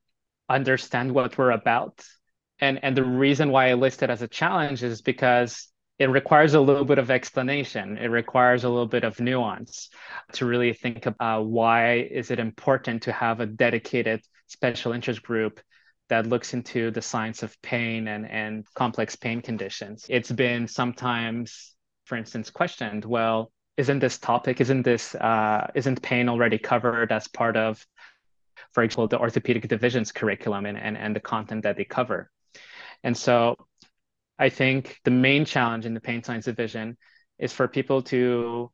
understand 0.50 1.12
what 1.12 1.38
we're 1.38 1.52
about. 1.52 2.04
And 2.60 2.80
and 2.84 2.96
the 2.96 3.04
reason 3.04 3.52
why 3.52 3.70
i 3.70 3.74
list 3.74 4.04
it 4.04 4.10
as 4.10 4.22
a 4.22 4.28
challenge 4.28 4.84
is 4.84 5.02
because 5.02 5.68
it 6.02 6.10
requires 6.10 6.56
a 6.56 6.60
little 6.60 6.84
bit 6.84 6.98
of 6.98 7.12
explanation. 7.12 7.96
It 7.96 8.08
requires 8.08 8.64
a 8.64 8.70
little 8.70 8.88
bit 8.88 9.04
of 9.04 9.20
nuance 9.20 9.92
to 10.32 10.48
really 10.48 10.74
think 10.74 11.06
about 11.06 11.46
why 11.46 11.98
is 12.00 12.32
it 12.32 12.40
important 12.40 13.04
to 13.04 13.12
have 13.12 13.40
a 13.40 13.46
dedicated 13.46 14.22
special 14.48 14.94
interest 14.94 15.22
group 15.22 15.60
that 16.10 16.26
looks 16.26 16.56
into 16.56 16.90
the 16.90 17.04
science 17.04 17.44
of 17.44 17.56
pain 17.62 18.08
and, 18.08 18.28
and 18.28 18.66
complex 18.74 19.16
pain 19.16 19.44
conditions. 19.44 20.08
It's 20.10 20.32
been 20.32 20.68
sometimes 20.68 21.76
for 22.06 22.18
instance 22.18 22.50
questioned 22.50 23.06
well 23.06 23.52
isn't 23.78 24.00
this 24.00 24.18
topic 24.18 24.60
isn't 24.60 24.82
this 24.82 25.14
uh, 25.14 25.68
isn't 25.76 26.02
pain 26.02 26.30
already 26.30 26.58
covered 26.58 27.12
as 27.12 27.28
part 27.28 27.56
of 27.56 27.86
for 28.74 28.82
example 28.82 29.08
the 29.08 29.20
orthopedic 29.20 29.68
division's 29.68 30.12
curriculum 30.12 30.66
and, 30.66 30.80
and, 30.80 30.98
and 30.98 31.16
the 31.16 31.20
content 31.20 31.62
that 31.62 31.78
they 31.78 31.86
cover? 31.86 32.32
And 33.04 33.16
so 33.16 33.56
I 34.42 34.50
think 34.50 35.00
the 35.04 35.12
main 35.12 35.46
challenge 35.46 35.86
in 35.86 35.94
the 35.94 36.02
pain 36.02 36.24
science 36.24 36.46
division 36.46 36.98
is 37.38 37.54
for 37.54 37.68
people 37.68 38.02
to 38.04 38.72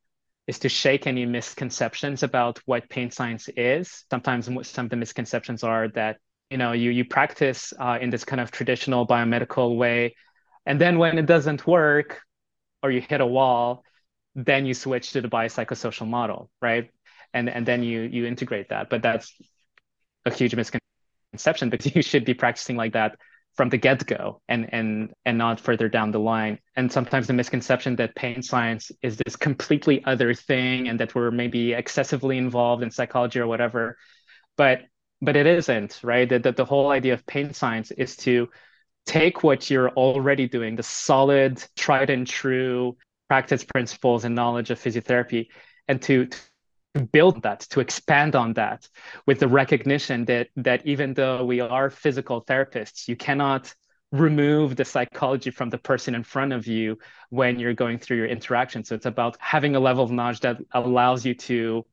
is 0.47 0.59
to 0.59 0.70
shake 0.70 1.05
any 1.07 1.26
misconceptions 1.26 2.24
about 2.24 2.61
what 2.65 2.89
pain 2.89 3.11
science 3.11 3.49
is. 3.49 4.05
Sometimes 4.09 4.45
some 4.45 4.86
of 4.86 4.89
the 4.89 4.95
misconceptions 4.95 5.65
are 5.65 5.89
that 5.89 6.20
you 6.49 6.57
know 6.57 6.72
you 6.72 6.91
you 6.91 7.03
practice 7.03 7.74
uh, 7.78 7.97
in 7.99 8.09
this 8.09 8.24
kind 8.24 8.39
of 8.39 8.49
traditional 8.49 9.05
biomedical 9.05 9.76
way, 9.76 10.15
and 10.65 10.80
then 10.80 10.99
when 10.99 11.18
it 11.18 11.26
doesn't 11.26 11.68
work, 11.68 12.22
or 12.82 12.89
you 12.89 13.01
hit 13.01 13.20
a 13.20 13.26
wall, 13.26 13.84
then 14.36 14.65
you 14.65 14.74
switch 14.74 15.11
to 15.11 15.22
the 15.22 15.28
biopsychosocial 15.28 16.07
model, 16.07 16.49
right? 16.61 16.89
And 17.34 17.49
and 17.49 17.65
then 17.65 17.84
you 17.84 18.03
you 18.03 18.26
integrate 18.26 18.70
that. 18.70 18.89
But 18.89 19.01
that's 19.01 19.36
a 20.26 20.34
huge 20.34 20.55
misconception 20.55 21.70
because 21.70 21.93
you 21.95 22.01
should 22.01 22.24
be 22.24 22.34
practicing 22.34 22.78
like 22.78 22.93
that 22.93 23.18
from 23.58 23.70
the 23.70 23.78
get-go 23.78 24.41
and 24.47 24.72
and 24.74 25.14
and 25.26 25.38
not 25.38 25.60
further 25.60 25.89
down 25.89 26.12
the 26.12 26.20
line. 26.20 26.60
And 26.76 26.91
sometimes 26.91 27.28
the 27.28 27.34
misconception 27.34 27.95
that 27.97 28.16
pain 28.16 28.41
science 28.43 28.91
is 29.01 29.18
this 29.18 29.36
completely 29.36 30.03
other 30.05 30.34
thing 30.34 30.88
and 30.88 30.99
that 30.99 31.16
we're 31.16 31.32
maybe 31.32 31.74
excessively 31.74 32.38
involved 32.38 32.84
in 32.84 32.91
psychology 32.91 33.39
or 33.39 33.47
whatever 33.47 33.97
but 34.58 34.82
but 35.22 35.36
it 35.36 35.47
isn't 35.47 35.99
right? 36.03 36.30
That, 36.30 36.43
that 36.43 36.58
the 36.58 36.66
whole 36.66 36.91
idea 36.91 37.14
of 37.14 37.26
pain 37.26 37.53
science 37.53 37.91
is 37.91 38.16
to 38.18 38.49
take 39.05 39.43
what 39.43 39.70
you're 39.70 39.89
already 39.91 40.47
doing 40.47 40.76
the 40.76 40.84
solid 40.84 41.64
tried 41.76 42.10
and 42.10 42.28
true 42.28 42.97
practice 43.30 43.64
principles 43.64 44.26
and 44.26 44.36
knowledge 44.36 44.70
of 44.70 44.80
physiotherapy 44.80 45.47
and 45.88 46.01
to, 46.03 46.26
to 46.28 46.38
build 46.98 47.43
that 47.43 47.62
to 47.62 47.80
expand 47.80 48.36
on 48.36 48.54
that 48.54 48.88
with 49.26 49.39
the 49.39 49.48
recognition 49.48 50.26
that 50.26 50.48
that 50.56 50.86
even 50.86 51.14
though 51.14 51.43
we 51.45 51.60
are 51.60 51.89
physical 51.89 52.43
therapists 52.43 53.08
you 53.08 53.16
cannot 53.16 53.74
remove 54.12 54.76
the 54.76 54.86
psychology 54.86 55.52
from 55.52 55.70
the 55.70 55.78
person 55.78 56.16
in 56.16 56.24
front 56.24 56.54
of 56.54 56.66
you 56.66 56.98
when 57.30 57.60
you're 57.60 57.74
going 57.74 57.98
through 58.00 58.18
your 58.18 58.26
interaction. 58.26 58.84
So 58.84 58.95
it's 58.95 59.06
about 59.06 59.36
having 59.39 59.76
a 59.76 59.80
level 59.80 60.04
of 60.04 60.12
knowledge 60.12 60.39
that 60.41 60.58
allows 60.72 61.26
you 61.26 61.34
to 61.34 61.86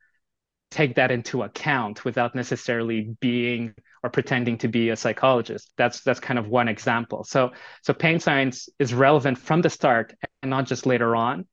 take 0.70 0.96
that 0.96 1.10
into 1.10 1.42
account 1.42 2.04
without 2.04 2.34
necessarily 2.34 3.16
being 3.20 3.74
or 4.02 4.10
pretending 4.10 4.58
to 4.58 4.68
be 4.68 4.90
a 4.90 4.96
psychologist. 4.96 5.72
That's 5.76 6.02
that's 6.02 6.20
kind 6.20 6.38
of 6.38 6.48
one 6.48 6.68
example. 6.68 7.24
So 7.24 7.52
so 7.82 7.92
pain 7.94 8.20
science 8.20 8.68
is 8.78 8.94
relevant 8.94 9.38
from 9.38 9.62
the 9.62 9.70
start 9.70 10.14
and 10.42 10.50
not 10.50 10.66
just 10.66 10.86
later 10.86 11.16
on. 11.16 11.46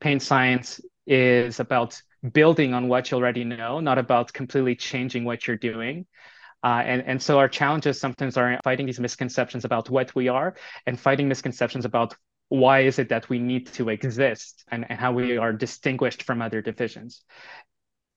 Pain 0.00 0.20
science 0.20 0.80
is 1.06 1.60
about 1.60 2.00
building 2.32 2.74
on 2.74 2.88
what 2.88 3.10
you 3.10 3.16
already 3.16 3.44
know, 3.44 3.80
not 3.80 3.98
about 3.98 4.32
completely 4.32 4.74
changing 4.74 5.24
what 5.24 5.46
you're 5.46 5.56
doing. 5.56 6.06
Uh, 6.62 6.82
and, 6.84 7.02
and 7.06 7.22
so 7.22 7.38
our 7.38 7.48
challenges 7.48 8.00
sometimes 8.00 8.36
are 8.36 8.58
fighting 8.64 8.86
these 8.86 8.98
misconceptions 8.98 9.64
about 9.64 9.88
what 9.88 10.14
we 10.14 10.28
are 10.28 10.56
and 10.86 10.98
fighting 10.98 11.28
misconceptions 11.28 11.84
about 11.84 12.16
why 12.48 12.80
is 12.80 12.98
it 12.98 13.10
that 13.10 13.28
we 13.28 13.38
need 13.38 13.66
to 13.66 13.90
exist 13.90 14.64
and, 14.68 14.86
and 14.88 14.98
how 14.98 15.12
we 15.12 15.36
are 15.36 15.52
distinguished 15.52 16.22
from 16.22 16.42
other 16.42 16.60
divisions. 16.60 17.22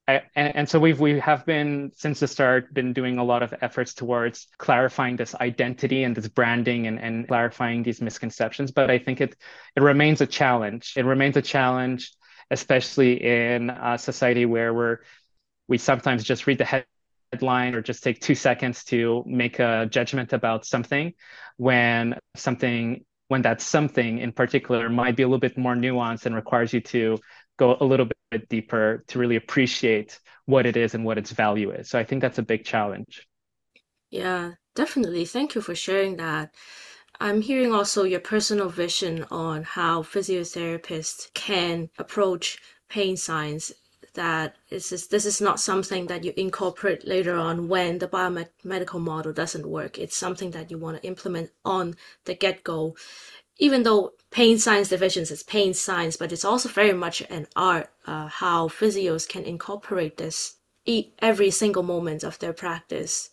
And, 0.08 0.24
and 0.36 0.70
so 0.70 0.80
we've 0.80 1.00
we 1.00 1.20
have 1.20 1.46
been 1.46 1.92
since 1.96 2.20
the 2.20 2.28
start 2.28 2.74
been 2.74 2.92
doing 2.92 3.18
a 3.18 3.24
lot 3.24 3.44
of 3.44 3.54
efforts 3.62 3.94
towards 3.94 4.48
clarifying 4.58 5.16
this 5.16 5.36
identity 5.36 6.04
and 6.04 6.16
this 6.16 6.28
branding 6.28 6.88
and, 6.88 7.00
and 7.00 7.28
clarifying 7.28 7.84
these 7.84 8.02
misconceptions. 8.02 8.72
But 8.72 8.90
I 8.90 8.98
think 8.98 9.22
it 9.22 9.36
it 9.76 9.84
remains 9.84 10.20
a 10.22 10.26
challenge. 10.26 10.94
It 10.98 11.06
remains 11.06 11.38
a 11.38 11.42
challenge 11.42 12.12
especially 12.52 13.14
in 13.24 13.70
a 13.70 13.98
society 13.98 14.46
where 14.46 14.74
we're 14.74 14.98
we 15.68 15.78
sometimes 15.78 16.24
just 16.24 16.46
read 16.48 16.58
the 16.58 16.84
headline 17.32 17.74
or 17.74 17.82
just 17.82 18.04
take 18.04 18.20
two 18.20 18.36
seconds 18.36 18.84
to 18.84 19.24
make 19.26 19.60
a 19.60 19.88
judgment 19.90 20.34
about 20.34 20.66
something 20.66 21.14
when 21.58 22.20
something 22.36 23.04
when 23.30 23.42
that 23.42 23.62
something 23.62 24.20
in 24.20 24.34
particular 24.34 24.90
might 24.90 25.16
be 25.16 25.24
a 25.24 25.28
little 25.28 25.40
bit 25.40 25.58
more 25.58 25.76
nuanced 25.76 26.26
and 26.26 26.36
requires 26.36 26.74
you 26.74 26.82
to 26.82 27.18
go 27.58 27.78
a 27.80 27.86
little 27.86 28.08
bit 28.32 28.50
deeper 28.50 29.04
to 29.08 29.18
really 29.18 29.38
appreciate 29.38 30.20
what 30.46 30.66
it 30.66 30.76
is 30.76 30.94
and 30.94 31.06
what 31.06 31.18
its 31.18 31.32
value 31.32 31.72
is. 31.72 31.90
So 31.90 31.98
i 31.98 32.04
think 32.04 32.22
that's 32.22 32.38
a 32.38 32.44
big 32.44 32.66
challenge. 32.66 33.26
Yeah 34.10 34.52
definitely. 34.76 35.26
Thank 35.26 35.56
you 35.56 35.62
for 35.62 35.76
sharing 35.76 36.18
that 36.18 36.54
I'm 37.22 37.42
hearing 37.42 37.72
also 37.72 38.04
your 38.04 38.20
personal 38.20 38.68
vision 38.68 39.28
on 39.30 39.62
how 39.62 40.02
physiotherapists 40.02 41.32
can 41.36 41.92
approach 42.00 42.58
pain 42.90 43.16
science 43.16 43.72
that 44.16 44.56
this 44.72 44.92
is, 44.92 45.06
this 45.06 45.28
is 45.28 45.40
not 45.40 45.60
something 45.60 46.08
that 46.08 46.24
you 46.24 46.34
incorporate 46.36 47.08
later 47.08 47.36
on 47.36 47.68
when 47.68 48.00
the 48.00 48.08
biomedical 48.08 49.00
model 49.00 49.34
doesn't 49.34 49.70
work. 49.70 50.00
It's 50.00 50.18
something 50.18 50.50
that 50.52 50.72
you 50.72 50.80
want 50.80 51.00
to 51.00 51.08
implement 51.08 51.52
on 51.64 51.94
the 52.26 52.34
get-go. 52.34 52.96
Even 53.60 53.84
though 53.84 54.14
pain 54.32 54.58
science 54.58 54.90
divisions 54.90 55.30
is 55.30 55.44
pain 55.44 55.76
science, 55.76 56.18
but 56.18 56.32
it's 56.32 56.44
also 56.44 56.70
very 56.70 56.94
much 56.94 57.22
an 57.30 57.46
art, 57.56 57.92
uh, 58.08 58.30
how 58.30 58.68
physios 58.68 59.30
can 59.30 59.44
incorporate 59.44 60.18
this 60.18 60.56
every 61.20 61.52
single 61.52 61.84
moment 61.84 62.24
of 62.24 62.40
their 62.40 62.52
practice. 62.52 63.30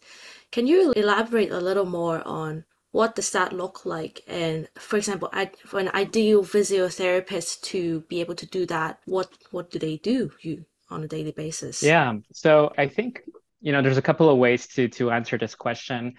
Can 0.52 0.66
you 0.66 0.92
elaborate 0.92 1.50
a 1.50 1.58
little 1.58 1.86
more 1.86 2.22
on 2.28 2.66
what 2.90 3.14
does 3.14 3.30
that 3.32 3.52
look 3.52 3.84
like? 3.84 4.22
And 4.26 4.68
for 4.76 4.96
example, 4.96 5.30
for 5.66 5.78
an 5.78 5.90
ideal 5.94 6.42
physiotherapist 6.42 7.60
to 7.62 8.00
be 8.08 8.20
able 8.20 8.34
to 8.36 8.46
do 8.46 8.66
that, 8.66 9.00
what 9.04 9.30
what 9.50 9.70
do 9.70 9.78
they 9.78 9.98
do 9.98 10.30
you 10.40 10.64
on 10.90 11.04
a 11.04 11.08
daily 11.08 11.32
basis? 11.32 11.82
Yeah. 11.82 12.14
So 12.32 12.72
I 12.78 12.88
think 12.88 13.22
you 13.60 13.72
know 13.72 13.82
there's 13.82 13.98
a 13.98 14.02
couple 14.02 14.30
of 14.30 14.38
ways 14.38 14.66
to 14.68 14.88
to 14.88 15.10
answer 15.10 15.36
this 15.36 15.54
question. 15.54 16.14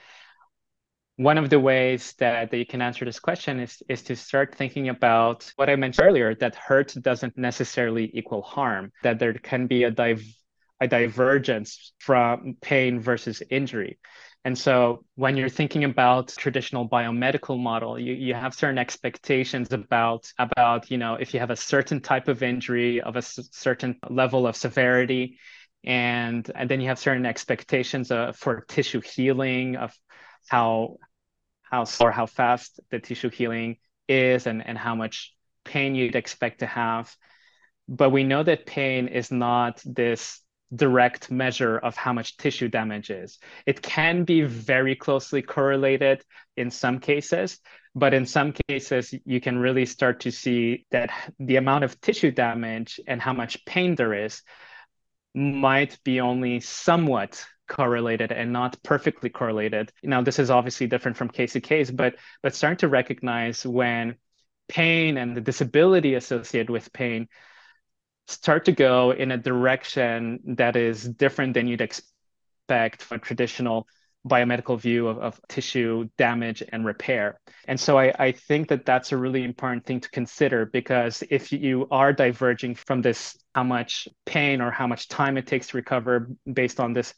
One 1.16 1.38
of 1.38 1.50
the 1.50 1.60
ways 1.60 2.14
that, 2.20 2.50
that 2.50 2.58
you 2.58 2.66
can 2.66 2.82
answer 2.82 3.04
this 3.04 3.20
question 3.20 3.60
is, 3.60 3.84
is 3.90 4.04
to 4.04 4.16
start 4.16 4.56
thinking 4.56 4.88
about 4.88 5.52
what 5.58 5.70
I 5.70 5.76
mentioned 5.76 6.08
earlier 6.08 6.34
that 6.36 6.56
hurt 6.56 6.96
doesn't 7.02 7.38
necessarily 7.38 8.10
equal 8.14 8.42
harm, 8.42 8.94
that 9.04 9.20
there 9.20 9.34
can 9.34 9.68
be 9.68 9.84
a, 9.84 9.92
div- 9.92 10.24
a 10.80 10.88
divergence 10.88 11.92
from 11.98 12.56
pain 12.62 13.02
versus 13.02 13.44
injury. 13.50 14.00
And 14.46 14.58
so 14.58 15.04
when 15.16 15.36
you're 15.36 15.50
thinking 15.50 15.84
about 15.84 16.30
traditional 16.30 16.88
biomedical 16.88 17.60
model, 17.60 18.00
you, 18.00 18.14
you 18.14 18.34
have 18.34 18.54
certain 18.54 18.78
expectations 18.78 19.72
about 19.74 20.32
about, 20.40 20.90
you 20.90 20.98
know, 20.98 21.16
if 21.16 21.34
you 21.34 21.40
have 21.42 21.50
a 21.52 21.56
certain 21.56 22.00
type 22.02 22.28
of 22.30 22.42
injury 22.42 23.02
of 23.02 23.16
a 23.16 23.20
s- 23.20 23.50
certain 23.52 24.00
level 24.10 24.48
of 24.48 24.56
severity, 24.56 25.38
and 25.84 26.50
and 26.56 26.70
then 26.70 26.80
you 26.80 26.88
have 26.88 27.00
certain 27.00 27.26
expectations 27.26 28.12
uh, 28.12 28.32
for 28.32 28.62
tissue 28.70 29.02
healing 29.02 29.76
of 29.76 29.94
how 30.48 30.98
how 31.64 31.86
or 32.00 32.12
how 32.12 32.26
fast 32.26 32.80
the 32.92 33.00
tissue 33.00 33.30
healing 33.30 33.78
is 34.08 34.48
and, 34.48 34.66
and 34.66 34.78
how 34.78 34.96
much 34.96 35.34
pain 35.66 35.96
you'd 35.96 36.16
expect 36.16 36.60
to 36.60 36.66
have. 36.66 37.16
But 37.88 38.12
we 38.12 38.24
know 38.24 38.44
that 38.44 38.66
pain 38.66 39.08
is 39.08 39.32
not 39.32 39.82
this 39.86 40.42
direct 40.74 41.32
measure 41.32 41.78
of 41.78 41.96
how 41.96 42.14
much 42.14 42.38
tissue 42.38 42.68
damage 42.68 43.10
is. 43.10 43.40
It 43.66 43.82
can 43.82 44.24
be 44.24 44.42
very 44.44 44.96
closely 44.96 45.42
correlated 45.42 46.24
in 46.58 46.70
some 46.72 47.00
cases, 47.00 47.60
but 47.96 48.14
in 48.14 48.26
some 48.26 48.54
cases, 48.68 49.14
you 49.26 49.42
can 49.42 49.58
really 49.58 49.86
start 49.86 50.22
to 50.22 50.32
see 50.32 50.86
that 50.92 51.10
the 51.40 51.56
amount 51.56 51.84
of 51.84 52.00
tissue 52.02 52.32
damage 52.32 53.00
and 53.08 53.22
how 53.22 53.34
much 53.34 53.66
pain 53.66 53.96
there 53.96 54.14
is 54.14 54.42
might 55.34 55.98
be 56.04 56.22
only 56.22 56.60
somewhat 56.60 57.44
correlated 57.68 58.32
and 58.32 58.52
not 58.52 58.82
perfectly 58.84 59.30
correlated. 59.30 59.92
Now, 60.04 60.22
this 60.22 60.40
is 60.40 60.50
obviously 60.50 60.88
different 60.88 61.18
from 61.18 61.30
case 61.30 61.54
to 61.54 61.62
case, 61.62 61.90
but 61.90 62.16
but 62.42 62.56
starting 62.56 62.78
to 62.78 62.88
recognize 62.88 63.66
when 63.66 64.16
pain 64.68 65.18
and 65.18 65.36
the 65.36 65.42
disability 65.42 66.16
associated 66.16 66.70
with 66.70 66.94
pain 66.94 67.28
start 68.30 68.66
to 68.66 68.72
go 68.72 69.12
in 69.12 69.32
a 69.32 69.38
direction 69.38 70.40
that 70.58 70.76
is 70.76 71.04
different 71.04 71.54
than 71.54 71.68
you'd 71.68 71.82
expect 71.82 73.02
from 73.02 73.18
a 73.18 73.20
traditional 73.20 73.88
biomedical 74.28 74.80
view 74.80 75.08
of, 75.08 75.18
of 75.18 75.42
tissue 75.48 76.08
damage 76.18 76.62
and 76.72 76.86
repair. 76.86 77.40
And 77.68 77.80
so 77.80 77.98
I, 77.98 78.14
I 78.20 78.32
think 78.34 78.68
that 78.68 78.86
that's 78.86 79.12
a 79.12 79.18
really 79.18 79.44
important 79.44 79.86
thing 79.86 80.02
to 80.02 80.10
consider 80.10 80.66
because 80.66 81.24
if 81.30 81.52
you 81.52 81.88
are 81.90 82.14
diverging 82.14 82.76
from 82.76 83.02
this, 83.02 83.38
how 83.56 83.64
much 83.64 84.08
pain 84.26 84.62
or 84.62 84.72
how 84.72 84.88
much 84.88 85.08
time 85.08 85.38
it 85.38 85.48
takes 85.48 85.68
to 85.68 85.78
recover 85.78 86.30
based 86.52 86.80
on 86.80 86.94
this 86.94 87.14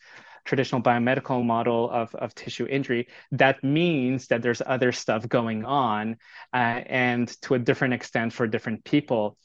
traditional 0.45 0.81
biomedical 0.81 1.43
model 1.43 1.89
of, 1.89 2.13
of 2.15 2.33
tissue 2.35 2.65
injury, 2.67 3.07
that 3.31 3.63
means 3.63 4.27
that 4.27 4.41
there's 4.41 4.61
other 4.65 4.91
stuff 4.91 5.27
going 5.27 5.65
on 5.65 6.17
uh, 6.53 6.57
and 6.57 7.27
to 7.41 7.55
a 7.55 7.59
different 7.59 7.93
extent 7.93 8.33
for 8.33 8.47
different 8.47 8.83
people. 8.83 9.37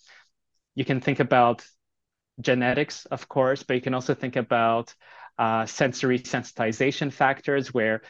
You 0.77 0.85
can 0.85 1.01
think 1.01 1.18
about 1.18 1.66
genetics, 2.41 3.07
of 3.07 3.29
course, 3.29 3.64
but 3.64 3.74
you 3.74 3.83
can 3.83 3.95
also 3.95 4.14
think 4.14 4.37
about 4.37 4.95
uh, 5.39 5.66
sensory 5.66 6.20
sensitization 6.20 7.12
factors 7.12 7.74
where 7.74 8.03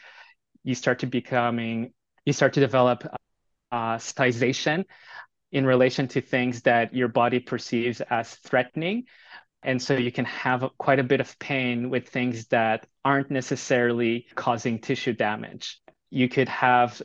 you 0.63 0.75
start 0.75 0.99
to 0.99 1.07
becoming 1.07 1.93
you 2.25 2.33
start 2.33 2.53
to 2.53 2.59
develop 2.59 3.07
uh, 3.71 3.95
sensitization 3.95 4.83
in 5.53 5.65
relation 5.65 6.09
to 6.09 6.19
things 6.19 6.61
that 6.63 6.93
your 6.93 7.07
body 7.07 7.39
perceives 7.39 8.01
as 8.01 8.35
threatening. 8.35 9.05
And 9.63 9.81
so 9.81 9.95
you 9.95 10.11
can 10.11 10.25
have 10.25 10.69
quite 10.77 10.99
a 10.99 11.03
bit 11.03 11.21
of 11.21 11.39
pain 11.39 11.89
with 11.89 12.09
things 12.09 12.47
that 12.47 12.85
aren't 13.05 13.31
necessarily 13.31 14.27
causing 14.35 14.79
tissue 14.79 15.13
damage. 15.13 15.79
You 16.09 16.27
could 16.27 16.49
have 16.49 17.01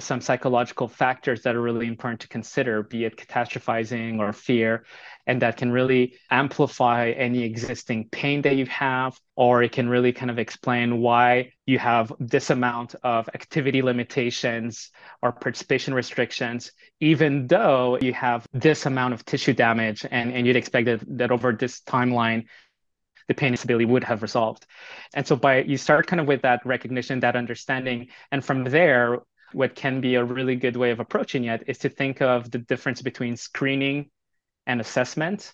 some 0.00 0.20
psychological 0.20 0.88
factors 0.88 1.42
that 1.42 1.54
are 1.54 1.60
really 1.62 1.86
important 1.86 2.20
to 2.20 2.28
consider, 2.28 2.82
be 2.82 3.04
it 3.04 3.16
catastrophizing 3.16 4.18
or 4.18 4.32
fear, 4.32 4.84
and 5.26 5.40
that 5.40 5.56
can 5.56 5.70
really 5.70 6.14
amplify 6.30 7.10
any 7.10 7.44
existing 7.44 8.08
pain 8.10 8.42
that 8.42 8.56
you 8.56 8.66
have, 8.66 9.18
or 9.36 9.62
it 9.62 9.72
can 9.72 9.88
really 9.88 10.12
kind 10.12 10.30
of 10.30 10.38
explain 10.38 11.00
why 11.00 11.52
you 11.64 11.78
have 11.78 12.12
this 12.18 12.50
amount 12.50 12.96
of 13.04 13.28
activity 13.34 13.82
limitations 13.82 14.90
or 15.22 15.32
participation 15.32 15.94
restrictions, 15.94 16.72
even 17.00 17.46
though 17.46 17.98
you 18.00 18.12
have 18.12 18.46
this 18.52 18.84
amount 18.84 19.14
of 19.14 19.24
tissue 19.24 19.52
damage, 19.52 20.04
and, 20.10 20.32
and 20.32 20.46
you'd 20.46 20.56
expect 20.56 20.86
that, 20.86 21.00
that 21.18 21.30
over 21.30 21.52
this 21.52 21.80
timeline, 21.82 22.44
the 23.28 23.34
pain 23.34 23.52
disability 23.52 23.84
would 23.84 24.02
have 24.02 24.22
resolved. 24.22 24.66
And 25.14 25.24
so 25.24 25.36
by 25.36 25.62
you 25.62 25.76
start 25.76 26.08
kind 26.08 26.20
of 26.20 26.26
with 26.26 26.42
that 26.42 26.66
recognition, 26.66 27.20
that 27.20 27.36
understanding, 27.36 28.08
and 28.32 28.44
from 28.44 28.64
there, 28.64 29.20
what 29.54 29.74
can 29.74 30.00
be 30.00 30.14
a 30.14 30.24
really 30.24 30.56
good 30.56 30.76
way 30.76 30.90
of 30.90 31.00
approaching 31.00 31.44
it 31.44 31.64
is 31.66 31.78
to 31.78 31.88
think 31.88 32.20
of 32.20 32.50
the 32.50 32.58
difference 32.58 33.02
between 33.02 33.36
screening 33.36 34.10
and 34.66 34.80
assessment 34.80 35.52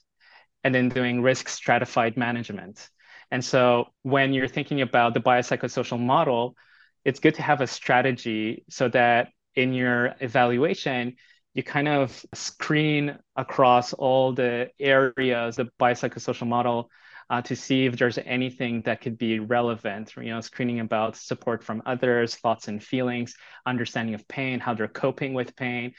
and 0.64 0.74
then 0.74 0.88
doing 0.88 1.22
risk 1.22 1.48
stratified 1.48 2.16
management. 2.16 2.88
And 3.30 3.44
so 3.44 3.88
when 4.02 4.32
you're 4.32 4.48
thinking 4.48 4.80
about 4.80 5.14
the 5.14 5.20
biopsychosocial 5.20 6.00
model, 6.00 6.56
it's 7.04 7.20
good 7.20 7.34
to 7.36 7.42
have 7.42 7.60
a 7.60 7.66
strategy 7.66 8.64
so 8.68 8.88
that 8.88 9.28
in 9.54 9.72
your 9.72 10.14
evaluation, 10.20 11.16
you 11.54 11.62
kind 11.62 11.88
of 11.88 12.24
screen 12.34 13.18
across 13.36 13.92
all 13.92 14.32
the 14.32 14.70
areas 14.78 15.56
the 15.56 15.68
biopsychosocial 15.80 16.46
model 16.46 16.90
uh, 17.30 17.42
to 17.42 17.54
see 17.54 17.86
if 17.86 17.96
there's 17.98 18.18
anything 18.18 18.82
that 18.82 19.00
could 19.00 19.18
be 19.18 19.38
relevant, 19.38 20.14
you 20.16 20.30
know, 20.30 20.40
screening 20.40 20.80
about 20.80 21.16
support 21.16 21.62
from 21.62 21.82
others, 21.84 22.34
thoughts 22.36 22.68
and 22.68 22.82
feelings, 22.82 23.34
understanding 23.66 24.14
of 24.14 24.26
pain, 24.28 24.60
how 24.60 24.74
they're 24.74 24.88
coping 24.88 25.34
with 25.34 25.54
pain, 25.54 25.92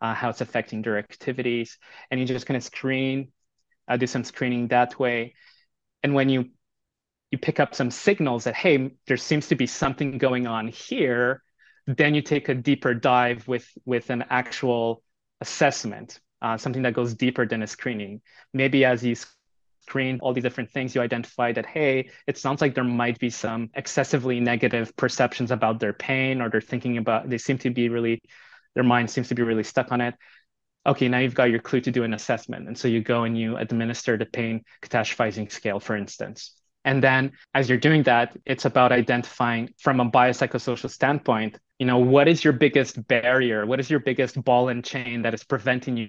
uh, 0.00 0.14
how 0.14 0.28
it's 0.28 0.40
affecting 0.40 0.82
their 0.82 0.98
activities. 0.98 1.78
And 2.10 2.20
you 2.20 2.26
just 2.26 2.46
kind 2.46 2.56
of 2.56 2.62
screen, 2.62 3.32
uh, 3.88 3.96
do 3.96 4.06
some 4.06 4.24
screening 4.24 4.68
that 4.68 4.98
way. 4.98 5.34
And 6.02 6.14
when 6.14 6.28
you 6.28 6.50
you 7.30 7.38
pick 7.38 7.58
up 7.58 7.74
some 7.74 7.90
signals 7.90 8.44
that, 8.44 8.54
hey, 8.54 8.92
there 9.08 9.16
seems 9.16 9.48
to 9.48 9.56
be 9.56 9.66
something 9.66 10.18
going 10.18 10.46
on 10.46 10.68
here, 10.68 11.42
then 11.88 12.14
you 12.14 12.22
take 12.22 12.48
a 12.48 12.54
deeper 12.54 12.94
dive 12.94 13.48
with, 13.48 13.68
with 13.84 14.08
an 14.10 14.24
actual 14.30 15.02
assessment, 15.40 16.20
uh, 16.42 16.56
something 16.56 16.82
that 16.82 16.94
goes 16.94 17.12
deeper 17.14 17.44
than 17.44 17.60
a 17.62 17.66
screening. 17.66 18.20
Maybe 18.52 18.84
as 18.84 19.02
you 19.02 19.16
screen 19.86 20.18
all 20.20 20.32
these 20.32 20.42
different 20.42 20.70
things, 20.70 20.94
you 20.94 21.00
identify 21.00 21.52
that, 21.52 21.66
hey, 21.66 22.10
it 22.26 22.38
sounds 22.38 22.60
like 22.60 22.74
there 22.74 22.84
might 22.84 23.18
be 23.18 23.30
some 23.30 23.70
excessively 23.74 24.40
negative 24.40 24.96
perceptions 24.96 25.50
about 25.50 25.78
their 25.78 25.92
pain, 25.92 26.40
or 26.40 26.48
they're 26.48 26.60
thinking 26.60 26.96
about, 26.96 27.28
they 27.28 27.38
seem 27.38 27.58
to 27.58 27.70
be 27.70 27.88
really, 27.88 28.22
their 28.74 28.84
mind 28.84 29.10
seems 29.10 29.28
to 29.28 29.34
be 29.34 29.42
really 29.42 29.62
stuck 29.64 29.92
on 29.92 30.00
it. 30.00 30.14
Okay, 30.86 31.08
now 31.08 31.18
you've 31.18 31.34
got 31.34 31.50
your 31.50 31.60
clue 31.60 31.80
to 31.82 31.90
do 31.90 32.04
an 32.04 32.14
assessment. 32.14 32.66
And 32.68 32.76
so 32.76 32.88
you 32.88 33.00
go 33.02 33.24
and 33.24 33.36
you 33.38 33.56
administer 33.56 34.16
the 34.16 34.26
pain 34.26 34.62
catastrophizing 34.82 35.50
scale, 35.50 35.80
for 35.80 35.96
instance. 35.96 36.54
And 36.84 37.02
then 37.02 37.32
as 37.54 37.68
you're 37.68 37.78
doing 37.78 38.02
that, 38.04 38.36
it's 38.44 38.66
about 38.66 38.92
identifying 38.92 39.70
from 39.78 40.00
a 40.00 40.10
biopsychosocial 40.10 40.90
standpoint, 40.90 41.58
you 41.78 41.86
know, 41.86 41.98
what 41.98 42.28
is 42.28 42.44
your 42.44 42.52
biggest 42.52 43.06
barrier? 43.08 43.64
What 43.66 43.80
is 43.80 43.88
your 43.90 44.00
biggest 44.00 44.42
ball 44.44 44.68
and 44.68 44.84
chain 44.84 45.22
that 45.22 45.34
is 45.34 45.44
preventing 45.44 45.96
you 45.96 46.08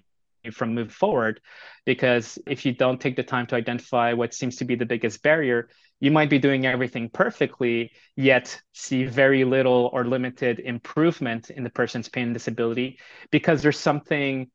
from 0.52 0.74
move 0.74 0.92
forward 0.92 1.40
because 1.86 2.40
if 2.48 2.66
you 2.66 2.74
don't 2.74 3.00
take 3.00 3.16
the 3.16 3.24
time 3.24 3.46
to 3.48 3.56
identify 3.56 4.14
what 4.14 4.34
seems 4.34 4.56
to 4.58 4.66
be 4.66 4.76
the 4.76 4.86
biggest 4.86 5.22
barrier 5.24 5.70
you 6.00 6.12
might 6.12 6.30
be 6.30 6.40
doing 6.40 6.66
everything 6.66 7.10
perfectly 7.10 7.92
yet 8.16 8.62
see 8.74 9.06
very 9.06 9.44
little 9.44 9.90
or 9.94 10.06
limited 10.06 10.60
improvement 10.60 11.50
in 11.50 11.64
the 11.64 11.70
person's 11.70 12.10
pain 12.10 12.26
and 12.26 12.34
disability 12.34 13.00
because 13.32 13.62
there's 13.62 13.80
something 13.80 14.50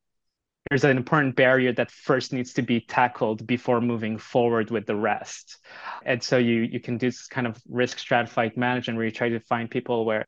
there's 0.68 0.84
an 0.84 0.96
important 0.96 1.34
barrier 1.36 1.72
that 1.72 1.90
first 1.90 2.32
needs 2.32 2.52
to 2.52 2.62
be 2.62 2.80
tackled 2.80 3.46
before 3.46 3.80
moving 3.80 4.18
forward 4.18 4.70
with 4.70 4.86
the 4.86 4.94
rest. 4.94 5.58
And 6.04 6.22
so 6.22 6.36
you 6.36 6.62
you 6.62 6.80
can 6.80 6.98
do 6.98 7.08
this 7.08 7.26
kind 7.26 7.46
of 7.46 7.60
risk 7.68 7.98
stratified 7.98 8.56
management 8.56 8.96
where 8.96 9.06
you 9.06 9.12
try 9.12 9.30
to 9.30 9.40
find 9.40 9.70
people 9.70 10.04
where 10.04 10.26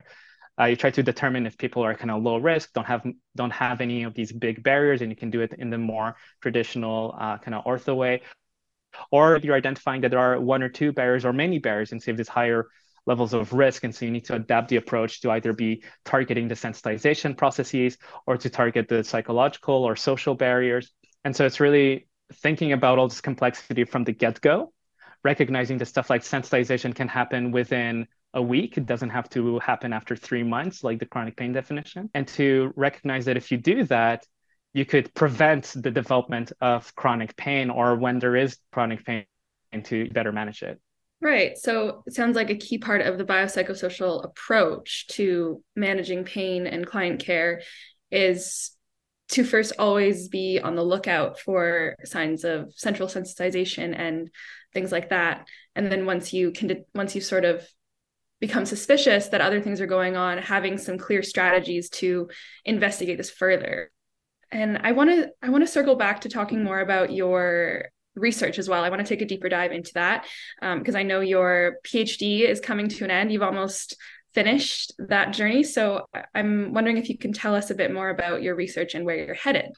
uh, 0.61 0.65
you 0.65 0.77
try 0.77 0.91
to 0.91 1.03
determine 1.03 1.47
if 1.47 1.57
people 1.57 1.83
are 1.83 1.95
kind 1.95 2.11
of 2.11 2.23
low 2.23 2.37
risk, 2.37 2.73
don't 2.73 2.87
have 2.87 3.03
don't 3.35 3.53
have 3.53 3.81
any 3.81 4.03
of 4.03 4.15
these 4.15 4.33
big 4.33 4.63
barriers, 4.63 5.01
and 5.01 5.11
you 5.11 5.17
can 5.17 5.31
do 5.31 5.41
it 5.41 5.55
in 5.59 5.71
the 5.71 5.79
more 5.79 6.17
traditional 6.41 7.15
uh, 7.19 7.39
kind 7.39 7.55
of 7.55 7.65
ortho 7.65 7.97
way. 7.97 8.23
Or 9.11 9.37
if 9.37 9.45
you're 9.45 9.57
identifying 9.57 10.03
that 10.03 10.11
there 10.11 10.21
are 10.21 10.39
one 10.39 10.63
or 10.63 10.69
two 10.69 10.93
barriers 10.93 11.25
or 11.25 11.33
many 11.33 11.59
barriers, 11.59 11.93
and 11.93 12.03
see 12.03 12.11
if 12.11 12.17
there's 12.17 12.29
higher 12.29 12.67
levels 13.07 13.33
of 13.33 13.53
risk, 13.53 13.85
and 13.85 13.95
so 13.95 14.05
you 14.05 14.11
need 14.11 14.27
to 14.27 14.35
adapt 14.35 14.69
the 14.69 14.77
approach 14.77 15.23
to 15.23 15.31
either 15.31 15.53
be 15.53 15.83
targeting 16.05 16.49
the 16.49 16.55
sensitization 16.55 17.37
processes 17.37 17.97
or 18.27 18.37
to 18.37 18.51
target 18.51 18.89
the 18.89 19.03
psychological 19.03 19.85
or 19.85 19.97
social 19.97 20.35
barriers. 20.35 20.93
And 21.25 21.35
so 21.35 21.47
it's 21.47 21.61
really 21.61 22.07
thinking 22.35 22.73
about 22.73 22.99
all 22.99 23.09
this 23.09 23.21
complexity 23.21 23.85
from 23.85 24.05
the 24.05 24.13
get-go, 24.13 24.73
recognizing 25.25 25.79
that 25.79 25.87
stuff 25.87 26.11
like 26.11 26.23
sensitization 26.23 26.95
can 26.95 27.09
happen 27.09 27.51
within 27.51 28.07
a 28.35 28.43
week. 28.43 28.79
It 28.79 28.87
doesn't 28.87 29.11
have 29.11 29.29
to 29.31 29.59
happen 29.59 29.93
after 29.93 30.17
three 30.17 30.43
months, 30.43 30.83
like 30.83 30.99
the 30.99 31.07
chronic 31.07 31.37
pain 31.37 31.53
definition. 31.53 32.11
And 32.15 32.27
to 32.29 32.73
recognize 32.77 33.25
that 33.27 33.37
if 33.37 33.51
you 33.51 33.59
do 33.59 33.85
that, 33.85 34.27
you 34.73 34.85
could 34.85 35.13
prevent 35.15 35.73
the 35.77 35.91
development 35.91 36.53
of 36.61 36.95
chronic 36.95 37.37
pain 37.37 37.71
or 37.71 37.97
when 37.97 38.19
there 38.19 38.37
is 38.37 38.57
chronic 38.73 39.05
pain 39.05 39.27
to 39.85 40.09
better 40.11 40.33
manage 40.33 40.63
it. 40.63 40.81
Right. 41.21 41.57
So 41.57 42.03
it 42.07 42.15
sounds 42.15 42.35
like 42.35 42.51
a 42.51 42.57
key 42.57 42.79
part 42.79 43.03
of 43.03 43.17
the 43.17 43.25
biopsychosocial 43.25 44.25
approach 44.25 45.07
to 45.09 45.63
managing 45.77 46.25
pain 46.25 46.67
and 46.67 46.87
client 46.87 47.21
care 47.21 47.63
is 48.11 48.73
to 49.29 49.45
first 49.45 49.73
always 49.79 50.29
be 50.29 50.59
on 50.59 50.75
the 50.75 50.83
lookout 50.83 51.39
for 51.39 51.97
signs 52.05 52.45
of 52.45 52.73
central 52.75 53.09
sensitization 53.09 53.97
and 53.97 54.31
things 54.75 54.91
like 54.91 55.11
that. 55.11 55.47
And 55.77 55.93
then 55.93 56.07
once 56.07 56.33
you 56.33 56.51
can, 56.51 56.85
once 56.95 57.15
you 57.15 57.21
sort 57.21 57.45
of 57.45 57.67
become 58.43 58.67
suspicious 58.67 59.29
that 59.29 59.41
other 59.41 59.61
things 59.61 59.81
are 59.81 59.87
going 59.87 60.17
on, 60.17 60.37
having 60.37 60.77
some 60.77 60.99
clear 60.99 61.23
strategies 61.23 61.89
to 61.89 62.29
investigate 62.65 63.17
this 63.17 63.31
further. 63.31 63.93
And 64.51 64.79
I 64.83 64.91
want 64.93 65.11
to 65.11 65.31
I 65.41 65.49
want 65.49 65.63
to 65.63 65.73
circle 65.73 65.95
back 65.95 66.23
to 66.23 66.29
talking 66.29 66.65
more 66.65 66.81
about 66.81 67.13
your 67.13 67.85
research 68.17 68.59
as 68.59 68.69
well. 68.69 68.83
I 68.83 68.91
want 68.91 69.01
to 69.01 69.09
take 69.09 69.23
a 69.23 69.27
deeper 69.27 69.49
dive 69.49 69.71
into 69.71 69.93
that 69.95 70.27
because 70.61 70.95
um, 70.97 70.99
I 70.99 71.05
know 71.05 71.21
your 71.21 71.77
PhD 71.87 72.41
is 72.41 72.59
coming 72.59 72.89
to 72.89 73.05
an 73.05 73.13
end. 73.13 73.33
You've 73.33 73.45
almost 73.45 73.97
finished 74.35 74.93
that 74.99 75.33
journey. 75.33 75.63
So 75.63 76.07
I'm 76.35 76.73
wondering 76.75 76.99
if 76.99 77.09
you 77.09 77.17
can 77.17 77.33
tell 77.33 77.55
us 77.55 77.71
a 77.71 77.77
bit 77.77 77.95
more 77.95 78.11
about 78.11 78.43
your 78.43 78.57
research 78.57 78.95
and 78.95 79.07
where 79.07 79.17
you're 79.17 79.35
headed. 79.35 79.71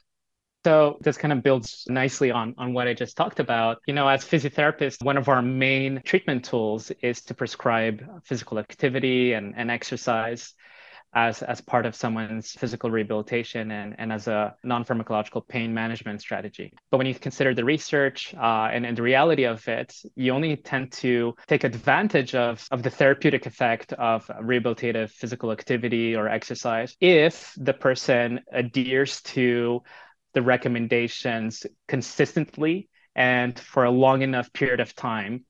So 0.65 0.97
this 0.99 1.15
kind 1.15 1.31
of 1.31 1.43
builds 1.43 1.85
nicely 1.89 2.31
on, 2.31 2.55
on 2.57 2.73
what 2.73 2.87
I 2.87 2.95
just 2.95 3.15
talked 3.15 3.39
about. 3.39 3.77
You 3.85 3.93
know, 3.93 4.07
as 4.07 4.25
physiotherapists, 4.25 5.05
one 5.05 5.15
of 5.15 5.29
our 5.29 5.43
main 5.43 6.01
treatment 6.03 6.43
tools 6.43 6.91
is 7.03 7.21
to 7.25 7.35
prescribe 7.35 8.03
physical 8.23 8.57
activity 8.57 9.33
and, 9.33 9.53
and 9.55 9.69
exercise 9.69 10.55
as, 11.13 11.43
as 11.43 11.61
part 11.61 11.85
of 11.85 11.93
someone's 11.95 12.51
physical 12.53 12.89
rehabilitation 12.89 13.69
and, 13.69 13.95
and 13.99 14.11
as 14.11 14.27
a 14.27 14.55
non-pharmacological 14.63 15.47
pain 15.47 15.71
management 15.71 16.19
strategy. 16.19 16.73
But 16.89 16.97
when 16.97 17.05
you 17.05 17.13
consider 17.13 17.53
the 17.53 17.63
research 17.63 18.33
uh, 18.33 18.69
and, 18.73 18.87
and 18.87 18.97
the 18.97 19.03
reality 19.03 19.43
of 19.43 19.67
it, 19.67 19.95
you 20.15 20.33
only 20.33 20.55
tend 20.55 20.91
to 20.93 21.35
take 21.47 21.63
advantage 21.63 22.33
of, 22.33 22.67
of 22.71 22.81
the 22.81 22.89
therapeutic 22.89 23.45
effect 23.45 23.93
of 23.93 24.25
rehabilitative 24.41 25.11
physical 25.11 25.51
activity 25.51 26.15
or 26.15 26.27
exercise 26.27 26.97
if 26.99 27.53
the 27.55 27.73
person 27.73 28.41
adheres 28.51 29.21
to 29.21 29.83
the 30.35 30.43
recommendations 30.43 31.65
consistently 31.87 32.89
and 33.15 33.57
for 33.57 33.85
a 33.85 33.89
long 33.89 34.21
enough 34.21 34.53
period 34.53 34.79
of 34.79 34.93
time 34.93 35.45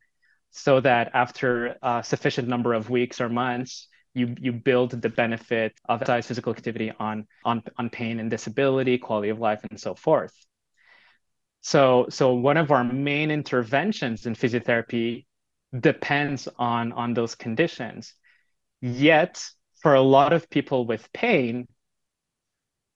so 0.52 0.80
that 0.80 1.12
after 1.14 1.76
a 1.84 2.02
sufficient 2.02 2.48
number 2.48 2.74
of 2.74 2.90
weeks 2.90 3.20
or 3.20 3.28
months, 3.28 3.90
you 4.14 4.34
you 4.40 4.54
build 4.54 4.92
the 5.02 5.10
benefit 5.10 5.74
of 5.90 6.02
exercise 6.02 6.28
physical 6.28 6.54
activity 6.54 6.94
on 6.98 7.28
on 7.44 7.62
on 7.78 7.90
pain 7.90 8.22
and 8.22 8.32
disability, 8.32 8.98
quality 8.98 9.30
of 9.30 9.40
life, 9.40 9.66
and 9.70 9.78
so 9.78 9.94
forth. 9.94 10.34
So 11.60 12.06
so 12.10 12.34
one 12.36 12.56
of 12.56 12.72
our 12.72 12.86
main 12.86 13.32
interventions 13.32 14.26
in 14.26 14.36
physiotherapy 14.36 15.26
depends 15.78 16.48
on 16.58 16.94
on 16.94 17.14
those 17.14 17.36
conditions. 17.36 18.14
Yet 18.80 19.44
for 19.82 19.96
a 19.96 20.02
lot 20.02 20.32
of 20.32 20.50
people 20.50 20.86
with 20.86 21.12
pain, 21.12 21.68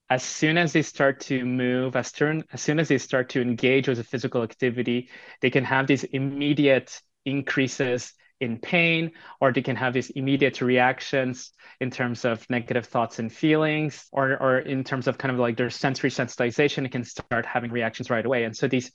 as 0.09 0.23
soon 0.23 0.57
as 0.57 0.73
they 0.73 0.81
start 0.81 1.19
to 1.21 1.45
move, 1.45 1.95
as, 1.95 2.11
turn, 2.11 2.43
as 2.51 2.61
soon 2.61 2.79
as 2.79 2.87
they 2.87 2.97
start 2.97 3.29
to 3.29 3.41
engage 3.41 3.87
with 3.87 3.99
a 3.99 4.03
physical 4.03 4.41
activity, 4.41 5.09
they 5.41 5.49
can 5.49 5.63
have 5.63 5.85
these 5.85 6.03
immediate 6.03 7.01
increases 7.25 8.13
in 8.39 8.57
pain, 8.57 9.11
or 9.41 9.51
they 9.51 9.61
can 9.61 9.75
have 9.75 9.93
these 9.93 10.09
immediate 10.11 10.61
reactions 10.61 11.51
in 11.81 11.91
terms 11.91 12.25
of 12.25 12.49
negative 12.49 12.85
thoughts 12.85 13.19
and 13.19 13.31
feelings, 13.31 14.07
or, 14.11 14.31
or 14.41 14.59
in 14.59 14.83
terms 14.83 15.07
of 15.07 15.17
kind 15.17 15.31
of 15.31 15.39
like 15.39 15.57
their 15.57 15.69
sensory 15.69 16.09
sensitization, 16.09 16.85
it 16.85 16.91
can 16.91 17.03
start 17.03 17.45
having 17.45 17.71
reactions 17.71 18.09
right 18.09 18.25
away. 18.25 18.45
And 18.45 18.55
so 18.55 18.67
these 18.67 18.91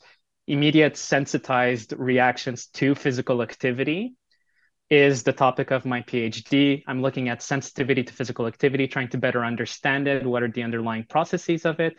immediate 0.47 0.97
sensitized 0.97 1.93
reactions 1.97 2.67
to 2.67 2.95
physical 2.95 3.43
activity 3.43 4.15
is 4.91 5.23
the 5.23 5.33
topic 5.33 5.71
of 5.71 5.85
my 5.85 6.03
PhD. 6.03 6.83
I'm 6.87 7.03
looking 7.03 7.29
at 7.29 7.43
sensitivity 7.43 8.03
to 8.05 8.13
physical 8.13 8.47
activity, 8.47 8.87
trying 8.87 9.09
to 9.09 9.19
better 9.19 9.45
understand 9.45 10.07
it. 10.09 10.25
What 10.25 10.43
are 10.43 10.51
the 10.51 10.63
underlying 10.63 11.05
processes 11.05 11.65
of 11.65 11.81
it? 11.81 11.97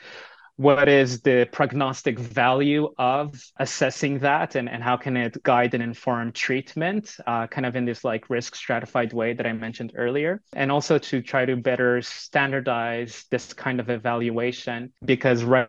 what 0.58 0.88
is 0.88 1.22
the 1.22 1.48
prognostic 1.52 2.18
value 2.18 2.94
of 2.98 3.42
assessing 3.58 4.20
that 4.20 4.56
and, 4.56 4.70
and 4.70 4.82
how 4.82 4.96
can 4.96 5.18
it 5.18 5.42
guide 5.44 5.74
and 5.74 5.84
inform 5.84 6.32
treatment 6.32 7.18
uh, 7.28 7.46
kind 7.48 7.66
of 7.66 7.76
in 7.76 7.84
this 7.84 8.04
like 8.04 8.30
risk 8.30 8.56
stratified 8.56 9.12
way 9.12 9.34
that 9.34 9.46
i 9.46 9.52
mentioned 9.52 9.92
earlier 9.96 10.42
and 10.54 10.72
also 10.72 10.98
to 10.98 11.22
try 11.22 11.46
to 11.46 11.58
better 11.58 12.02
standardize 12.02 13.26
this 13.32 13.54
kind 13.54 13.80
of 13.80 13.90
evaluation 13.90 14.92
because 15.04 15.44
right, 15.44 15.68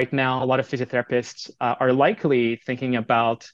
right 0.00 0.12
now 0.12 0.42
a 0.42 0.46
lot 0.46 0.58
of 0.58 0.68
physiotherapists 0.68 1.50
uh, 1.60 1.76
are 1.78 1.92
likely 1.92 2.56
thinking 2.66 2.96
about 2.96 3.48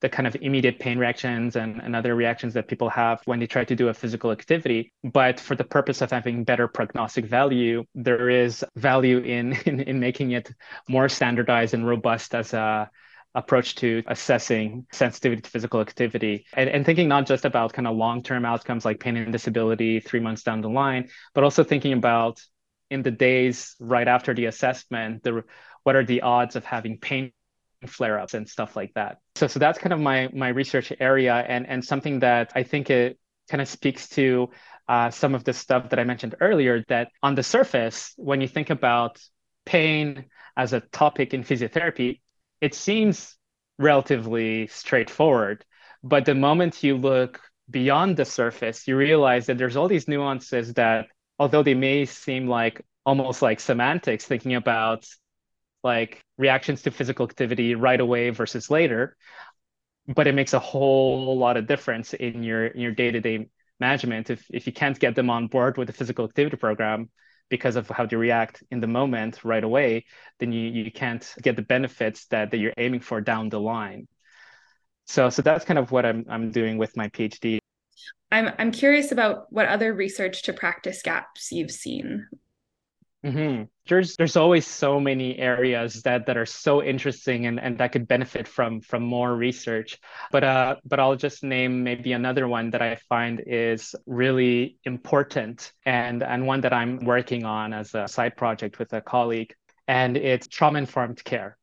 the 0.00 0.08
kind 0.08 0.26
of 0.26 0.36
immediate 0.40 0.78
pain 0.78 0.98
reactions 0.98 1.56
and, 1.56 1.80
and 1.82 1.94
other 1.94 2.14
reactions 2.14 2.54
that 2.54 2.68
people 2.68 2.88
have 2.88 3.20
when 3.26 3.38
they 3.38 3.46
try 3.46 3.64
to 3.64 3.76
do 3.76 3.88
a 3.88 3.94
physical 3.94 4.30
activity. 4.30 4.92
But 5.04 5.38
for 5.38 5.54
the 5.54 5.64
purpose 5.64 6.00
of 6.00 6.10
having 6.10 6.44
better 6.44 6.68
prognostic 6.68 7.26
value, 7.26 7.84
there 7.94 8.30
is 8.30 8.64
value 8.76 9.18
in, 9.18 9.52
in, 9.66 9.80
in 9.80 10.00
making 10.00 10.32
it 10.32 10.50
more 10.88 11.08
standardized 11.08 11.74
and 11.74 11.86
robust 11.86 12.34
as 12.34 12.52
a 12.54 12.90
approach 13.34 13.76
to 13.76 14.02
assessing 14.08 14.84
sensitivity 14.92 15.40
to 15.40 15.50
physical 15.50 15.80
activity 15.80 16.44
and, 16.54 16.68
and 16.68 16.84
thinking 16.84 17.06
not 17.06 17.26
just 17.26 17.44
about 17.44 17.72
kind 17.72 17.86
of 17.86 17.96
long-term 17.96 18.44
outcomes 18.44 18.84
like 18.84 18.98
pain 18.98 19.16
and 19.16 19.30
disability 19.30 20.00
three 20.00 20.18
months 20.18 20.42
down 20.42 20.60
the 20.60 20.68
line, 20.68 21.08
but 21.32 21.44
also 21.44 21.62
thinking 21.62 21.92
about 21.92 22.42
in 22.90 23.02
the 23.02 23.10
days 23.10 23.76
right 23.78 24.08
after 24.08 24.34
the 24.34 24.46
assessment, 24.46 25.22
the 25.22 25.44
what 25.84 25.96
are 25.96 26.04
the 26.04 26.22
odds 26.22 26.56
of 26.56 26.64
having 26.64 26.98
pain 26.98 27.32
flare-ups 27.86 28.34
and 28.34 28.48
stuff 28.48 28.76
like 28.76 28.92
that. 28.94 29.18
So 29.36 29.46
so 29.46 29.58
that's 29.58 29.78
kind 29.78 29.92
of 29.92 30.00
my 30.00 30.28
my 30.32 30.48
research 30.48 30.92
area 31.00 31.34
and 31.34 31.66
and 31.66 31.84
something 31.84 32.20
that 32.20 32.52
I 32.54 32.62
think 32.62 32.90
it 32.90 33.18
kind 33.48 33.60
of 33.60 33.68
speaks 33.68 34.08
to 34.10 34.50
uh, 34.88 35.10
some 35.10 35.34
of 35.34 35.44
the 35.44 35.52
stuff 35.52 35.90
that 35.90 35.98
I 35.98 36.04
mentioned 36.04 36.34
earlier. 36.40 36.84
That 36.88 37.08
on 37.22 37.34
the 37.34 37.42
surface, 37.42 38.12
when 38.16 38.40
you 38.40 38.48
think 38.48 38.70
about 38.70 39.20
pain 39.64 40.26
as 40.56 40.72
a 40.72 40.80
topic 40.80 41.32
in 41.34 41.44
physiotherapy, 41.44 42.20
it 42.60 42.74
seems 42.74 43.36
relatively 43.78 44.66
straightforward. 44.66 45.64
But 46.02 46.24
the 46.24 46.34
moment 46.34 46.82
you 46.82 46.96
look 46.96 47.40
beyond 47.70 48.16
the 48.16 48.24
surface, 48.24 48.86
you 48.88 48.96
realize 48.96 49.46
that 49.46 49.58
there's 49.58 49.76
all 49.76 49.88
these 49.88 50.08
nuances 50.08 50.74
that, 50.74 51.06
although 51.38 51.62
they 51.62 51.74
may 51.74 52.04
seem 52.04 52.48
like 52.48 52.84
almost 53.06 53.42
like 53.42 53.60
semantics, 53.60 54.24
thinking 54.24 54.54
about 54.54 55.06
like 55.82 56.22
reactions 56.38 56.82
to 56.82 56.90
physical 56.90 57.24
activity 57.26 57.74
right 57.74 58.00
away 58.00 58.30
versus 58.30 58.70
later 58.70 59.16
but 60.14 60.26
it 60.26 60.34
makes 60.34 60.54
a 60.54 60.58
whole 60.58 61.38
lot 61.38 61.56
of 61.56 61.66
difference 61.66 62.14
in 62.14 62.42
your 62.42 62.66
in 62.66 62.80
your 62.80 62.92
day-to-day 62.92 63.48
management 63.78 64.30
if 64.30 64.44
if 64.50 64.66
you 64.66 64.72
can't 64.72 64.98
get 64.98 65.14
them 65.14 65.30
on 65.30 65.46
board 65.46 65.76
with 65.76 65.86
the 65.86 65.92
physical 65.92 66.24
activity 66.24 66.56
program 66.56 67.08
because 67.48 67.76
of 67.76 67.88
how 67.88 68.06
they 68.06 68.16
react 68.16 68.62
in 68.70 68.80
the 68.80 68.86
moment 68.86 69.44
right 69.44 69.64
away 69.64 70.04
then 70.38 70.52
you 70.52 70.70
you 70.70 70.92
can't 70.92 71.34
get 71.42 71.56
the 71.56 71.62
benefits 71.62 72.26
that 72.26 72.50
that 72.50 72.58
you're 72.58 72.74
aiming 72.76 73.00
for 73.00 73.20
down 73.20 73.48
the 73.48 73.60
line. 73.60 74.06
So 75.06 75.30
so 75.30 75.42
that's 75.42 75.64
kind 75.64 75.78
of 75.78 75.90
what 75.90 76.06
i'm 76.06 76.24
i'm 76.28 76.52
doing 76.52 76.78
with 76.78 76.96
my 76.96 77.08
phd 77.08 77.58
i'm 78.30 78.52
i'm 78.58 78.70
curious 78.70 79.10
about 79.10 79.52
what 79.52 79.66
other 79.66 79.92
research 79.92 80.42
to 80.44 80.52
practice 80.52 81.02
gaps 81.02 81.50
you've 81.50 81.72
seen 81.72 82.28
Mm-hmm. 83.24 83.64
There's 83.86 84.16
there's 84.16 84.36
always 84.36 84.66
so 84.66 84.98
many 84.98 85.38
areas 85.38 86.02
that 86.02 86.24
that 86.24 86.38
are 86.38 86.46
so 86.46 86.82
interesting 86.82 87.44
and, 87.44 87.60
and 87.60 87.76
that 87.76 87.92
could 87.92 88.08
benefit 88.08 88.48
from 88.48 88.80
from 88.80 89.02
more 89.02 89.36
research. 89.36 89.98
But 90.32 90.42
uh 90.42 90.76
but 90.86 91.00
I'll 91.00 91.16
just 91.16 91.44
name 91.44 91.84
maybe 91.84 92.12
another 92.12 92.48
one 92.48 92.70
that 92.70 92.80
I 92.80 92.96
find 93.10 93.42
is 93.46 93.94
really 94.06 94.78
important 94.84 95.70
and 95.84 96.22
and 96.22 96.46
one 96.46 96.62
that 96.62 96.72
I'm 96.72 97.04
working 97.04 97.44
on 97.44 97.74
as 97.74 97.94
a 97.94 98.08
side 98.08 98.38
project 98.38 98.78
with 98.78 98.90
a 98.94 99.02
colleague, 99.02 99.54
and 99.86 100.16
it's 100.16 100.48
trauma 100.48 100.78
informed 100.78 101.22
care. 101.22 101.58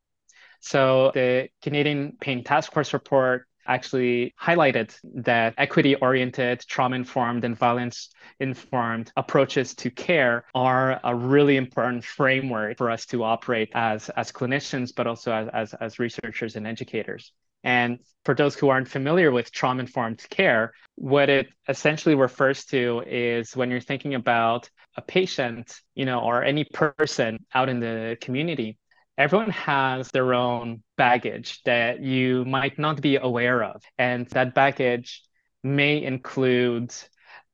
So 0.59 1.09
the 1.15 1.49
Canadian 1.63 2.17
Pain 2.19 2.43
Task 2.43 2.71
Force 2.71 2.93
report 2.93 3.47
actually 3.67 4.33
highlighted 4.41 4.95
that 5.23 5.53
equity 5.57 5.95
oriented, 5.95 6.61
trauma 6.61 6.95
informed, 6.95 7.43
and 7.43 7.57
violence 7.57 8.09
informed 8.39 9.11
approaches 9.15 9.75
to 9.75 9.89
care 9.91 10.45
are 10.55 10.99
a 11.03 11.15
really 11.15 11.57
important 11.57 12.03
framework 12.03 12.77
for 12.77 12.89
us 12.89 13.05
to 13.07 13.23
operate 13.23 13.69
as, 13.73 14.09
as 14.09 14.31
clinicians, 14.31 14.93
but 14.95 15.07
also 15.07 15.31
as, 15.31 15.49
as, 15.53 15.73
as 15.75 15.99
researchers 15.99 16.55
and 16.55 16.67
educators. 16.67 17.31
And 17.63 17.99
for 18.23 18.35
those 18.35 18.55
who 18.55 18.69
aren't 18.69 18.87
familiar 18.87 19.31
with 19.31 19.51
trauma 19.51 19.81
informed 19.81 20.25
care, 20.29 20.73
what 20.95 21.29
it 21.29 21.47
essentially 21.67 22.15
refers 22.15 22.65
to 22.65 23.03
is 23.05 23.55
when 23.55 23.69
you're 23.71 23.81
thinking 23.81 24.15
about 24.15 24.69
a 24.95 25.01
patient, 25.01 25.81
you 25.95 26.05
know, 26.05 26.19
or 26.19 26.43
any 26.43 26.63
person 26.63 27.45
out 27.53 27.69
in 27.69 27.79
the 27.79 28.17
community 28.21 28.77
everyone 29.17 29.49
has 29.49 30.09
their 30.09 30.33
own 30.33 30.83
baggage 30.95 31.61
that 31.63 32.01
you 32.01 32.45
might 32.45 32.77
not 32.77 33.01
be 33.01 33.17
aware 33.17 33.63
of. 33.63 33.83
And 33.97 34.27
that 34.29 34.53
baggage 34.53 35.23
may 35.63 36.03
include 36.03 36.93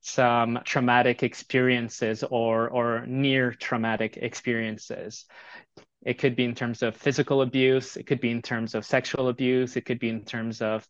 some 0.01 0.59
traumatic 0.66 1.24
experiences 1.24 2.24
or, 2.30 2.70
or 2.70 3.05
near 3.07 3.53
traumatic 3.53 4.18
experiences. 4.18 5.26
It 6.05 6.20
could 6.20 6.36
be 6.36 6.43
in 6.43 6.53
terms 6.53 6.84
of 6.84 6.97
physical 6.97 7.41
abuse, 7.41 7.95
it 7.95 8.03
could 8.03 8.20
be 8.20 8.30
in 8.30 8.41
terms 8.41 8.76
of 8.76 8.86
sexual 8.86 9.30
abuse, 9.30 9.78
it 9.78 9.86
could 9.86 9.99
be 9.99 10.09
in 10.09 10.26
terms 10.26 10.61
of 10.61 10.86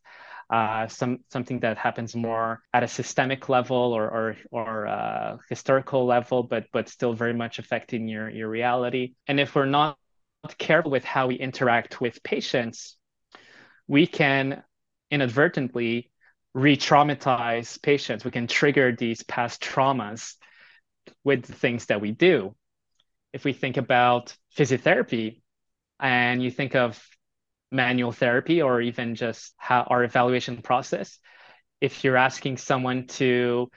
uh, 0.50 0.86
some 0.88 1.20
something 1.30 1.60
that 1.60 1.78
happens 1.78 2.14
more 2.14 2.60
at 2.74 2.82
a 2.82 2.88
systemic 2.88 3.48
level 3.48 3.76
or 3.76 4.10
or, 4.10 4.36
or 4.50 4.86
uh, 4.86 5.36
historical 5.48 6.04
level, 6.04 6.42
but 6.42 6.66
but 6.72 6.88
still 6.88 7.14
very 7.14 7.32
much 7.32 7.58
affecting 7.58 8.08
your 8.08 8.28
your 8.28 8.48
reality. 8.48 9.14
And 9.26 9.40
if 9.40 9.54
we're 9.54 9.66
not 9.66 9.96
careful 10.58 10.90
with 10.90 11.04
how 11.04 11.26
we 11.28 11.36
interact 11.36 12.00
with 12.00 12.22
patients, 12.22 12.96
we 13.86 14.06
can 14.06 14.62
inadvertently 15.10 16.10
re 16.54 16.76
traumatize 16.76 17.80
patients. 17.82 18.24
We 18.24 18.30
can 18.30 18.46
trigger 18.46 18.92
these 18.92 19.22
past 19.22 19.62
traumas 19.62 20.34
with 21.24 21.44
the 21.44 21.52
things 21.52 21.86
that 21.86 22.00
we 22.00 22.12
do. 22.12 22.54
If 23.32 23.44
we 23.44 23.52
think 23.52 23.76
about 23.76 24.34
physiotherapy 24.56 25.42
and 25.98 26.42
you 26.42 26.50
think 26.50 26.74
of 26.74 27.02
manual 27.72 28.12
therapy 28.12 28.62
or 28.62 28.80
even 28.80 29.16
just 29.16 29.52
how 29.56 29.82
our 29.82 30.04
evaluation 30.04 30.62
process, 30.62 31.18
if 31.80 32.04
you're 32.04 32.16
asking 32.16 32.56
someone 32.58 33.06
to 33.06 33.70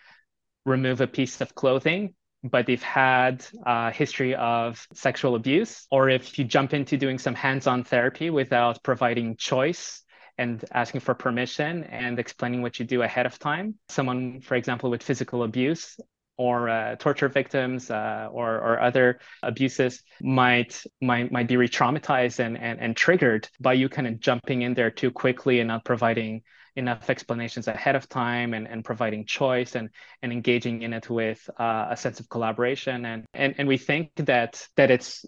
remove 0.65 1.01
a 1.01 1.07
piece 1.07 1.41
of 1.41 1.55
clothing, 1.55 2.13
but 2.49 2.65
they've 2.65 2.81
had 2.81 3.45
a 3.65 3.91
history 3.91 4.35
of 4.35 4.85
sexual 4.93 5.35
abuse, 5.35 5.85
or 5.91 6.09
if 6.09 6.37
you 6.37 6.45
jump 6.45 6.73
into 6.73 6.97
doing 6.97 7.17
some 7.17 7.35
hands 7.35 7.67
on 7.67 7.83
therapy 7.83 8.29
without 8.29 8.83
providing 8.83 9.35
choice 9.37 10.03
and 10.37 10.63
asking 10.71 11.01
for 11.01 11.13
permission 11.13 11.83
and 11.85 12.19
explaining 12.19 12.61
what 12.61 12.79
you 12.79 12.85
do 12.85 13.01
ahead 13.01 13.25
of 13.25 13.39
time. 13.39 13.75
Someone, 13.89 14.41
for 14.41 14.55
example, 14.55 14.89
with 14.89 15.01
physical 15.01 15.43
abuse 15.43 15.97
or 16.37 16.69
uh, 16.69 16.95
torture 16.97 17.27
victims 17.27 17.89
uh, 17.89 18.29
or, 18.31 18.55
or 18.55 18.79
other 18.79 19.19
abuses 19.41 20.03
might 20.21 20.83
might 21.01 21.31
might 21.31 21.47
be 21.47 21.57
re-traumatized 21.57 22.39
and, 22.39 22.57
and, 22.57 22.79
and 22.79 22.95
triggered 22.95 23.49
by 23.59 23.73
you 23.73 23.89
kind 23.89 24.07
of 24.07 24.19
jumping 24.19 24.61
in 24.61 24.75
there 24.75 24.91
too 24.91 25.09
quickly 25.09 25.59
and 25.59 25.67
not 25.67 25.83
providing 25.83 26.43
enough 26.77 27.09
explanations 27.09 27.67
ahead 27.67 27.95
of 27.95 28.07
time 28.09 28.53
and, 28.53 28.67
and 28.67 28.85
providing 28.85 29.25
choice 29.25 29.75
and, 29.75 29.89
and 30.21 30.31
engaging 30.31 30.83
in 30.83 30.93
it 30.93 31.09
with 31.09 31.49
uh, 31.59 31.87
a 31.89 31.97
sense 31.97 32.19
of 32.19 32.29
collaboration 32.29 33.05
and, 33.05 33.25
and 33.33 33.55
and 33.57 33.67
we 33.67 33.77
think 33.77 34.11
that 34.17 34.67
that 34.77 34.91
it's 34.91 35.25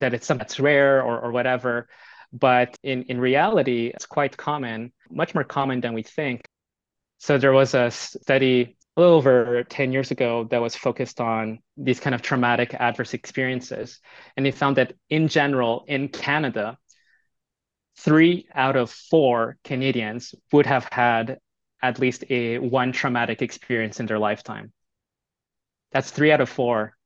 that 0.00 0.14
it's 0.14 0.26
something 0.26 0.40
that's 0.40 0.60
rare 0.60 1.02
or, 1.02 1.20
or 1.20 1.32
whatever 1.32 1.88
But 2.32 2.76
in, 2.82 3.04
in 3.04 3.20
reality, 3.20 3.92
it's 3.94 4.06
quite 4.06 4.36
common, 4.36 4.92
much 5.10 5.34
more 5.34 5.44
common 5.44 5.80
than 5.82 5.94
we 5.94 6.02
think. 6.02 6.42
So 7.18 7.38
there 7.38 7.52
was 7.52 7.74
a 7.74 7.90
study 7.90 8.76
a 8.96 9.00
little 9.00 9.16
over 9.16 9.64
10 9.64 9.92
years 9.92 10.10
ago 10.10 10.44
that 10.50 10.60
was 10.62 10.76
focused 10.76 11.20
on 11.20 11.60
these 11.76 12.00
kind 12.00 12.14
of 12.14 12.22
traumatic 12.22 12.74
adverse 12.74 13.14
experiences. 13.14 14.00
And 14.36 14.46
they 14.46 14.52
found 14.52 14.76
that 14.76 14.94
in 15.10 15.28
general, 15.28 15.84
in 15.88 16.08
Canada, 16.08 16.78
three 17.96 18.46
out 18.54 18.76
of 18.76 18.90
four 18.90 19.56
Canadians 19.64 20.34
would 20.52 20.66
have 20.66 20.88
had 20.90 21.38
at 21.82 21.98
least 21.98 22.24
a 22.30 22.58
one 22.58 22.92
traumatic 22.92 23.42
experience 23.42 24.00
in 24.00 24.06
their 24.06 24.18
lifetime. 24.18 24.72
That's 25.92 26.10
three 26.10 26.32
out 26.32 26.40
of 26.40 26.48
four 26.48 26.96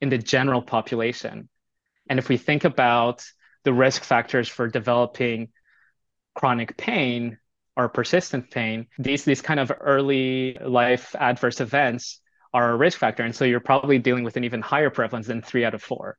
in 0.00 0.10
the 0.10 0.18
general 0.18 0.62
population. 0.62 1.48
And 2.08 2.18
if 2.18 2.28
we 2.28 2.36
think 2.36 2.64
about 2.64 3.24
the 3.64 3.72
risk 3.72 4.04
factors 4.04 4.48
for 4.48 4.68
developing 4.68 5.48
chronic 6.34 6.76
pain 6.76 7.38
or 7.76 7.88
persistent 7.88 8.50
pain, 8.50 8.86
these 8.98 9.24
these 9.24 9.42
kind 9.42 9.60
of 9.60 9.72
early 9.80 10.56
life 10.60 11.14
adverse 11.18 11.60
events 11.60 12.20
are 12.52 12.70
a 12.70 12.76
risk 12.76 12.98
factor. 12.98 13.24
And 13.24 13.34
so 13.34 13.44
you're 13.44 13.60
probably 13.60 13.98
dealing 13.98 14.24
with 14.24 14.36
an 14.36 14.44
even 14.44 14.62
higher 14.62 14.90
prevalence 14.90 15.26
than 15.26 15.42
three 15.42 15.64
out 15.64 15.74
of 15.74 15.82
four. 15.82 16.16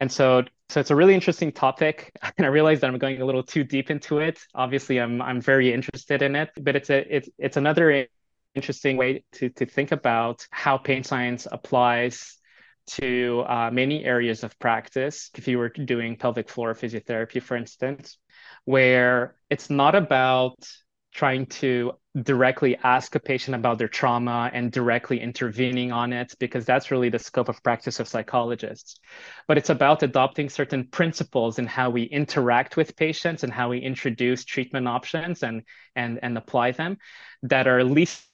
And 0.00 0.10
so, 0.10 0.44
so 0.70 0.80
it's 0.80 0.90
a 0.90 0.96
really 0.96 1.14
interesting 1.14 1.52
topic. 1.52 2.10
And 2.38 2.46
I 2.46 2.48
realize 2.48 2.80
that 2.80 2.88
I'm 2.88 2.98
going 2.98 3.20
a 3.20 3.24
little 3.24 3.42
too 3.42 3.64
deep 3.64 3.90
into 3.90 4.18
it. 4.18 4.40
Obviously, 4.54 4.98
I'm 4.98 5.20
I'm 5.20 5.40
very 5.40 5.72
interested 5.72 6.22
in 6.22 6.34
it, 6.34 6.50
but 6.60 6.74
it's 6.76 6.90
a 6.90 7.16
it's 7.16 7.28
it's 7.38 7.56
another 7.56 8.06
interesting 8.54 8.96
way 8.96 9.24
to 9.32 9.50
to 9.50 9.66
think 9.66 9.92
about 9.92 10.46
how 10.50 10.78
pain 10.78 11.04
science 11.04 11.46
applies 11.50 12.38
to 12.86 13.44
uh, 13.46 13.70
many 13.70 14.04
areas 14.04 14.42
of 14.42 14.58
practice. 14.58 15.30
If 15.36 15.46
you 15.48 15.58
were 15.58 15.68
doing 15.68 16.16
pelvic 16.16 16.48
floor 16.48 16.74
physiotherapy, 16.74 17.42
for 17.42 17.56
instance, 17.56 18.18
where 18.64 19.36
it's 19.50 19.70
not 19.70 19.94
about 19.94 20.66
trying 21.12 21.46
to 21.46 21.92
directly 22.22 22.76
ask 22.82 23.14
a 23.14 23.20
patient 23.20 23.54
about 23.54 23.78
their 23.78 23.88
trauma 23.88 24.50
and 24.52 24.72
directly 24.72 25.20
intervening 25.20 25.92
on 25.92 26.12
it 26.12 26.34
because 26.40 26.64
that's 26.64 26.90
really 26.90 27.08
the 27.08 27.18
scope 27.18 27.48
of 27.48 27.62
practice 27.62 28.00
of 28.00 28.08
psychologists. 28.08 28.98
But 29.46 29.58
it's 29.58 29.70
about 29.70 30.02
adopting 30.02 30.48
certain 30.48 30.84
principles 30.84 31.58
in 31.58 31.66
how 31.66 31.90
we 31.90 32.02
interact 32.02 32.76
with 32.76 32.96
patients 32.96 33.44
and 33.44 33.52
how 33.52 33.70
we 33.70 33.78
introduce 33.78 34.44
treatment 34.44 34.88
options 34.88 35.42
and 35.42 35.62
and 35.94 36.18
and 36.22 36.36
apply 36.36 36.72
them 36.72 36.98
that 37.42 37.66
are 37.68 37.84
least 37.84 38.26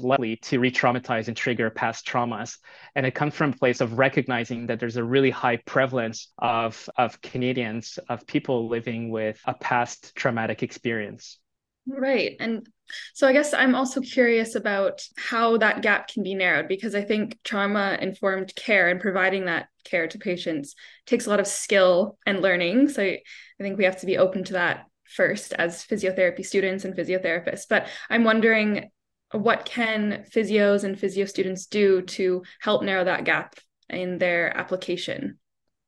likely 0.00 0.36
to 0.36 0.60
re-traumatize 0.60 1.28
and 1.28 1.36
trigger 1.36 1.68
past 1.68 2.06
traumas. 2.06 2.58
And 2.94 3.04
it 3.04 3.14
comes 3.14 3.34
from 3.34 3.52
a 3.52 3.56
place 3.56 3.80
of 3.80 3.98
recognizing 3.98 4.66
that 4.66 4.80
there's 4.80 4.96
a 4.96 5.04
really 5.04 5.30
high 5.30 5.56
prevalence 5.56 6.32
of 6.38 6.88
of 6.96 7.20
canadians 7.20 7.98
of 8.08 8.26
people 8.26 8.68
living 8.68 9.10
with 9.10 9.40
a 9.44 9.54
past 9.54 10.14
traumatic 10.14 10.62
experience 10.62 11.38
Right. 11.86 12.36
And 12.40 12.66
so 13.14 13.26
I 13.26 13.32
guess 13.32 13.52
I'm 13.52 13.74
also 13.74 14.00
curious 14.00 14.54
about 14.54 15.02
how 15.16 15.58
that 15.58 15.82
gap 15.82 16.08
can 16.08 16.22
be 16.22 16.34
narrowed 16.34 16.68
because 16.68 16.94
I 16.94 17.02
think 17.02 17.38
trauma 17.44 17.98
informed 18.00 18.54
care 18.54 18.88
and 18.88 19.00
providing 19.00 19.46
that 19.46 19.68
care 19.84 20.06
to 20.08 20.18
patients 20.18 20.74
takes 21.06 21.26
a 21.26 21.30
lot 21.30 21.40
of 21.40 21.46
skill 21.46 22.18
and 22.26 22.40
learning. 22.40 22.88
So 22.88 23.02
I 23.02 23.22
think 23.60 23.76
we 23.76 23.84
have 23.84 24.00
to 24.00 24.06
be 24.06 24.18
open 24.18 24.44
to 24.44 24.54
that 24.54 24.86
first 25.04 25.52
as 25.52 25.84
physiotherapy 25.84 26.44
students 26.44 26.84
and 26.84 26.94
physiotherapists. 26.94 27.66
But 27.68 27.86
I'm 28.08 28.24
wondering 28.24 28.90
what 29.32 29.64
can 29.64 30.24
physios 30.34 30.84
and 30.84 30.98
physio 30.98 31.26
students 31.26 31.66
do 31.66 32.02
to 32.02 32.44
help 32.60 32.82
narrow 32.82 33.04
that 33.04 33.24
gap 33.24 33.56
in 33.90 34.18
their 34.18 34.56
application? 34.56 35.38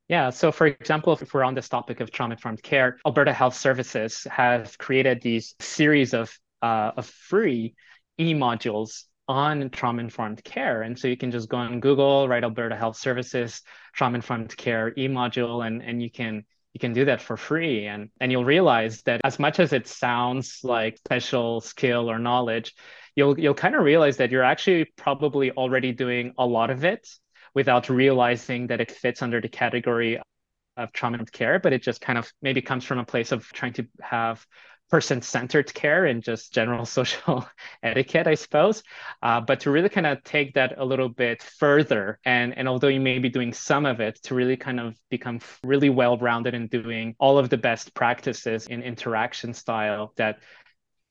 Yeah. 0.08 0.30
So, 0.30 0.52
for 0.52 0.66
example, 0.66 1.12
if 1.14 1.34
we're 1.34 1.42
on 1.42 1.54
this 1.54 1.68
topic 1.68 2.00
of 2.00 2.10
trauma 2.10 2.34
informed 2.34 2.62
care, 2.62 2.98
Alberta 3.04 3.32
Health 3.32 3.56
Services 3.56 4.26
have 4.30 4.78
created 4.78 5.20
these 5.20 5.54
series 5.58 6.14
of, 6.14 6.36
uh, 6.62 6.92
of 6.96 7.06
free 7.06 7.74
e 8.18 8.32
modules 8.32 9.04
on 9.28 9.70
trauma 9.70 10.00
informed 10.00 10.44
care. 10.44 10.82
And 10.82 10.96
so 10.96 11.08
you 11.08 11.16
can 11.16 11.32
just 11.32 11.48
go 11.48 11.56
on 11.56 11.80
Google, 11.80 12.28
write 12.28 12.44
Alberta 12.44 12.76
Health 12.76 12.96
Services 12.96 13.62
trauma 13.94 14.16
informed 14.16 14.56
care 14.56 14.92
e 14.96 15.08
module, 15.08 15.66
and, 15.66 15.82
and 15.82 16.00
you 16.00 16.10
can 16.10 16.44
you 16.72 16.78
can 16.78 16.92
do 16.92 17.06
that 17.06 17.22
for 17.22 17.38
free 17.38 17.86
and 17.86 18.10
and 18.20 18.30
you'll 18.30 18.44
realize 18.44 19.00
that 19.04 19.22
as 19.24 19.38
much 19.38 19.60
as 19.60 19.72
it 19.72 19.88
sounds 19.88 20.60
like 20.62 20.98
special 20.98 21.62
skill 21.62 22.10
or 22.10 22.18
knowledge 22.18 22.74
you'll 23.14 23.40
you'll 23.40 23.54
kind 23.54 23.74
of 23.74 23.82
realize 23.82 24.18
that 24.18 24.30
you're 24.30 24.42
actually 24.42 24.84
probably 24.94 25.50
already 25.52 25.92
doing 25.92 26.34
a 26.36 26.44
lot 26.44 26.68
of 26.68 26.84
it 26.84 27.08
without 27.56 27.88
realizing 27.88 28.66
that 28.66 28.82
it 28.82 28.92
fits 28.92 29.22
under 29.22 29.40
the 29.40 29.48
category 29.48 30.20
of 30.76 30.92
trauma 30.92 31.16
and 31.16 31.32
care, 31.32 31.58
but 31.58 31.72
it 31.72 31.82
just 31.82 32.02
kind 32.02 32.18
of 32.18 32.30
maybe 32.42 32.60
comes 32.60 32.84
from 32.84 32.98
a 32.98 33.04
place 33.04 33.32
of 33.32 33.50
trying 33.50 33.72
to 33.72 33.86
have 34.02 34.46
person 34.90 35.22
centered 35.22 35.72
care 35.72 36.04
and 36.04 36.22
just 36.22 36.52
general 36.52 36.84
social 36.98 37.48
etiquette, 37.82 38.26
I 38.26 38.34
suppose. 38.34 38.82
Uh, 39.22 39.40
but 39.40 39.60
to 39.60 39.70
really 39.70 39.88
kind 39.88 40.06
of 40.06 40.22
take 40.22 40.52
that 40.54 40.74
a 40.76 40.84
little 40.84 41.08
bit 41.08 41.42
further, 41.42 42.20
and, 42.26 42.56
and 42.58 42.68
although 42.68 42.88
you 42.88 43.00
may 43.00 43.18
be 43.18 43.30
doing 43.30 43.54
some 43.54 43.86
of 43.86 44.00
it, 44.00 44.22
to 44.24 44.34
really 44.34 44.58
kind 44.58 44.78
of 44.78 44.94
become 45.10 45.40
really 45.64 45.88
well 45.88 46.18
rounded 46.18 46.52
in 46.52 46.66
doing 46.66 47.16
all 47.18 47.38
of 47.38 47.48
the 47.48 47.56
best 47.56 47.94
practices 47.94 48.66
in 48.66 48.82
interaction 48.82 49.54
style 49.54 50.12
that 50.16 50.40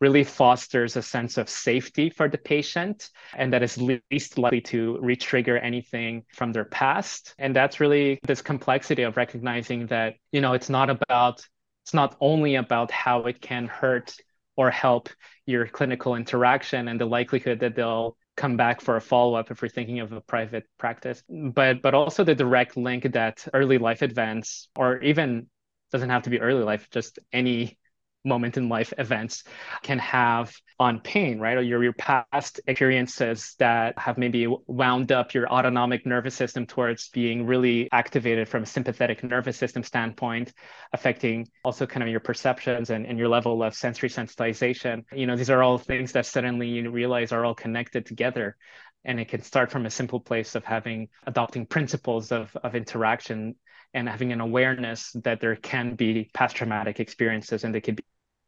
really 0.02 0.24
fosters 0.24 0.96
a 0.96 1.02
sense 1.02 1.38
of 1.38 1.50
safety 1.50 2.10
for 2.10 2.28
the 2.28 2.38
patient 2.38 3.10
and 3.36 3.54
that 3.54 3.64
is 3.64 3.78
least 3.78 4.38
likely 4.38 4.62
to 4.62 4.98
re-trigger 5.02 5.58
anything 5.58 6.24
from 6.34 6.52
their 6.52 6.66
past. 6.66 7.34
And 7.38 7.56
that's 7.56 7.80
really 7.80 8.20
this 8.24 8.42
complexity 8.42 9.04
of 9.04 9.18
recognizing 9.18 9.88
that 9.88 10.16
you 10.32 10.42
know 10.42 10.54
it's 10.54 10.70
not 10.70 10.90
about 10.90 11.46
it's 11.84 11.94
not 11.94 12.16
only 12.20 12.56
about 12.56 12.92
how 12.92 13.22
it 13.26 13.42
can 13.42 13.68
hurt 13.68 14.16
or 14.58 14.72
help 14.72 15.10
your 15.46 15.68
clinical 15.68 16.16
interaction 16.16 16.88
and 16.88 17.00
the 17.00 17.06
likelihood 17.06 17.60
that 17.60 17.76
they'll 17.76 18.18
come 18.36 18.58
back 18.58 18.82
for 18.82 18.98
a 18.98 19.02
follow-up 19.02 19.50
if 19.52 19.62
we're 19.62 19.70
thinking 19.70 20.00
of 20.00 20.12
a 20.12 20.20
private 20.20 20.66
practice 20.78 21.24
but 21.30 21.82
but 21.82 21.94
also 21.94 22.24
the 22.24 22.36
direct 22.36 22.76
link 22.76 23.10
that 23.14 23.48
early 23.54 23.78
life 23.78 24.04
events 24.04 24.68
or 24.76 25.02
even 25.02 25.48
doesn't 25.92 26.10
have 26.10 26.24
to 26.24 26.30
be 26.30 26.42
early 26.42 26.64
life 26.64 26.90
just 26.92 27.20
any 27.32 27.78
moment 28.26 28.58
in 28.58 28.70
life 28.70 28.94
events 28.98 29.44
can 29.84 30.00
have 30.00 30.56
on 30.80 31.00
pain, 31.00 31.40
right? 31.40 31.58
Or 31.58 31.62
your, 31.62 31.84
your 31.84 31.94
past 31.94 32.60
experiences 32.68 33.56
that 33.60 33.98
have 33.98 34.18
maybe 34.18 34.48
wound 34.68 35.12
up 35.12 35.34
your 35.34 35.48
autonomic 35.48 36.06
nervous 36.06 36.36
system 36.36 36.66
towards 36.66 37.10
being 37.10 37.46
really 37.46 37.90
activated 37.92 38.50
from 38.50 38.64
a 38.64 38.66
sympathetic 38.66 39.24
nervous 39.24 39.58
system 39.58 39.84
standpoint, 39.84 40.52
affecting 40.92 41.48
also 41.64 41.86
kind 41.86 42.04
of 42.04 42.10
your 42.10 42.20
perceptions 42.20 42.90
and, 42.90 43.06
and 43.06 43.18
your 43.18 43.30
level 43.30 43.64
of 43.64 43.74
sensory 43.74 44.10
sensitization. 44.10 45.04
You 45.14 45.28
know, 45.28 45.36
these 45.36 45.50
are 45.50 45.64
all 45.64 45.78
things 45.78 46.12
that 46.14 46.26
suddenly 46.26 46.68
you 46.68 46.90
realize 46.90 47.32
are 47.32 47.46
all 47.46 47.56
connected 47.56 48.06
together 48.06 48.58
and 49.06 49.20
it 49.20 49.28
can 49.28 49.42
start 49.42 49.72
from 49.72 49.86
a 49.86 49.90
simple 49.90 50.20
place 50.20 50.56
of 50.56 50.66
having 50.66 51.08
adopting 51.28 51.66
principles 51.66 52.32
of, 52.32 52.56
of 52.64 52.76
interaction 52.76 53.56
and 53.94 54.10
having 54.10 54.34
an 54.34 54.42
awareness 54.42 55.12
that 55.24 55.40
there 55.40 55.56
can 55.56 55.96
be 55.96 56.30
past 56.34 56.56
traumatic 56.56 57.00
experiences 57.00 57.64
and 57.64 57.74
they 57.74 57.82
could 57.82 58.04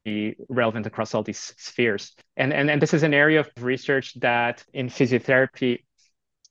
be 0.08 0.36
relevant 0.48 0.86
across 0.86 1.14
all 1.14 1.24
these 1.24 1.54
spheres. 1.58 2.16
And, 2.38 2.54
and, 2.54 2.70
and 2.72 2.82
this 2.82 2.94
is 2.94 3.04
an 3.04 3.14
area 3.14 3.42
of 3.42 3.50
research 3.60 4.08
that 4.22 4.64
in 4.74 4.88
physiotherapy, 4.88 5.84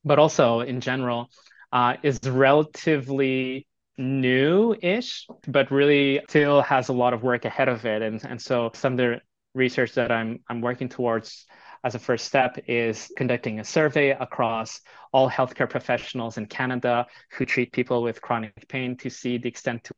but 0.05 0.19
also 0.19 0.61
in 0.61 0.81
general, 0.81 1.31
uh, 1.73 1.95
is 2.03 2.21
relatively 2.25 3.67
new-ish, 3.97 5.27
but 5.49 5.71
really 5.71 6.21
still 6.29 6.61
has 6.61 6.91
a 6.91 6.93
lot 6.93 7.15
of 7.15 7.23
work 7.23 7.47
ahead 7.47 7.69
of 7.69 7.87
it. 7.87 8.03
And, 8.03 8.23
and 8.31 8.41
so 8.41 8.71
some 8.75 8.93
of 8.93 8.99
the 8.99 9.21
research 9.55 9.93
that 9.95 10.13
I'm, 10.13 10.41
I'm 10.51 10.61
working 10.61 10.91
towards 10.91 11.47
as 11.83 11.95
a 11.95 11.99
first 11.99 12.27
step 12.27 12.59
is 12.67 13.11
conducting 13.17 13.61
a 13.61 13.65
survey 13.65 14.11
across 14.11 14.81
all 15.13 15.31
healthcare 15.31 15.71
professionals 15.71 16.37
in 16.37 16.45
Canada 16.47 17.07
who 17.33 17.47
treat 17.47 17.73
people 17.73 18.03
with 18.03 18.21
chronic 18.21 18.53
pain 18.69 18.97
to 18.99 19.09
see 19.09 19.39
the 19.39 19.49
extent 19.49 19.85
to 19.85 19.95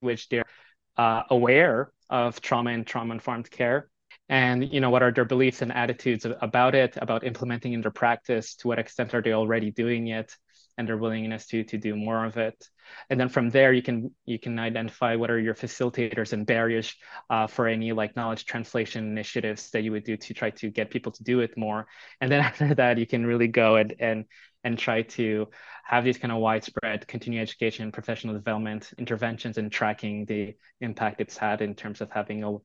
which 0.00 0.28
they're 0.28 0.44
uh, 0.96 1.22
aware 1.30 1.92
of 2.10 2.40
trauma 2.40 2.70
and 2.70 2.86
trauma 2.86 3.14
informed 3.14 3.50
care. 3.50 3.88
And 4.28 4.72
you 4.72 4.80
know 4.80 4.90
what 4.90 5.02
are 5.02 5.12
their 5.12 5.24
beliefs 5.24 5.62
and 5.62 5.72
attitudes 5.72 6.26
about 6.40 6.74
it 6.74 6.96
about 7.00 7.24
implementing 7.24 7.74
in 7.74 7.80
their 7.80 7.92
practice 7.92 8.56
to 8.56 8.68
what 8.68 8.78
extent 8.78 9.14
are 9.14 9.22
they 9.22 9.32
already 9.32 9.70
doing 9.70 10.08
it 10.08 10.34
and 10.78 10.88
their 10.88 10.96
willingness 10.96 11.46
to 11.48 11.62
to 11.64 11.78
do 11.78 11.94
more 11.94 12.24
of 12.24 12.36
it? 12.36 12.56
And 13.08 13.20
then 13.20 13.28
from 13.28 13.50
there 13.50 13.72
you 13.72 13.82
can 13.82 14.12
you 14.24 14.38
can 14.38 14.58
identify 14.58 15.14
what 15.14 15.30
are 15.30 15.38
your 15.38 15.54
facilitators 15.54 16.32
and 16.32 16.44
barriers 16.44 16.94
uh, 17.30 17.46
for 17.46 17.68
any 17.68 17.92
like 17.92 18.16
knowledge 18.16 18.46
translation 18.46 19.06
initiatives 19.06 19.70
that 19.70 19.82
you 19.82 19.92
would 19.92 20.04
do 20.04 20.16
to 20.16 20.34
try 20.34 20.50
to 20.50 20.70
get 20.70 20.90
people 20.90 21.12
to 21.12 21.22
do 21.22 21.40
it 21.40 21.56
more. 21.56 21.86
And 22.20 22.30
then 22.30 22.40
after 22.48 22.74
that 22.74 22.98
you 22.98 23.06
can 23.06 23.24
really 23.26 23.48
go 23.48 23.76
and 23.76 23.94
and 24.00 24.24
and 24.66 24.76
try 24.76 25.00
to 25.02 25.48
have 25.84 26.02
these 26.02 26.18
kind 26.18 26.32
of 26.32 26.38
widespread 26.38 27.06
continuing 27.06 27.40
education 27.40 27.92
professional 27.92 28.34
development 28.34 28.90
interventions 28.98 29.58
and 29.58 29.70
tracking 29.70 30.24
the 30.26 30.56
impact 30.80 31.20
it's 31.20 31.36
had 31.36 31.62
in 31.62 31.72
terms 31.74 32.00
of 32.00 32.10
having 32.10 32.42
a, 32.42 32.56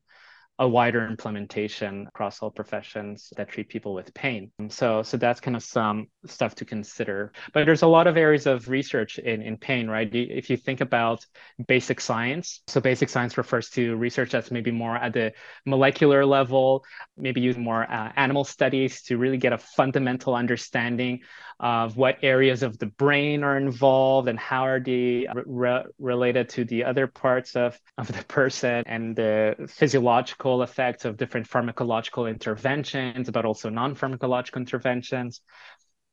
a 0.62 0.68
wider 0.68 1.04
implementation 1.08 2.06
across 2.06 2.40
all 2.40 2.48
professions 2.48 3.32
that 3.36 3.48
treat 3.48 3.68
people 3.68 3.94
with 3.94 4.14
pain. 4.14 4.52
So, 4.68 5.02
so 5.02 5.16
that's 5.16 5.40
kind 5.40 5.56
of 5.56 5.64
some 5.64 6.06
stuff 6.26 6.54
to 6.54 6.64
consider. 6.64 7.32
But 7.52 7.66
there's 7.66 7.82
a 7.82 7.88
lot 7.88 8.06
of 8.06 8.16
areas 8.16 8.46
of 8.46 8.68
research 8.68 9.18
in, 9.18 9.42
in 9.42 9.56
pain, 9.56 9.88
right? 9.88 10.08
If 10.14 10.50
you 10.50 10.56
think 10.56 10.80
about 10.80 11.26
basic 11.66 12.00
science, 12.00 12.60
so 12.68 12.80
basic 12.80 13.08
science 13.08 13.36
refers 13.36 13.70
to 13.70 13.96
research 13.96 14.30
that's 14.30 14.52
maybe 14.52 14.70
more 14.70 14.94
at 14.94 15.12
the 15.12 15.32
molecular 15.66 16.24
level, 16.24 16.84
maybe 17.16 17.40
using 17.40 17.64
more 17.64 17.82
uh, 17.82 18.12
animal 18.14 18.44
studies 18.44 19.02
to 19.02 19.18
really 19.18 19.38
get 19.38 19.52
a 19.52 19.58
fundamental 19.58 20.36
understanding 20.36 21.22
of 21.58 21.96
what 21.96 22.18
areas 22.22 22.62
of 22.62 22.76
the 22.78 22.86
brain 22.86 23.44
are 23.44 23.56
involved 23.56 24.28
and 24.28 24.38
how 24.38 24.66
are 24.66 24.80
they 24.80 25.26
re- 25.46 25.84
related 25.98 26.48
to 26.48 26.64
the 26.64 26.84
other 26.84 27.06
parts 27.06 27.54
of, 27.54 27.78
of 27.98 28.08
the 28.08 28.24
person 28.24 28.82
and 28.86 29.14
the 29.14 29.54
physiological 29.68 30.51
effects 30.60 31.06
of 31.06 31.16
different 31.16 31.48
pharmacological 31.48 32.28
interventions, 32.28 33.30
but 33.30 33.46
also 33.46 33.70
non-pharmacological 33.70 34.56
interventions, 34.56 35.40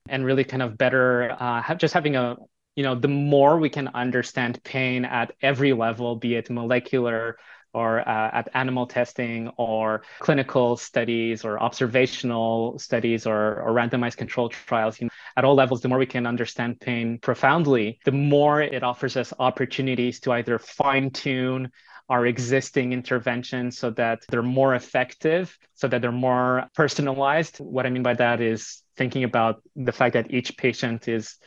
and 0.07 0.25
really 0.25 0.45
kind 0.45 0.63
of 0.63 0.77
better 0.77 1.35
uh, 1.37 1.61
have, 1.61 1.77
just 1.77 1.93
having 1.93 2.15
a 2.15 2.37
you 2.75 2.83
know 2.83 2.95
the 2.95 3.09
more 3.09 3.59
we 3.59 3.69
can 3.69 3.89
understand 3.89 4.63
pain 4.63 5.03
at 5.03 5.33
every 5.41 5.73
level, 5.73 6.15
be 6.15 6.35
it 6.35 6.49
molecular 6.49 7.37
or 7.73 7.99
uh, 8.07 8.31
at 8.33 8.49
animal 8.53 8.87
testing 8.87 9.49
or 9.57 10.01
clinical 10.19 10.75
studies 10.75 11.45
or 11.45 11.61
observational 11.61 12.79
studies 12.79 13.27
or, 13.27 13.61
or 13.61 13.73
randomized 13.73 14.17
control 14.17 14.49
trials 14.49 14.99
you 14.99 15.05
know, 15.05 15.11
at 15.37 15.45
all 15.45 15.55
levels 15.55 15.81
the 15.81 15.87
more 15.87 15.99
we 15.99 16.05
can 16.05 16.25
understand 16.25 16.79
pain 16.79 17.19
profoundly 17.19 17.99
the 18.05 18.11
more 18.11 18.61
it 18.61 18.83
offers 18.83 19.15
us 19.15 19.33
opportunities 19.39 20.19
to 20.19 20.31
either 20.31 20.57
fine 20.57 21.11
tune 21.11 21.71
our 22.09 22.25
existing 22.25 22.91
interventions 22.91 23.77
so 23.77 23.91
that 23.91 24.23
they're 24.29 24.41
more 24.41 24.75
effective 24.75 25.55
so 25.75 25.87
that 25.87 26.01
they're 26.01 26.11
more 26.11 26.67
personalized. 26.75 27.57
What 27.57 27.85
i 27.85 27.89
mean 27.89 28.03
by 28.03 28.15
that 28.15 28.41
is 28.41 28.81
thinking 28.97 29.23
about 29.23 29.61
the 29.75 29.91
fact 29.91 30.13
that 30.13 30.33
each 30.33 30.57
patient 30.57 31.07
is 31.07 31.37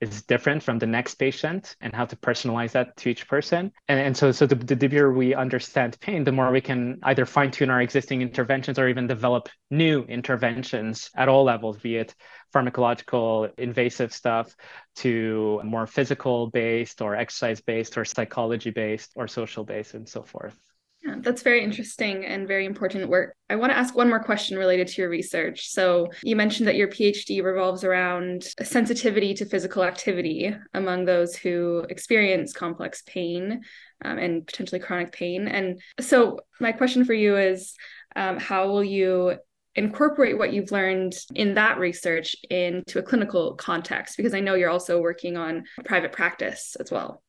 is 0.00 0.22
different 0.22 0.62
from 0.62 0.78
the 0.78 0.86
next 0.86 1.16
patient 1.16 1.76
and 1.80 1.94
how 1.94 2.06
to 2.06 2.16
personalize 2.16 2.72
that 2.72 2.96
to 2.96 3.10
each 3.10 3.28
person. 3.28 3.70
And, 3.88 4.00
and 4.00 4.16
so, 4.16 4.32
so 4.32 4.46
the, 4.46 4.54
the 4.54 4.74
deeper 4.74 5.12
we 5.12 5.34
understand 5.34 5.98
pain, 6.00 6.24
the 6.24 6.32
more 6.32 6.50
we 6.50 6.60
can 6.60 6.98
either 7.02 7.26
fine 7.26 7.50
tune 7.50 7.70
our 7.70 7.82
existing 7.82 8.22
interventions 8.22 8.78
or 8.78 8.88
even 8.88 9.06
develop 9.06 9.48
new 9.70 10.02
interventions 10.04 11.10
at 11.16 11.28
all 11.28 11.44
levels, 11.44 11.78
be 11.78 11.96
it 11.96 12.14
pharmacological, 12.54 13.50
invasive 13.58 14.12
stuff 14.12 14.54
to 14.96 15.60
more 15.64 15.86
physical 15.86 16.48
based 16.48 17.02
or 17.02 17.14
exercise 17.14 17.60
based 17.60 17.96
or 17.98 18.04
psychology 18.04 18.70
based 18.70 19.12
or 19.16 19.28
social 19.28 19.64
based 19.64 19.94
and 19.94 20.08
so 20.08 20.22
forth. 20.22 20.58
Yeah, 21.02 21.14
that's 21.20 21.40
very 21.40 21.64
interesting 21.64 22.26
and 22.26 22.46
very 22.46 22.66
important 22.66 23.08
work. 23.08 23.34
I 23.48 23.56
want 23.56 23.72
to 23.72 23.78
ask 23.78 23.96
one 23.96 24.10
more 24.10 24.22
question 24.22 24.58
related 24.58 24.86
to 24.88 25.00
your 25.00 25.08
research. 25.08 25.70
So, 25.70 26.08
you 26.22 26.36
mentioned 26.36 26.68
that 26.68 26.76
your 26.76 26.88
PhD 26.88 27.42
revolves 27.42 27.84
around 27.84 28.44
sensitivity 28.62 29.32
to 29.34 29.46
physical 29.46 29.82
activity 29.82 30.54
among 30.74 31.06
those 31.06 31.34
who 31.34 31.86
experience 31.88 32.52
complex 32.52 33.02
pain 33.06 33.62
um, 34.04 34.18
and 34.18 34.46
potentially 34.46 34.78
chronic 34.78 35.12
pain. 35.12 35.48
And 35.48 35.80
so, 36.00 36.40
my 36.60 36.72
question 36.72 37.06
for 37.06 37.14
you 37.14 37.36
is 37.36 37.74
um, 38.14 38.38
how 38.38 38.68
will 38.68 38.84
you 38.84 39.38
incorporate 39.76 40.36
what 40.36 40.52
you've 40.52 40.72
learned 40.72 41.14
in 41.34 41.54
that 41.54 41.78
research 41.78 42.36
into 42.50 42.98
a 42.98 43.02
clinical 43.02 43.54
context? 43.54 44.18
Because 44.18 44.34
I 44.34 44.40
know 44.40 44.54
you're 44.54 44.68
also 44.68 45.00
working 45.00 45.38
on 45.38 45.64
private 45.86 46.12
practice 46.12 46.76
as 46.78 46.90
well. 46.90 47.22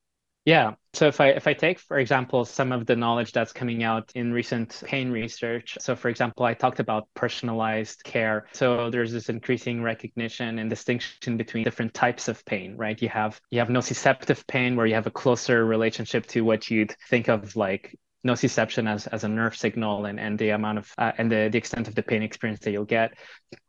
Yeah. 0.45 0.73
So 0.93 1.07
if 1.07 1.21
I 1.21 1.29
if 1.29 1.45
I 1.47 1.53
take, 1.53 1.79
for 1.79 1.99
example, 1.99 2.45
some 2.45 2.71
of 2.71 2.87
the 2.87 2.95
knowledge 2.95 3.31
that's 3.31 3.53
coming 3.53 3.83
out 3.83 4.11
in 4.15 4.33
recent 4.33 4.81
pain 4.85 5.11
research. 5.11 5.77
So 5.79 5.95
for 5.95 6.09
example, 6.09 6.45
I 6.45 6.55
talked 6.55 6.79
about 6.79 7.07
personalized 7.13 8.03
care. 8.03 8.47
So 8.51 8.89
there's 8.89 9.11
this 9.11 9.29
increasing 9.29 9.83
recognition 9.83 10.57
and 10.57 10.69
distinction 10.69 11.37
between 11.37 11.63
different 11.63 11.93
types 11.93 12.27
of 12.27 12.43
pain, 12.45 12.75
right? 12.75 12.99
You 12.99 13.09
have 13.09 13.39
you 13.51 13.59
have 13.59 13.67
nociceptive 13.67 14.45
pain 14.47 14.75
where 14.75 14.87
you 14.87 14.95
have 14.95 15.07
a 15.07 15.11
closer 15.11 15.63
relationship 15.63 16.25
to 16.27 16.41
what 16.43 16.71
you'd 16.71 16.95
think 17.09 17.27
of 17.29 17.55
like 17.55 17.95
nociception 18.25 18.87
as, 18.87 19.07
as 19.07 19.23
a 19.23 19.27
nerve 19.27 19.55
signal 19.55 20.05
and, 20.05 20.19
and 20.19 20.37
the 20.37 20.49
amount 20.49 20.77
of 20.77 20.91
uh, 20.97 21.11
and 21.17 21.31
the, 21.31 21.49
the 21.51 21.57
extent 21.57 21.87
of 21.87 21.95
the 21.95 22.03
pain 22.03 22.21
experience 22.21 22.59
that 22.61 22.71
you'll 22.71 22.85
get. 22.85 23.13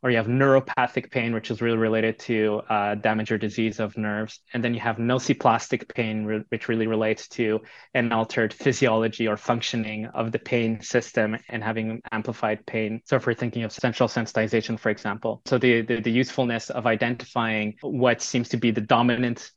Or 0.01 0.11
you 0.11 0.17
have 0.17 0.27
neuropathic 0.27 1.11
pain 1.11 1.33
which 1.33 1.49
is 1.49 1.61
really 1.61 1.77
related 1.77 2.19
to 2.19 2.61
uh, 2.69 2.95
damage 2.95 3.31
or 3.31 3.37
disease 3.37 3.79
of 3.79 3.97
nerves. 3.97 4.39
And 4.53 4.63
then 4.63 4.73
you 4.73 4.79
have 4.79 4.97
nociplastic 4.97 5.93
pain 5.93 6.25
re- 6.25 6.43
which 6.49 6.67
really 6.67 6.87
relates 6.87 7.27
to 7.29 7.61
an 7.93 8.11
altered 8.11 8.53
physiology 8.53 9.27
or 9.27 9.37
functioning 9.37 10.05
of 10.07 10.31
the 10.31 10.39
pain 10.39 10.81
system 10.81 11.37
and 11.49 11.63
having 11.63 12.01
amplified 12.11 12.65
pain. 12.65 13.01
So 13.05 13.15
if 13.15 13.25
we're 13.25 13.33
thinking 13.33 13.63
of 13.63 13.71
central 13.71 14.07
sensitization 14.07 14.79
for 14.79 14.89
example. 14.89 15.41
So 15.45 15.57
the, 15.57 15.81
the, 15.81 15.99
the 16.01 16.11
usefulness 16.11 16.69
of 16.69 16.85
identifying 16.85 17.75
what 17.81 18.21
seems 18.21 18.49
to 18.49 18.57
be 18.57 18.71
the 18.71 18.81
dominant 18.81 19.51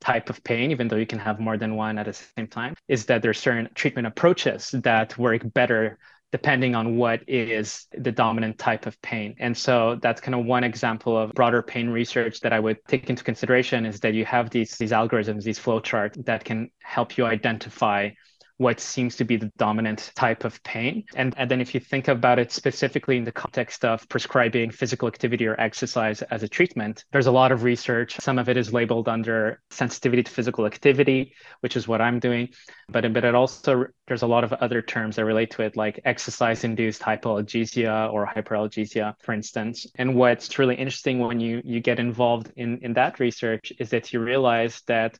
type 0.00 0.30
of 0.30 0.42
pain, 0.44 0.70
even 0.70 0.88
though 0.88 0.96
you 0.96 1.06
can 1.06 1.18
have 1.18 1.40
more 1.40 1.56
than 1.56 1.76
one 1.76 1.98
at 1.98 2.06
the 2.06 2.12
same 2.12 2.46
time, 2.46 2.74
is 2.88 3.06
that 3.06 3.22
there's 3.22 3.38
certain 3.38 3.68
treatment 3.74 4.06
approaches 4.06 4.70
that 4.70 5.16
work 5.18 5.42
better 5.54 5.98
depending 6.30 6.74
on 6.74 6.96
what 6.96 7.22
is 7.26 7.86
the 7.96 8.12
dominant 8.12 8.58
type 8.58 8.84
of 8.84 9.00
pain. 9.00 9.34
And 9.38 9.56
so 9.56 9.98
that's 10.02 10.20
kind 10.20 10.34
of 10.34 10.44
one 10.44 10.62
example 10.62 11.16
of 11.16 11.32
broader 11.32 11.62
pain 11.62 11.88
research 11.88 12.40
that 12.40 12.52
I 12.52 12.60
would 12.60 12.84
take 12.86 13.08
into 13.08 13.24
consideration 13.24 13.86
is 13.86 14.00
that 14.00 14.12
you 14.12 14.26
have 14.26 14.50
these 14.50 14.76
these 14.76 14.92
algorithms, 14.92 15.42
these 15.42 15.58
flowcharts 15.58 16.22
that 16.26 16.44
can 16.44 16.70
help 16.80 17.16
you 17.16 17.24
identify 17.24 18.10
what 18.58 18.80
seems 18.80 19.16
to 19.16 19.24
be 19.24 19.36
the 19.36 19.50
dominant 19.56 20.10
type 20.14 20.44
of 20.44 20.62
pain. 20.64 21.04
And, 21.14 21.32
and 21.36 21.50
then 21.50 21.60
if 21.60 21.74
you 21.74 21.80
think 21.80 22.08
about 22.08 22.38
it 22.40 22.52
specifically 22.52 23.16
in 23.16 23.24
the 23.24 23.32
context 23.32 23.84
of 23.84 24.08
prescribing 24.08 24.70
physical 24.70 25.06
activity 25.06 25.46
or 25.46 25.58
exercise 25.60 26.22
as 26.22 26.42
a 26.42 26.48
treatment, 26.48 27.04
there's 27.12 27.28
a 27.28 27.32
lot 27.32 27.52
of 27.52 27.62
research. 27.62 28.16
Some 28.20 28.38
of 28.38 28.48
it 28.48 28.56
is 28.56 28.72
labeled 28.72 29.08
under 29.08 29.60
sensitivity 29.70 30.24
to 30.24 30.30
physical 30.30 30.66
activity, 30.66 31.34
which 31.60 31.76
is 31.76 31.86
what 31.86 32.00
I'm 32.00 32.18
doing. 32.18 32.48
But, 32.88 33.12
but 33.12 33.24
it 33.24 33.34
also, 33.34 33.86
there's 34.08 34.22
a 34.22 34.26
lot 34.26 34.42
of 34.42 34.52
other 34.52 34.82
terms 34.82 35.16
that 35.16 35.24
relate 35.24 35.52
to 35.52 35.62
it, 35.62 35.76
like 35.76 36.00
exercise 36.04 36.64
induced 36.64 37.00
hypoalgesia 37.00 38.12
or 38.12 38.26
hyperalgesia, 38.26 39.14
for 39.20 39.34
instance. 39.34 39.86
And 39.94 40.16
what's 40.16 40.58
really 40.58 40.74
interesting 40.74 41.20
when 41.20 41.38
you, 41.38 41.62
you 41.64 41.80
get 41.80 42.00
involved 42.00 42.50
in, 42.56 42.78
in 42.82 42.94
that 42.94 43.20
research 43.20 43.72
is 43.78 43.90
that 43.90 44.12
you 44.12 44.18
realize 44.18 44.82
that, 44.88 45.16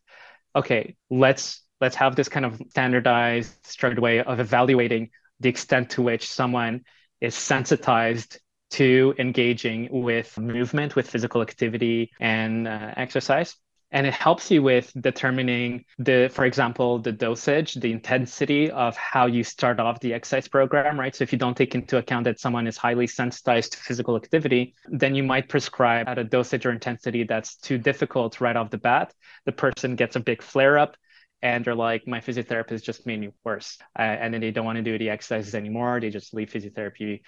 okay, 0.56 0.96
let's 1.08 1.62
let's 1.80 1.96
have 1.96 2.16
this 2.16 2.28
kind 2.28 2.44
of 2.44 2.60
standardized, 2.70 3.54
structured 3.66 3.98
way 3.98 4.22
of 4.22 4.40
evaluating 4.40 5.10
the 5.40 5.48
extent 5.48 5.90
to 5.90 6.02
which 6.02 6.30
someone 6.30 6.84
is 7.20 7.34
sensitized 7.34 8.38
to 8.70 9.14
engaging 9.18 9.88
with 9.90 10.38
movement, 10.38 10.94
with 10.94 11.08
physical 11.08 11.40
activity 11.40 12.10
and 12.20 12.68
uh, 12.68 12.92
exercise. 12.96 13.56
And 13.90 14.06
it 14.06 14.12
helps 14.12 14.50
you 14.50 14.62
with 14.62 14.92
determining 15.00 15.86
the, 15.98 16.28
for 16.30 16.44
example, 16.44 16.98
the 16.98 17.12
dosage, 17.12 17.72
the 17.74 17.90
intensity 17.90 18.70
of 18.70 18.94
how 18.98 19.24
you 19.24 19.42
start 19.42 19.80
off 19.80 19.98
the 20.00 20.12
exercise 20.12 20.46
program, 20.46 21.00
right? 21.00 21.16
So 21.16 21.22
if 21.22 21.32
you 21.32 21.38
don't 21.38 21.56
take 21.56 21.74
into 21.74 21.96
account 21.96 22.24
that 22.24 22.38
someone 22.38 22.66
is 22.66 22.76
highly 22.76 23.06
sensitized 23.06 23.72
to 23.72 23.78
physical 23.78 24.14
activity, 24.16 24.74
then 24.90 25.14
you 25.14 25.22
might 25.22 25.48
prescribe 25.48 26.06
at 26.06 26.18
a 26.18 26.24
dosage 26.24 26.66
or 26.66 26.70
intensity 26.70 27.24
that's 27.24 27.56
too 27.56 27.78
difficult 27.78 28.42
right 28.42 28.56
off 28.56 28.68
the 28.68 28.76
bat. 28.76 29.14
The 29.46 29.52
person 29.52 29.96
gets 29.96 30.16
a 30.16 30.20
big 30.20 30.42
flare 30.42 30.78
up 30.78 30.98
and 31.42 31.64
they're 31.64 31.74
like, 31.74 32.06
my 32.06 32.20
physiotherapist 32.20 32.82
just 32.82 33.06
made 33.06 33.20
me 33.20 33.30
worse. 33.44 33.78
Uh, 33.98 34.02
and 34.02 34.34
then 34.34 34.40
they 34.40 34.50
don't 34.50 34.64
want 34.64 34.76
to 34.76 34.82
do 34.82 34.98
the 34.98 35.10
exercises 35.10 35.54
anymore. 35.54 36.00
They 36.00 36.10
just 36.10 36.34
leave 36.34 36.50
physiotherapy 36.50 37.22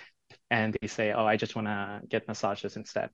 and 0.50 0.76
they 0.80 0.88
say, 0.88 1.12
oh, 1.12 1.24
I 1.24 1.36
just 1.36 1.54
want 1.54 1.68
to 1.68 2.00
get 2.08 2.26
massages 2.26 2.76
instead. 2.76 3.10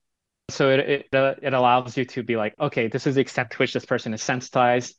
So 0.50 0.70
it, 0.70 0.80
it, 0.80 1.06
it 1.42 1.52
allows 1.52 1.96
you 1.96 2.04
to 2.04 2.22
be 2.22 2.36
like, 2.36 2.54
okay, 2.58 2.88
this 2.88 3.06
is 3.06 3.16
the 3.16 3.20
extent 3.20 3.50
to 3.50 3.58
which 3.58 3.72
this 3.72 3.84
person 3.84 4.14
is 4.14 4.22
sensitized. 4.22 4.94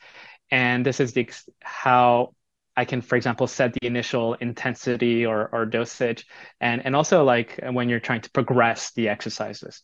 And 0.52 0.86
this 0.86 1.00
is 1.00 1.14
the 1.14 1.30
how 1.62 2.34
I 2.76 2.86
can, 2.86 3.02
for 3.02 3.16
example, 3.16 3.48
set 3.48 3.74
the 3.74 3.88
initial 3.88 4.36
intensity 4.36 5.26
or, 5.26 5.50
or 5.52 5.66
dosage. 5.66 6.28
And, 6.62 6.86
and 6.86 6.96
also 6.96 7.24
like 7.24 7.60
when 7.72 7.90
you're 7.90 8.00
trying 8.00 8.22
to 8.22 8.32
progress 8.32 8.92
the 8.92 9.10
exercises 9.10 9.82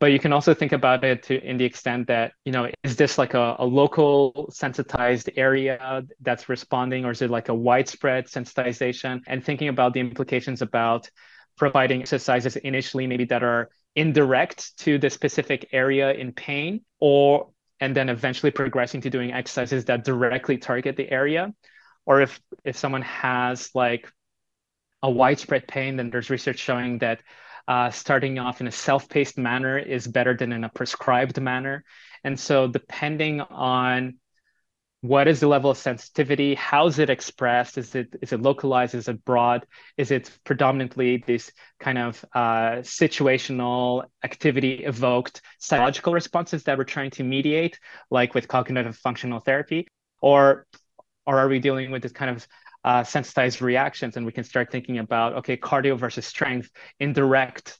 but 0.00 0.12
you 0.12 0.18
can 0.18 0.32
also 0.32 0.54
think 0.54 0.72
about 0.72 1.02
it 1.02 1.24
to 1.24 1.42
in 1.44 1.56
the 1.56 1.64
extent 1.64 2.06
that 2.06 2.32
you 2.44 2.52
know 2.52 2.70
is 2.84 2.96
this 2.96 3.18
like 3.18 3.34
a, 3.34 3.56
a 3.58 3.64
local 3.64 4.48
sensitized 4.52 5.30
area 5.36 6.02
that's 6.20 6.48
responding 6.48 7.04
or 7.04 7.10
is 7.10 7.22
it 7.22 7.30
like 7.30 7.48
a 7.48 7.54
widespread 7.54 8.26
sensitization? 8.26 9.20
And 9.26 9.44
thinking 9.44 9.68
about 9.68 9.94
the 9.94 10.00
implications 10.00 10.62
about 10.62 11.10
providing 11.56 12.00
exercises 12.00 12.56
initially 12.56 13.06
maybe 13.06 13.24
that 13.24 13.42
are 13.42 13.70
indirect 13.96 14.78
to 14.78 14.98
the 14.98 15.10
specific 15.10 15.68
area 15.72 16.12
in 16.12 16.32
pain 16.32 16.82
or 17.00 17.50
and 17.80 17.96
then 17.96 18.08
eventually 18.08 18.50
progressing 18.50 19.00
to 19.00 19.10
doing 19.10 19.32
exercises 19.32 19.84
that 19.86 20.04
directly 20.04 20.58
target 20.58 20.96
the 20.96 21.10
area. 21.10 21.52
Or 22.06 22.20
if 22.20 22.40
if 22.64 22.76
someone 22.76 23.02
has 23.02 23.70
like 23.74 24.10
a 25.02 25.10
widespread 25.10 25.66
pain 25.66 25.96
then 25.96 26.10
there's 26.10 26.30
research 26.30 26.58
showing 26.58 26.98
that 26.98 27.20
uh, 27.68 27.90
starting 27.90 28.38
off 28.38 28.62
in 28.62 28.66
a 28.66 28.72
self-paced 28.72 29.36
manner 29.36 29.78
is 29.78 30.06
better 30.06 30.34
than 30.34 30.52
in 30.52 30.64
a 30.64 30.70
prescribed 30.70 31.38
manner. 31.40 31.84
And 32.24 32.40
so 32.40 32.66
depending 32.66 33.42
on 33.42 34.14
what 35.00 35.28
is 35.28 35.38
the 35.38 35.46
level 35.46 35.70
of 35.70 35.78
sensitivity 35.78 36.56
how 36.56 36.88
is 36.88 36.98
it 36.98 37.10
expressed? 37.10 37.78
Is 37.78 37.94
it 37.94 38.16
is 38.20 38.32
it 38.32 38.42
localized? 38.42 38.94
Is 38.94 39.06
it 39.06 39.24
broad? 39.24 39.64
Is 39.96 40.10
it 40.10 40.30
predominantly 40.42 41.22
this 41.24 41.52
kind 41.78 41.98
of 41.98 42.24
uh, 42.34 42.82
situational 42.82 44.04
activity 44.24 44.84
evoked 44.84 45.40
psychological 45.60 46.14
responses 46.14 46.64
that 46.64 46.78
we're 46.78 46.84
trying 46.84 47.10
to 47.12 47.22
mediate 47.22 47.78
like 48.10 48.34
with 48.34 48.48
cognitive 48.48 48.96
functional 48.96 49.40
therapy? 49.40 49.86
Or 50.20 50.66
or 51.26 51.38
are 51.38 51.48
we 51.48 51.60
dealing 51.60 51.90
with 51.90 52.02
this 52.02 52.12
kind 52.12 52.30
of 52.30 52.48
uh, 52.88 53.04
sensitized 53.04 53.60
reactions 53.60 54.16
and 54.16 54.24
we 54.24 54.32
can 54.32 54.42
start 54.42 54.72
thinking 54.72 54.98
about 54.98 55.34
okay 55.34 55.58
cardio 55.58 55.94
versus 55.94 56.24
strength 56.24 56.70
indirect 57.00 57.78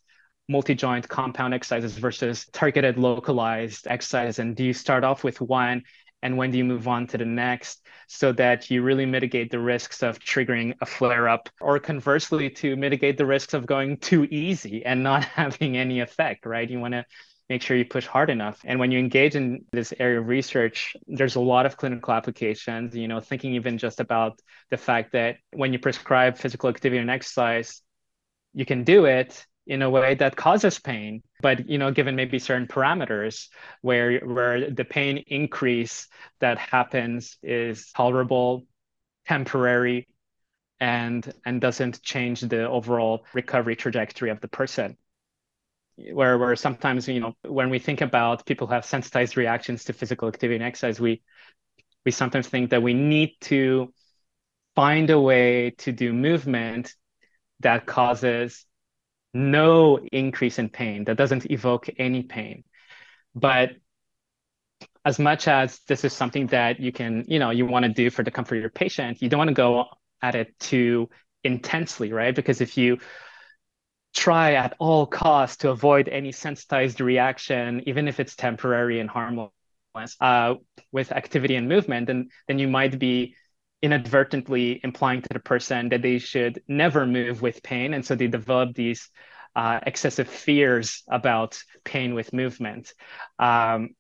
multi-joint 0.51 1.09
compound 1.09 1.55
exercises 1.55 1.97
versus 1.97 2.45
targeted 2.53 2.99
localized 2.99 3.87
exercise 3.89 4.39
and 4.39 4.55
do 4.55 4.65
you 4.65 4.75
start 4.75 5.05
off 5.05 5.25
with 5.25 5.41
one 5.41 5.83
and 6.21 6.37
when 6.37 6.51
do 6.51 6.59
you 6.59 6.65
move 6.65 6.87
on 6.87 7.07
to 7.07 7.17
the 7.17 7.25
next 7.25 7.87
so 8.07 8.33
that 8.33 8.71
you 8.71 8.83
really 8.83 9.07
mitigate 9.07 9.51
the 9.51 9.59
risks 9.59 10.03
of 10.03 10.19
triggering 10.19 10.75
a 10.83 10.87
flare 10.87 11.27
up 11.27 11.49
or 11.59 11.79
conversely 11.79 12.51
to 12.51 12.77
mitigate 12.77 13.17
the 13.17 13.25
risks 13.25 13.55
of 13.55 13.65
going 13.65 13.97
too 13.97 14.25
easy 14.31 14.85
and 14.85 15.03
not 15.03 15.25
having 15.41 15.79
any 15.79 16.01
effect 16.01 16.45
right? 16.45 16.69
You 16.69 16.81
want 16.81 16.93
to 16.93 17.07
make 17.49 17.63
sure 17.63 17.77
you 17.77 17.85
push 17.85 18.07
hard 18.07 18.31
enough. 18.31 18.61
And 18.65 18.79
when 18.79 18.91
you 18.91 18.99
engage 18.99 19.35
in 19.35 19.65
this 19.73 19.93
area 19.99 20.21
of 20.21 20.29
research 20.29 20.97
there's 21.07 21.37
a 21.37 21.41
lot 21.41 21.67
of 21.67 21.77
clinical 21.77 22.13
applications 22.13 22.95
you 22.95 23.09
know 23.09 23.21
thinking 23.21 23.55
even 23.55 23.79
just 23.79 24.01
about 24.01 24.41
the 24.71 24.77
fact 24.77 25.13
that 25.13 25.37
when 25.53 25.73
you 25.73 25.79
prescribe 25.79 26.37
physical 26.37 26.69
activity 26.69 27.01
and 27.01 27.11
exercise 27.11 27.83
you 28.55 28.65
can 28.65 28.85
do 28.85 29.05
it 29.07 29.47
in 29.67 29.83
a 29.83 29.91
way 29.91 30.15
that 30.15 30.35
causes 30.35 30.79
pain. 30.79 31.23
But 31.41 31.69
you 31.69 31.79
know 31.79 31.91
given 31.91 32.17
maybe 32.17 32.39
certain 32.39 32.67
parameters 32.67 33.49
where 33.83 34.19
where 34.21 34.71
the 34.71 34.85
pain 34.85 35.25
increase 35.27 36.09
that 36.41 36.59
happens 36.59 37.39
is 37.43 37.91
tolerable 37.93 38.67
temporary 39.27 40.09
and 40.81 41.33
and 41.45 41.61
doesn't 41.61 42.03
change 42.03 42.41
the 42.41 42.69
overall 42.69 43.25
recovery 43.35 43.77
trajectory 43.77 44.31
of 44.31 44.41
the 44.41 44.49
person 44.49 44.97
where 46.13 46.39
where 46.39 46.57
sometimes 46.57 47.09
you 47.09 47.21
know 47.21 47.35
when 47.43 47.71
we 47.71 47.79
think 47.79 48.01
about 48.01 48.47
people 48.47 48.67
who 48.67 48.75
have 48.75 48.85
sensitized 48.85 49.37
reactions 49.37 49.85
to 49.85 49.93
physical 49.93 50.29
activity 50.29 50.57
and 50.57 50.65
exercise 50.65 51.01
we 51.01 51.23
we 52.05 52.13
sometimes 52.13 52.49
think 52.49 52.71
that 52.71 52.83
we 52.83 52.95
need 52.95 53.35
to 53.41 53.93
find 54.75 55.11
a 55.11 55.21
way 55.21 55.71
to 55.71 55.93
do 55.93 56.13
movement 56.13 56.95
that 57.61 57.87
causes 57.87 58.65
no 59.35 59.99
increase 60.13 60.59
in 60.59 60.69
pain, 60.69 61.05
that 61.05 61.17
doesn't 61.17 61.51
evoke 61.51 61.89
any 61.99 62.23
pain. 62.23 62.65
But 63.35 63.73
as 65.05 65.19
much 65.19 65.49
as 65.49 65.81
this 65.89 66.05
is 66.05 66.13
something 66.13 66.47
that 66.49 66.81
you 66.81 66.93
can, 66.93 67.25
you 67.27 67.39
know, 67.39 67.51
you 67.51 67.67
want 67.67 67.85
to 67.85 67.93
do 67.93 68.11
for 68.11 68.23
the 68.23 68.31
comfort 68.31 68.57
of 68.57 68.61
your 68.61 68.71
patient, 68.71 69.23
you 69.23 69.29
don't 69.29 69.39
want 69.39 69.49
to 69.49 69.55
go 69.55 69.87
at 70.23 70.35
it 70.35 70.59
too 70.59 71.09
intensely, 71.45 72.13
right? 72.13 72.35
Because 72.35 72.61
if 72.61 72.77
you 72.77 72.99
try 74.15 74.55
at 74.55 74.75
all 74.79 75.07
costs 75.07 75.59
to 75.59 75.71
avoid 75.71 76.09
any 76.09 76.33
sensitized 76.33 77.01
reaction, 77.01 77.83
even 77.87 78.09
if 78.09 78.21
it's 78.21 78.37
temporary 78.37 79.01
and 79.01 79.11
harmless, 79.11 79.51
uh, 80.21 80.55
with 80.93 81.13
activity 81.13 81.57
and 81.57 81.69
movement, 81.69 82.07
then 82.07 82.29
then 82.47 82.59
you 82.59 82.69
might 82.69 82.99
be 82.99 83.35
inadvertently 83.83 84.81
implying 84.83 85.23
to 85.23 85.29
the 85.33 85.41
person 85.41 85.89
that 85.89 86.03
they 86.03 86.19
should 86.19 86.63
never 86.67 87.07
move 87.07 87.43
with 87.43 87.63
pain. 87.63 87.95
And 87.95 88.05
so 88.05 88.15
they 88.15 88.27
develop 88.27 88.75
these 88.75 89.09
uh, 89.55 89.81
excessive 89.87 90.29
fears 90.29 91.03
about 91.09 91.59
pain 91.85 92.15
with 92.15 92.33
movement. 92.33 92.93
Um, 93.39 93.91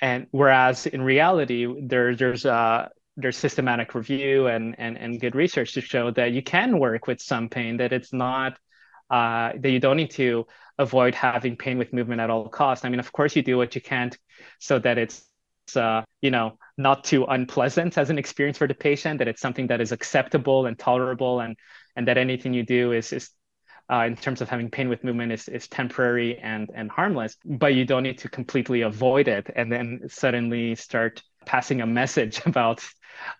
and 0.00 0.26
whereas 0.30 0.86
in 0.86 1.02
reality, 1.02 1.66
there, 1.80 2.14
there's 2.14 2.46
uh, 2.46 2.88
there's 3.18 3.36
systematic 3.36 3.94
review 3.94 4.46
and, 4.46 4.76
and 4.78 4.96
and 4.96 5.20
good 5.20 5.34
research 5.34 5.74
to 5.74 5.80
show 5.80 6.10
that 6.12 6.32
you 6.32 6.42
can 6.42 6.78
work 6.78 7.06
with 7.06 7.20
some 7.20 7.48
pain, 7.48 7.76
that 7.78 7.92
it's 7.92 8.12
not 8.12 8.56
uh, 9.10 9.52
that 9.58 9.70
you 9.70 9.80
don't 9.80 9.96
need 9.96 10.12
to 10.12 10.46
avoid 10.78 11.14
having 11.14 11.56
pain 11.56 11.76
with 11.78 11.92
movement 11.92 12.20
at 12.20 12.30
all 12.30 12.48
costs. 12.48 12.84
I 12.84 12.88
mean, 12.88 13.00
of 13.00 13.10
course, 13.12 13.34
you 13.34 13.42
do 13.42 13.56
what 13.56 13.74
you 13.74 13.80
can 13.80 14.12
so 14.60 14.78
that 14.78 14.98
it's 14.98 15.24
uh, 15.76 16.02
you 16.22 16.30
know 16.30 16.58
not 16.76 17.04
too 17.04 17.24
unpleasant 17.24 17.98
as 17.98 18.08
an 18.08 18.18
experience 18.18 18.56
for 18.56 18.68
the 18.68 18.74
patient 18.74 19.18
that 19.18 19.28
it's 19.28 19.40
something 19.40 19.66
that 19.66 19.80
is 19.80 19.92
acceptable 19.92 20.66
and 20.66 20.78
tolerable 20.78 21.40
and 21.40 21.56
and 21.96 22.06
that 22.08 22.16
anything 22.16 22.54
you 22.54 22.62
do 22.62 22.92
is 22.92 23.12
is 23.12 23.30
uh, 23.90 24.04
in 24.06 24.16
terms 24.16 24.40
of 24.40 24.48
having 24.48 24.70
pain 24.70 24.88
with 24.88 25.02
movement 25.02 25.32
is, 25.32 25.48
is 25.48 25.66
temporary 25.68 26.38
and 26.38 26.70
and 26.74 26.90
harmless 26.90 27.36
but 27.44 27.74
you 27.74 27.84
don't 27.84 28.02
need 28.02 28.18
to 28.18 28.28
completely 28.28 28.82
avoid 28.82 29.28
it 29.28 29.50
and 29.56 29.70
then 29.70 30.00
suddenly 30.08 30.74
start 30.74 31.22
passing 31.48 31.80
a 31.80 31.86
message 31.86 32.40
about 32.46 32.84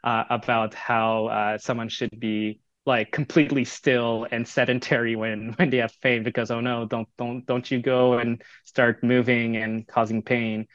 uh, 0.03 0.25
about 0.31 0.75
how 0.75 1.27
uh, 1.27 1.59
someone 1.59 1.89
should 1.89 2.19
be 2.19 2.61
like 2.87 3.13
completely 3.13 3.65
still 3.65 4.27
and 4.33 4.49
sedentary 4.49 5.15
when 5.15 5.53
when 5.57 5.71
they 5.71 5.77
have 5.77 5.95
pain 6.01 6.23
because 6.25 6.51
oh 6.51 6.61
no 6.61 6.87
don't 6.87 7.09
don't 7.19 7.47
don't 7.47 7.71
you 7.71 7.81
go 7.81 8.15
and 8.15 8.43
start 8.65 9.05
moving 9.05 9.57
and 9.57 9.87
causing 9.87 10.23
pain. 10.23 10.67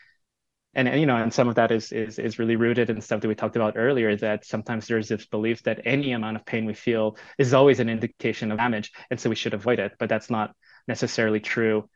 And, 0.75 0.87
and 0.87 0.99
you 0.99 1.05
know 1.05 1.17
and 1.17 1.33
some 1.33 1.49
of 1.49 1.55
that 1.55 1.71
is 1.71 1.91
is 1.91 2.17
is 2.17 2.39
really 2.39 2.55
rooted 2.55 2.89
in 2.89 3.01
stuff 3.01 3.21
that 3.21 3.27
we 3.27 3.35
talked 3.35 3.55
about 3.55 3.73
earlier 3.77 4.15
that 4.17 4.45
sometimes 4.45 4.87
there's 4.87 5.07
this 5.07 5.25
belief 5.27 5.63
that 5.63 5.81
any 5.85 6.13
amount 6.13 6.37
of 6.37 6.45
pain 6.45 6.65
we 6.65 6.73
feel 6.73 7.17
is 7.37 7.53
always 7.53 7.79
an 7.79 7.89
indication 7.89 8.51
of 8.51 8.57
damage 8.57 8.91
and 9.11 9.19
so 9.19 9.29
we 9.29 9.35
should 9.35 9.53
avoid 9.53 9.77
it 9.79 9.93
but 9.99 10.09
that's 10.09 10.31
not 10.31 10.55
necessarily 10.87 11.39
true 11.39 11.87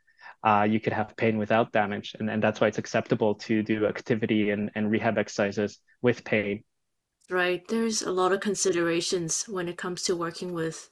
uh, 0.48 0.64
you 0.64 0.80
could 0.80 0.94
have 0.94 1.18
pain 1.18 1.38
without 1.38 1.74
damage. 1.74 2.16
And, 2.18 2.30
and 2.30 2.42
that's 2.42 2.62
why 2.62 2.68
it's 2.68 2.78
acceptable 2.78 3.36
to 3.36 3.62
do 3.62 3.86
activity 3.86 4.52
and, 4.52 4.72
and 4.76 4.90
rehab 4.90 5.18
exercises 5.18 5.80
with 6.02 6.24
pain. 6.24 6.64
Right. 7.30 7.68
There's 7.68 8.02
a 8.02 8.12
lot 8.12 8.32
of 8.32 8.40
considerations 8.40 9.44
when 9.50 9.68
it 9.68 9.78
comes 9.78 10.04
to 10.04 10.16
working 10.16 10.54
with 10.54 10.90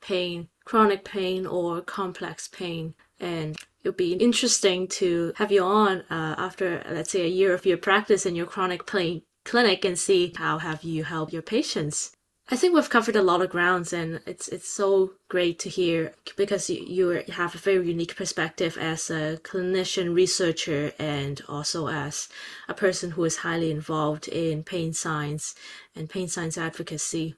pain 0.00 0.48
chronic 0.64 1.04
pain 1.04 1.46
or 1.46 1.82
complex 1.82 2.48
pain. 2.48 2.94
And 3.20 3.54
it'll 3.82 3.94
be 3.94 4.14
interesting 4.14 4.88
to 4.88 5.34
have 5.36 5.52
you 5.52 5.62
on 5.62 6.00
uh, 6.08 6.36
after 6.38 6.82
let's 6.88 7.10
say 7.10 7.24
a 7.24 7.36
year 7.40 7.52
of 7.52 7.66
your 7.66 7.76
practice 7.76 8.24
in 8.24 8.34
your 8.34 8.46
chronic 8.46 8.86
pain 8.86 9.20
clinic 9.44 9.84
and 9.84 9.98
see 9.98 10.32
how 10.36 10.56
have 10.56 10.82
you 10.82 11.04
helped 11.04 11.34
your 11.34 11.42
patients 11.42 12.12
I 12.50 12.56
think 12.56 12.74
we've 12.74 12.90
covered 12.90 13.16
a 13.16 13.22
lot 13.22 13.40
of 13.40 13.48
grounds, 13.48 13.92
and 13.94 14.20
it's 14.26 14.48
it's 14.48 14.68
so 14.68 15.12
great 15.28 15.58
to 15.60 15.70
hear 15.70 16.12
because 16.36 16.68
you, 16.68 16.84
you 16.84 17.22
have 17.32 17.54
a 17.54 17.58
very 17.58 17.88
unique 17.88 18.16
perspective 18.16 18.76
as 18.76 19.08
a 19.10 19.38
clinician, 19.42 20.14
researcher, 20.14 20.92
and 20.98 21.40
also 21.48 21.88
as 21.88 22.28
a 22.68 22.74
person 22.74 23.12
who 23.12 23.24
is 23.24 23.38
highly 23.38 23.70
involved 23.70 24.28
in 24.28 24.62
pain 24.62 24.92
science 24.92 25.54
and 25.96 26.10
pain 26.10 26.28
science 26.28 26.58
advocacy. 26.58 27.34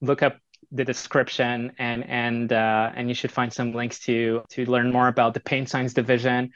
look 0.00 0.24
up 0.24 0.38
the 0.72 0.84
description, 0.84 1.72
and 1.78 2.04
and 2.08 2.52
uh, 2.52 2.92
and 2.94 3.08
you 3.08 3.14
should 3.14 3.32
find 3.32 3.52
some 3.52 3.72
links 3.72 3.98
to 4.00 4.42
to 4.50 4.66
learn 4.66 4.92
more 4.92 5.08
about 5.08 5.34
the 5.34 5.40
pain 5.40 5.66
science 5.66 5.94
division. 5.94 6.50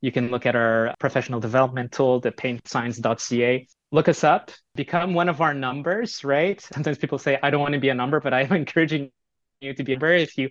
You 0.00 0.12
can 0.12 0.30
look 0.30 0.46
at 0.46 0.54
our 0.54 0.94
professional 1.00 1.40
development 1.40 1.92
tool, 1.92 2.20
the 2.20 2.32
painscience.ca. 2.32 3.66
Look 3.92 4.08
us 4.08 4.24
up, 4.24 4.50
become 4.74 5.14
one 5.14 5.28
of 5.28 5.40
our 5.40 5.54
numbers, 5.54 6.22
right? 6.22 6.60
Sometimes 6.60 6.98
people 6.98 7.18
say, 7.18 7.38
I 7.42 7.50
don't 7.50 7.60
want 7.60 7.74
to 7.74 7.80
be 7.80 7.88
a 7.88 7.94
number, 7.94 8.20
but 8.20 8.34
I'm 8.34 8.52
encouraging 8.62 9.10
you 9.60 9.74
to 9.74 9.84
be 9.84 9.92
a 9.92 9.96
number. 9.96 10.12
If 10.12 10.36
you 10.36 10.50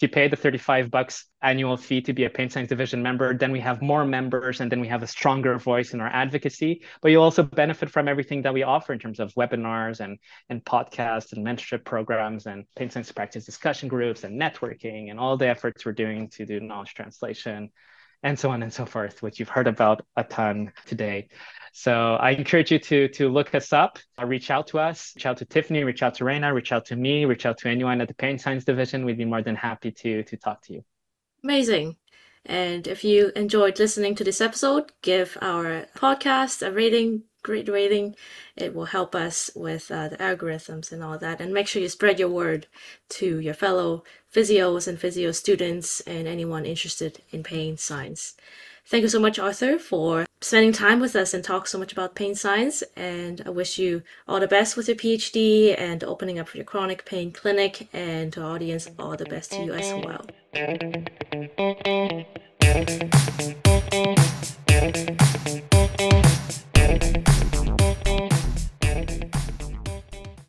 you 0.00 0.08
pay 0.08 0.28
the 0.28 0.36
35 0.36 0.90
bucks 0.90 1.26
annual 1.42 1.76
fee 1.76 2.00
to 2.02 2.12
be 2.12 2.24
a 2.24 2.30
pain 2.30 2.50
science 2.50 2.68
division 2.68 3.02
member 3.02 3.36
then 3.36 3.52
we 3.52 3.60
have 3.60 3.80
more 3.80 4.04
members 4.04 4.60
and 4.60 4.70
then 4.70 4.80
we 4.80 4.88
have 4.88 5.02
a 5.02 5.06
stronger 5.06 5.58
voice 5.58 5.94
in 5.94 6.00
our 6.00 6.08
advocacy. 6.08 6.82
But 7.00 7.10
you'll 7.10 7.22
also 7.22 7.42
benefit 7.42 7.90
from 7.90 8.08
everything 8.08 8.42
that 8.42 8.52
we 8.52 8.62
offer 8.62 8.92
in 8.92 8.98
terms 8.98 9.20
of 9.20 9.32
webinars 9.34 10.00
and 10.00 10.18
and 10.48 10.64
podcasts 10.64 11.32
and 11.32 11.46
mentorship 11.46 11.84
programs 11.84 12.46
and 12.46 12.64
pain 12.74 12.90
science 12.90 13.12
practice 13.12 13.44
discussion 13.44 13.88
groups 13.88 14.24
and 14.24 14.40
networking 14.40 15.10
and 15.10 15.18
all 15.18 15.36
the 15.36 15.48
efforts 15.48 15.84
we're 15.86 15.92
doing 15.92 16.28
to 16.30 16.44
do 16.44 16.60
knowledge 16.60 16.94
translation 16.94 17.70
and 18.26 18.36
so 18.36 18.50
on 18.50 18.62
and 18.64 18.72
so 18.72 18.84
forth, 18.84 19.22
which 19.22 19.38
you've 19.38 19.48
heard 19.48 19.68
about 19.68 20.04
a 20.16 20.24
ton 20.24 20.72
today. 20.84 21.28
So 21.72 21.92
I 22.16 22.30
encourage 22.30 22.72
you 22.72 22.80
to 22.80 23.08
to 23.18 23.28
look 23.28 23.54
us 23.54 23.72
up, 23.72 23.98
uh, 24.20 24.26
reach 24.26 24.50
out 24.50 24.66
to 24.68 24.80
us, 24.80 25.12
reach 25.14 25.26
out 25.26 25.36
to 25.38 25.44
Tiffany, 25.44 25.84
reach 25.84 26.02
out 26.02 26.14
to 26.16 26.24
Raina, 26.24 26.52
reach 26.52 26.72
out 26.72 26.86
to 26.86 26.96
me, 26.96 27.24
reach 27.24 27.46
out 27.46 27.58
to 27.58 27.68
anyone 27.68 28.00
at 28.00 28.08
the 28.08 28.14
Pain 28.14 28.36
Science 28.38 28.64
Division. 28.64 29.04
We'd 29.04 29.16
be 29.16 29.24
more 29.24 29.42
than 29.42 29.54
happy 29.54 29.92
to 29.92 30.24
to 30.24 30.36
talk 30.36 30.62
to 30.64 30.72
you. 30.74 30.84
Amazing. 31.44 31.96
And 32.44 32.86
if 32.88 33.04
you 33.04 33.30
enjoyed 33.36 33.78
listening 33.78 34.16
to 34.16 34.24
this 34.24 34.40
episode, 34.40 34.90
give 35.02 35.38
our 35.40 35.86
podcast 35.96 36.66
a 36.66 36.72
rating, 36.72 37.22
great 37.46 37.68
rating. 37.68 38.16
It 38.56 38.74
will 38.74 38.86
help 38.86 39.14
us 39.14 39.50
with 39.54 39.90
uh, 39.90 40.08
the 40.08 40.16
algorithms 40.16 40.90
and 40.90 41.02
all 41.02 41.16
that. 41.18 41.40
And 41.40 41.54
make 41.54 41.68
sure 41.68 41.80
you 41.80 41.88
spread 41.88 42.18
your 42.18 42.28
word 42.28 42.66
to 43.20 43.38
your 43.38 43.54
fellow 43.54 44.02
physios 44.34 44.88
and 44.88 44.98
physio 44.98 45.30
students 45.30 46.00
and 46.00 46.26
anyone 46.26 46.66
interested 46.66 47.22
in 47.30 47.44
pain 47.44 47.76
science. 47.76 48.34
Thank 48.88 49.02
you 49.02 49.08
so 49.08 49.20
much, 49.20 49.38
Arthur, 49.38 49.78
for 49.78 50.26
spending 50.40 50.72
time 50.72 51.00
with 51.00 51.14
us 51.16 51.34
and 51.34 51.42
talk 51.42 51.68
so 51.68 51.78
much 51.78 51.92
about 51.92 52.16
pain 52.16 52.34
science. 52.34 52.82
And 52.96 53.42
I 53.46 53.50
wish 53.50 53.78
you 53.78 54.02
all 54.26 54.40
the 54.40 54.48
best 54.48 54.76
with 54.76 54.88
your 54.88 54.96
PhD 54.96 55.78
and 55.78 56.02
opening 56.02 56.38
up 56.40 56.48
for 56.48 56.56
your 56.56 56.66
chronic 56.66 57.04
pain 57.04 57.30
clinic. 57.32 57.88
And 57.92 58.32
to 58.32 58.42
our 58.42 58.54
audience, 58.56 58.88
all 58.98 59.16
the 59.16 59.24
best 59.24 59.52
to 59.52 59.62
you 59.62 59.72
as 59.72 59.92
well. 60.04 60.26